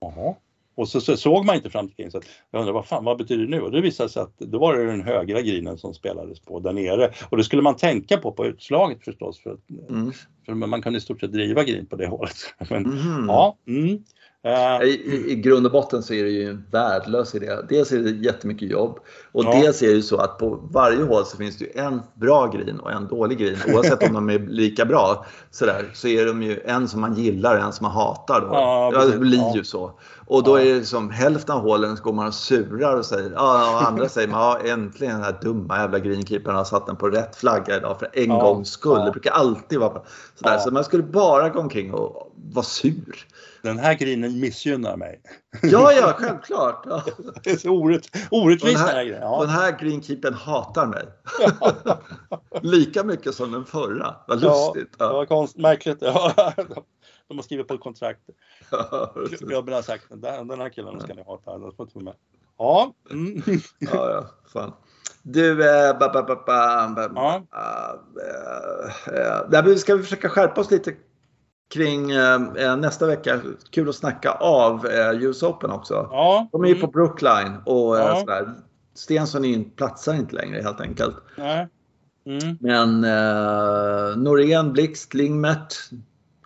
Jaha. 0.00 0.34
Och 0.74 0.88
så, 0.88 1.00
så 1.00 1.16
såg 1.16 1.44
man 1.44 1.56
inte 1.56 1.70
fram 1.70 1.86
till 1.88 1.96
green 1.96 2.10
så 2.10 2.18
att 2.18 2.24
jag 2.50 2.60
undrar 2.60 2.72
vad 2.74 2.86
fan 2.86 3.04
vad 3.04 3.18
betyder 3.18 3.44
det 3.44 3.50
nu? 3.50 3.60
Och 3.60 3.70
det 3.70 3.80
visade 3.80 4.08
sig 4.08 4.22
att 4.22 4.38
då 4.38 4.58
var 4.58 4.76
det 4.76 4.86
den 4.86 5.00
högra 5.02 5.42
greenen 5.42 5.78
som 5.78 5.94
spelades 5.94 6.40
på 6.40 6.60
där 6.60 6.72
nere. 6.72 7.10
Och 7.30 7.36
det 7.36 7.44
skulle 7.44 7.62
man 7.62 7.76
tänka 7.76 8.16
på 8.16 8.32
på 8.32 8.46
utslaget 8.46 9.04
förstås 9.04 9.40
för, 9.40 9.50
att, 9.50 9.90
Mm. 9.90 10.12
för 10.46 10.54
man 10.54 10.82
kunde 10.82 10.96
i 10.98 11.00
stort 11.00 11.20
sett 11.20 11.32
driva 11.32 11.64
green 11.64 11.86
på 11.86 11.96
det 11.96 12.06
hålet. 12.06 12.36
Men, 12.70 12.82
Mhm. 12.82 13.24
Ja. 13.28 13.56
Mm. 13.66 13.98
Eh, 14.46 14.82
I, 14.82 15.24
i, 15.28 15.34
grund 15.34 15.66
och 15.66 15.72
botten 15.72 16.02
så 16.02 16.14
är 16.14 16.24
det 16.24 16.30
ju 16.30 16.50
en 16.50 16.64
värdelös 16.70 17.34
idé. 17.34 17.50
Dels 17.68 17.92
är 17.92 17.98
det 17.98 18.10
jättemycket 18.10 18.70
jobb 18.70 18.98
och 19.32 19.44
Ja. 19.44 19.60
dels 19.60 19.82
är 19.82 19.86
det 19.86 19.92
ju 19.92 20.02
så 20.02 20.16
att 20.16 20.38
på 20.38 20.60
varje 20.70 21.04
hål 21.04 21.24
så 21.24 21.36
finns 21.36 21.58
det 21.58 21.64
ju 21.64 21.70
en 21.74 22.02
bra 22.14 22.46
green 22.46 22.80
och 22.80 22.92
en 22.92 23.06
dålig 23.08 23.38
green. 23.38 23.56
Oavsett 23.74 24.02
om 24.08 24.14
de 24.14 24.30
är 24.30 24.38
lika 24.38 24.84
bra 24.84 25.26
sådär, 25.50 25.90
så 25.94 26.08
är 26.08 26.26
de 26.26 26.42
ju 26.42 26.60
en 26.64 26.88
som 26.88 27.00
man 27.00 27.14
gillar 27.14 27.56
och 27.58 27.64
en 27.64 27.72
som 27.72 27.84
man 27.84 27.92
hatar. 27.92 28.40
Då. 28.40 28.46
Ja, 28.52 29.04
det 29.12 29.18
blir 29.18 29.38
Ja. 29.38 29.52
ju 29.56 29.64
så. 29.64 29.92
Och 30.28 30.42
då 30.44 30.58
Ja. 30.60 30.64
är 30.64 30.74
det 30.74 30.84
som 30.84 31.10
hälften 31.10 31.54
av 31.54 31.60
hålen 31.62 31.96
så 31.96 32.02
går 32.02 32.12
man 32.12 32.26
och 32.26 32.34
surar 32.34 32.96
och 32.96 33.06
säger 33.06 33.30
ja, 33.30 33.74
och 33.76 33.88
andra 33.88 34.08
säger 34.08 34.28
man, 34.28 34.40
ja 34.40 34.58
äntligen 34.72 35.14
den 35.14 35.24
här 35.24 35.38
dumma 35.42 35.78
jävla 35.78 35.98
greenkeepern 35.98 36.54
har 36.54 36.64
satt 36.64 36.86
den 36.86 36.96
på 36.96 37.08
rätt 37.08 37.36
flagga 37.36 37.76
idag 37.76 37.98
för 37.98 38.08
en 38.12 38.28
Ja. 38.30 38.40
gångs 38.40 38.70
skull. 38.70 38.98
Ja. 38.98 39.04
Det 39.04 39.10
brukar 39.10 39.30
alltid 39.30 39.78
vara 39.78 40.02
sådär. 40.34 40.52
Ja. 40.52 40.58
Så 40.58 40.70
man 40.70 40.84
skulle 40.84 41.02
bara 41.02 41.48
gå 41.48 41.58
omkring 41.60 41.94
och 41.94 42.32
vara 42.52 42.64
sur. 42.64 43.26
den 43.62 43.78
här 43.78 43.94
greenen 43.94 44.40
missgynnar 44.40 44.96
mig. 44.96 45.20
Ja, 45.62 45.92
ja, 45.92 46.12
självklart. 46.18 46.82
Ja. 46.86 47.02
Det 47.44 47.50
är 47.50 47.56
så 47.56 47.68
orätt, 47.70 48.06
orättvist 48.30 48.76
Den 48.76 48.86
här- 48.86 48.86
den 48.86 48.96
här 48.96 49.04
grejen. 49.04 49.20
Den 49.20 49.30
Ja. 49.30 49.46
här 49.46 49.78
greenkeepern 49.80 50.34
hatar 50.34 50.86
mig. 50.86 51.04
Lika 52.62 53.04
mycket 53.04 53.34
som 53.34 53.52
den 53.52 53.64
förra. 53.64 54.14
Vad 54.28 54.42
Ja, 54.42 54.48
lustigt. 54.74 54.98
Det 54.98 55.04
Ja. 55.04 55.12
var 55.12 55.26
konst, 55.26 55.56
märkligt. 55.56 56.02
De 57.28 57.38
har 57.38 57.42
skrivit 57.42 57.68
på 57.68 57.74
ett 57.74 57.80
kontrakt. 57.80 58.20
Klubben 59.38 59.74
har 59.74 59.82
sagt 59.82 60.04
den, 60.08 60.48
den 60.48 60.60
här 60.60 60.68
killen 60.68 61.00
ska 61.00 61.14
ni 61.14 61.22
hata. 61.26 61.58
Den 61.58 61.72
får 61.72 61.86
inte 61.86 61.94
vara 61.98 62.04
med. 62.04 62.14
Ja. 62.58 62.94
Mm. 63.10 63.42
ja, 63.78 64.10
ja, 64.10 64.26
fan. 64.52 64.72
Du, 65.22 65.50
eh, 65.68 65.98
ba, 65.98 66.08
ba, 66.12 66.22
ba, 66.22 66.36
ba, 66.46 67.10
Ja. 67.14 67.42
eh, 67.52 69.14
eh, 69.14 69.48
där 69.50 69.74
ska 69.76 69.94
vi 69.96 70.02
försöka 70.02 70.28
skärpa 70.28 70.60
oss 70.60 70.70
lite 70.70 70.94
kring 71.70 72.10
eh, 72.10 72.76
nästa 72.76 73.06
vecka. 73.06 73.40
Kul 73.70 73.88
att 73.88 73.94
snacka 73.94 74.30
av 74.32 74.86
eh, 74.86 75.10
US 75.22 75.42
Open 75.42 75.70
också. 75.70 75.94
Ja. 75.94 76.48
De 76.52 76.64
är 76.64 76.68
ju 76.68 76.74
mm. 76.74 76.80
på 76.80 76.92
Brookline 76.92 77.56
och 77.64 77.98
eh, 77.98 78.06
Ja. 78.06 78.16
sådär. 78.20 78.54
Stensson 78.94 79.44
in, 79.44 79.70
platsar 79.70 80.14
inte 80.14 80.34
längre 80.34 80.62
helt 80.62 80.80
enkelt. 80.80 81.16
Nej. 81.36 81.68
Mm. 82.26 82.58
Men 82.60 83.04
eh, 83.04 84.16
Norén, 84.16 84.72
Blixt, 84.72 85.14
Lingmert, 85.14 85.74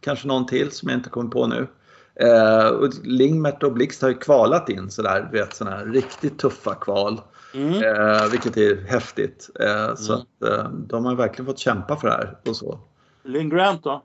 kanske 0.01 0.29
någon 0.29 0.47
till 0.47 0.71
som 0.73 0.89
jag 0.89 0.99
inte 0.99 1.11
kommer 1.11 1.31
på 1.31 1.47
nu. 1.47 1.67
Eh, 2.15 2.67
och 2.69 2.89
Lingmert 3.03 3.63
och 3.63 3.73
Blixt 3.73 4.03
har 4.03 4.09
ju 4.09 4.15
kvalat 4.15 4.69
in 4.69 4.91
sådär, 4.91 5.29
vet 5.33 5.55
sådana 5.55 5.77
här 5.77 5.87
riktigt 5.87 6.39
tuffa 6.39 6.75
kval. 6.75 7.21
Mm. 7.55 7.75
Eh, 7.75 8.27
vilket 8.31 8.57
är 8.57 8.85
häftigt. 8.87 9.51
Eh, 9.61 9.95
Så 9.95 10.13
Mm. 10.13 10.25
att, 10.43 10.51
eh, 10.59 10.71
de 10.71 11.05
har 11.05 11.15
verkligen 11.15 11.47
fått 11.47 11.59
kämpa 11.59 11.97
för 11.97 12.09
det 12.09 12.15
här 12.15 12.39
och 12.49 12.57
så. 12.57 12.79
Lynn 13.25 13.49
Grant 13.49 13.85
då? 13.85 14.03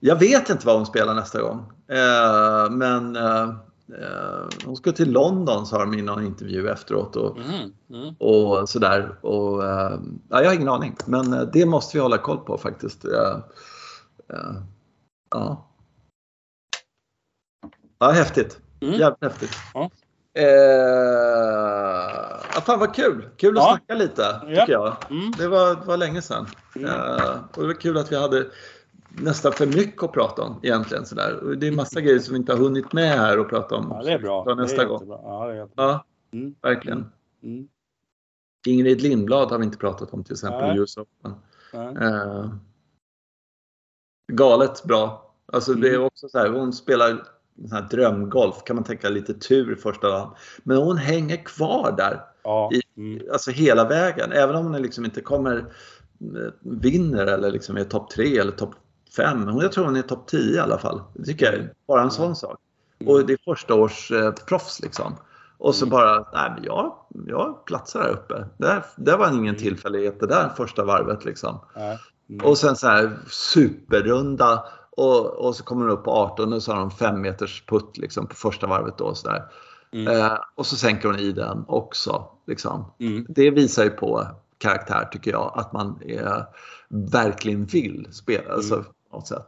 Jag 0.00 0.16
vet 0.18 0.50
inte 0.50 0.66
vad 0.66 0.76
hon 0.76 0.86
spelar 0.86 1.14
nästa 1.14 1.42
gång. 1.42 1.58
Eh, 1.88 2.70
men 2.70 3.16
eh, 3.16 3.42
eh, 3.42 4.46
hon 4.64 4.76
ska 4.76 4.92
till 4.92 5.12
London 5.12 5.66
sa 5.66 5.78
de 5.78 5.94
i 5.94 6.02
någon 6.02 6.26
intervju 6.26 6.68
efteråt. 6.68 7.16
Och, 7.16 7.36
Mm. 7.38 7.72
Mm. 8.02 8.14
och 8.18 8.68
sådär. 8.68 9.18
Och, 9.20 9.62
ja, 9.62 9.98
jag 10.28 10.46
har 10.46 10.54
ingen 10.54 10.68
aning, 10.68 10.96
men 11.06 11.50
det 11.52 11.66
måste 11.66 11.96
vi 11.96 12.02
hålla 12.02 12.18
koll 12.18 12.38
på 12.38 12.58
faktiskt. 12.58 13.04
Ja. 15.30 15.66
ja, 17.98 18.10
häftigt. 18.10 18.60
Mm. 18.80 18.94
Jävligt 18.94 19.22
häftigt. 19.22 19.50
Ja. 19.74 19.90
Eh, 20.40 20.50
fan 22.62 22.78
vad 22.78 22.94
kul! 22.94 23.28
Kul 23.36 23.58
att 23.58 23.64
Ja. 23.64 23.68
snacka 23.70 23.94
lite, 23.94 24.40
tycker 24.40 24.54
Ja. 24.54 24.66
jag. 24.68 24.96
Mm. 25.18 25.30
Det 25.38 25.48
var, 25.48 25.74
det 25.74 25.86
var 25.86 25.96
länge 25.96 26.22
sedan. 26.22 26.46
Mm. 26.76 26.90
Eh, 26.90 27.38
och 27.54 27.60
det 27.62 27.66
var 27.66 27.80
kul 27.80 27.96
att 27.98 28.12
vi 28.12 28.16
hade 28.20 28.46
nästan 29.08 29.52
för 29.52 29.66
mycket 29.66 30.02
att 30.02 30.12
prata 30.12 30.42
om 30.42 30.60
egentligen. 30.62 31.06
Sådär. 31.06 31.36
Och 31.36 31.58
det 31.58 31.66
är 31.66 31.72
massa 31.72 32.00
grejer 32.00 32.18
som 32.18 32.32
vi 32.34 32.38
inte 32.38 32.52
har 32.52 32.58
hunnit 32.58 32.92
med 32.92 33.08
här 33.18 33.38
och 33.38 33.48
prata 33.48 33.74
om. 33.76 33.86
Ja, 33.90 34.02
det 34.04 34.12
är 34.12 34.18
bra. 34.18 34.44
Ta 34.44 34.54
nästa 34.54 34.76
det 34.76 34.82
är 34.82 34.86
gång. 34.86 34.94
jättebra. 35.00 35.18
Ja, 35.22 35.46
det 35.46 35.52
är 35.52 35.56
jättebra. 35.56 35.84
Ja, 35.84 36.04
Mm. 36.32 36.54
verkligen. 36.62 37.06
Mm. 37.42 37.68
Ingrid 38.66 39.02
Lindblad 39.02 39.50
har 39.50 39.58
vi 39.58 39.64
inte 39.64 39.78
pratat 39.78 40.12
om 40.14 40.24
till 40.24 40.32
exempel 40.32 40.76
i 40.76 40.80
US 40.80 40.96
Open. 40.96 41.34
Galet 44.32 44.84
bra. 44.84 45.30
Alltså 45.52 45.74
det 45.74 45.88
är 45.88 45.94
Mm. 45.94 46.06
också 46.06 46.28
så 46.28 46.38
här, 46.38 46.48
hon 46.48 46.72
spelar 46.72 47.08
sån 47.60 47.72
här 47.72 47.88
drömgolf 47.90 48.64
kan 48.64 48.76
man 48.76 48.84
tänka 48.84 49.08
lite 49.08 49.34
tur 49.34 49.76
första 49.76 50.08
dagen. 50.08 50.28
Men 50.62 50.76
hon 50.76 50.96
hänger 50.96 51.44
kvar 51.44 51.94
där 51.96 52.20
Ja. 52.42 52.70
i- 52.72 52.82
Mm. 53.00 53.26
alltså 53.32 53.50
hela 53.50 53.88
vägen. 53.88 54.32
Även 54.32 54.56
om 54.56 54.64
hon 54.66 54.82
liksom 54.82 55.04
inte 55.04 55.20
kommer 55.20 55.56
eh, 56.20 56.52
vinner 56.60 57.26
eller 57.26 57.50
liksom 57.50 57.76
är 57.76 57.84
topp 57.84 58.10
3 58.10 58.38
eller 58.38 58.52
topp 58.52 58.74
5. 59.16 59.48
Jag 59.60 59.72
tror 59.72 59.84
hon 59.84 59.96
är 59.96 60.02
topp 60.02 60.26
10 60.26 60.54
i 60.56 60.58
alla 60.58 60.78
fall. 60.78 61.02
Det 61.14 61.24
tycker 61.24 61.52
jag 61.52 61.68
bara 61.88 62.02
en 62.02 62.10
sån 62.10 62.36
sak. 62.36 62.58
Och 63.06 63.26
det 63.26 63.32
är 63.32 63.38
första 63.44 63.74
års 63.74 64.10
eh, 64.12 64.30
proffs 64.32 64.80
liksom. 64.82 65.16
Och 65.58 65.74
så 65.74 65.84
Mm. 65.84 65.90
bara, 65.90 66.16
nej 66.32 66.52
men 66.54 66.64
jag, 66.64 66.96
jag 67.26 67.64
platsar 67.64 68.00
där 68.02 68.10
uppe. 68.10 68.46
Det, 68.56 68.82
det 68.96 69.16
var 69.16 69.28
ingen 69.28 69.40
Mm. 69.44 69.56
tillfällighet 69.56 70.20
det 70.20 70.26
där 70.26 70.48
första 70.56 70.84
varvet 70.84 71.24
liksom. 71.24 71.58
Mm. 72.28 72.46
Och 72.46 72.58
sen 72.58 72.76
så 72.76 72.88
här 72.88 73.18
superrunda 73.30 74.64
och, 74.90 75.26
och 75.26 75.56
så 75.56 75.64
kommer 75.64 75.86
de 75.86 75.92
upp 75.92 76.04
på 76.04 76.10
18 76.10 76.52
och 76.52 76.62
så 76.62 76.72
har 76.72 76.80
de 76.80 76.90
5 76.90 77.20
meters 77.20 77.64
putt 77.66 77.96
liksom 77.98 78.26
på 78.26 78.34
första 78.34 78.66
varvet 78.66 78.98
då 78.98 79.04
och 79.04 79.16
så 79.16 79.28
där. 79.28 79.44
Mm. 79.92 80.20
Eh, 80.20 80.32
och 80.54 80.66
så 80.66 80.76
sänker 80.76 81.08
hon 81.08 81.18
i 81.18 81.32
den 81.32 81.64
också. 81.68 82.26
Liksom. 82.46 82.92
Mm. 83.00 83.26
Det 83.28 83.50
visar 83.50 83.84
ju 83.84 83.90
på 83.90 84.26
karaktär 84.58 85.08
tycker 85.12 85.30
jag, 85.30 85.52
att 85.54 85.72
man 85.72 86.00
är, 86.02 86.44
verkligen 86.88 87.64
vill 87.64 88.08
spela. 88.12 88.52
Alltså, 88.54 88.76
på 89.10 89.16
något 89.16 89.26
sätt. 89.26 89.46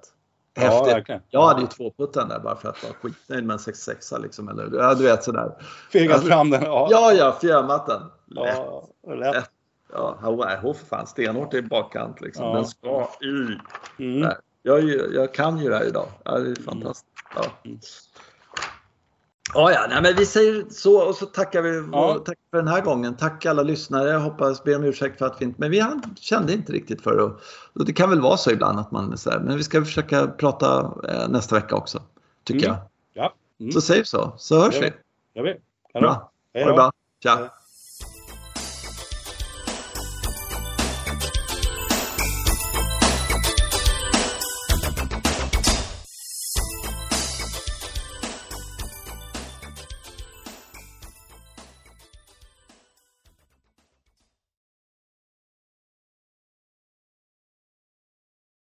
Ja, 0.55 0.63
Häftigt. 0.63 0.95
verkligen. 0.95 1.21
jag 1.29 1.47
hade 1.47 1.61
ju 1.61 1.67
två 1.67 1.93
putten 1.99 2.29
där 2.29 2.39
bara 2.39 2.57
för 2.57 2.69
att 2.69 2.83
vara 2.83 2.93
skitnöjd 3.03 3.45
med 3.47 3.55
en 3.55 3.59
66 3.61 4.13
liksom. 4.23 4.49
Eller, 4.49 4.71
ja, 4.73 4.95
du 4.95 5.05
vet 5.05 5.25
sådär. 5.25 5.53
Fegat 5.93 6.15
Alltså- 6.15 6.29
fram 6.29 6.51
den. 6.51 6.63
Ja. 6.65 6.89
Ja, 6.91 7.13
ja, 7.13 7.39
fjärrmatten. 7.41 8.03
Lätt. 8.27 8.57
Ja, 9.07 9.15
lätt. 9.15 9.51
Ja, 9.93 10.19
Hawaii, 10.21 10.57
hon 10.63 10.75
för 10.75 10.87
fan 10.87 11.07
stenhårt 11.07 11.55
i 11.55 11.63
bakkant 11.63 12.21
liksom. 12.21 12.45
Ja. 12.45 12.55
Den 12.55 12.67
ska 12.67 13.09
i. 13.21 13.59
Mm. 14.03 14.33
Jag, 14.63 14.85
jag 15.15 15.35
kan 15.35 15.59
ju 15.59 15.69
det 15.69 15.77
här 15.77 15.85
idag. 15.89 16.09
Ja, 16.25 16.39
det 16.39 16.51
är 16.51 16.63
fantastiskt. 16.63 17.07
Ja. 17.35 17.45
Mm. 17.65 17.79
Ja, 19.55 19.73
ja, 19.73 19.87
nej, 19.89 20.03
men 20.03 20.15
vi 20.17 20.27
säger 20.27 20.65
så 20.71 21.09
och 21.09 21.15
så 21.15 21.27
tackar 21.27 21.63
vi 21.63 21.89
Ja. 21.93 22.23
tack 22.27 22.39
för 22.51 22.57
den 22.59 22.69
här 22.69 22.81
gången. 22.81 23.17
Tack 23.17 23.47
alla 23.47 23.63
lyssnare. 23.63 24.11
Jag 24.11 24.21
hoppas, 24.21 24.65
ber 24.65 24.77
om 24.77 24.85
ursäkt 24.85 25.19
för 25.19 25.27
att 25.27 25.41
vi 25.41 25.45
inte, 25.45 25.61
men 25.61 25.71
vi 25.71 25.85
kände 26.21 26.53
inte 26.53 26.73
riktigt 26.73 27.03
för 27.03 27.17
det. 27.75 27.85
Det 27.85 27.93
kan 27.93 28.11
väl 28.11 28.21
vara 28.21 28.37
så 28.37 28.51
ibland 28.51 28.79
att 28.79 28.91
man 28.91 29.19
så 29.19 29.31
här, 29.31 29.39
men 29.41 29.57
vi 29.57 29.63
ska 29.63 29.85
försöka 29.85 30.27
prata 30.27 30.95
eh, 31.09 31.29
nästa 31.29 31.55
vecka 31.55 31.77
också. 31.77 32.03
Tycker 32.45 32.67
Mm. 32.67 32.79
jag. 33.15 33.23
Ja. 33.25 33.35
Mm. 33.61 33.73
Så 33.73 33.81
säg 33.81 34.05
så, 34.05 34.33
så 34.37 34.61
hörs 34.61 34.75
vi. 34.83 34.93
Jag. 35.33 35.57
Kanon. 35.93 36.03
Bra. 36.03 36.31
Ha 36.55 36.69
det 36.71 36.75
bra. 36.75 36.93
Tja. 37.23 37.51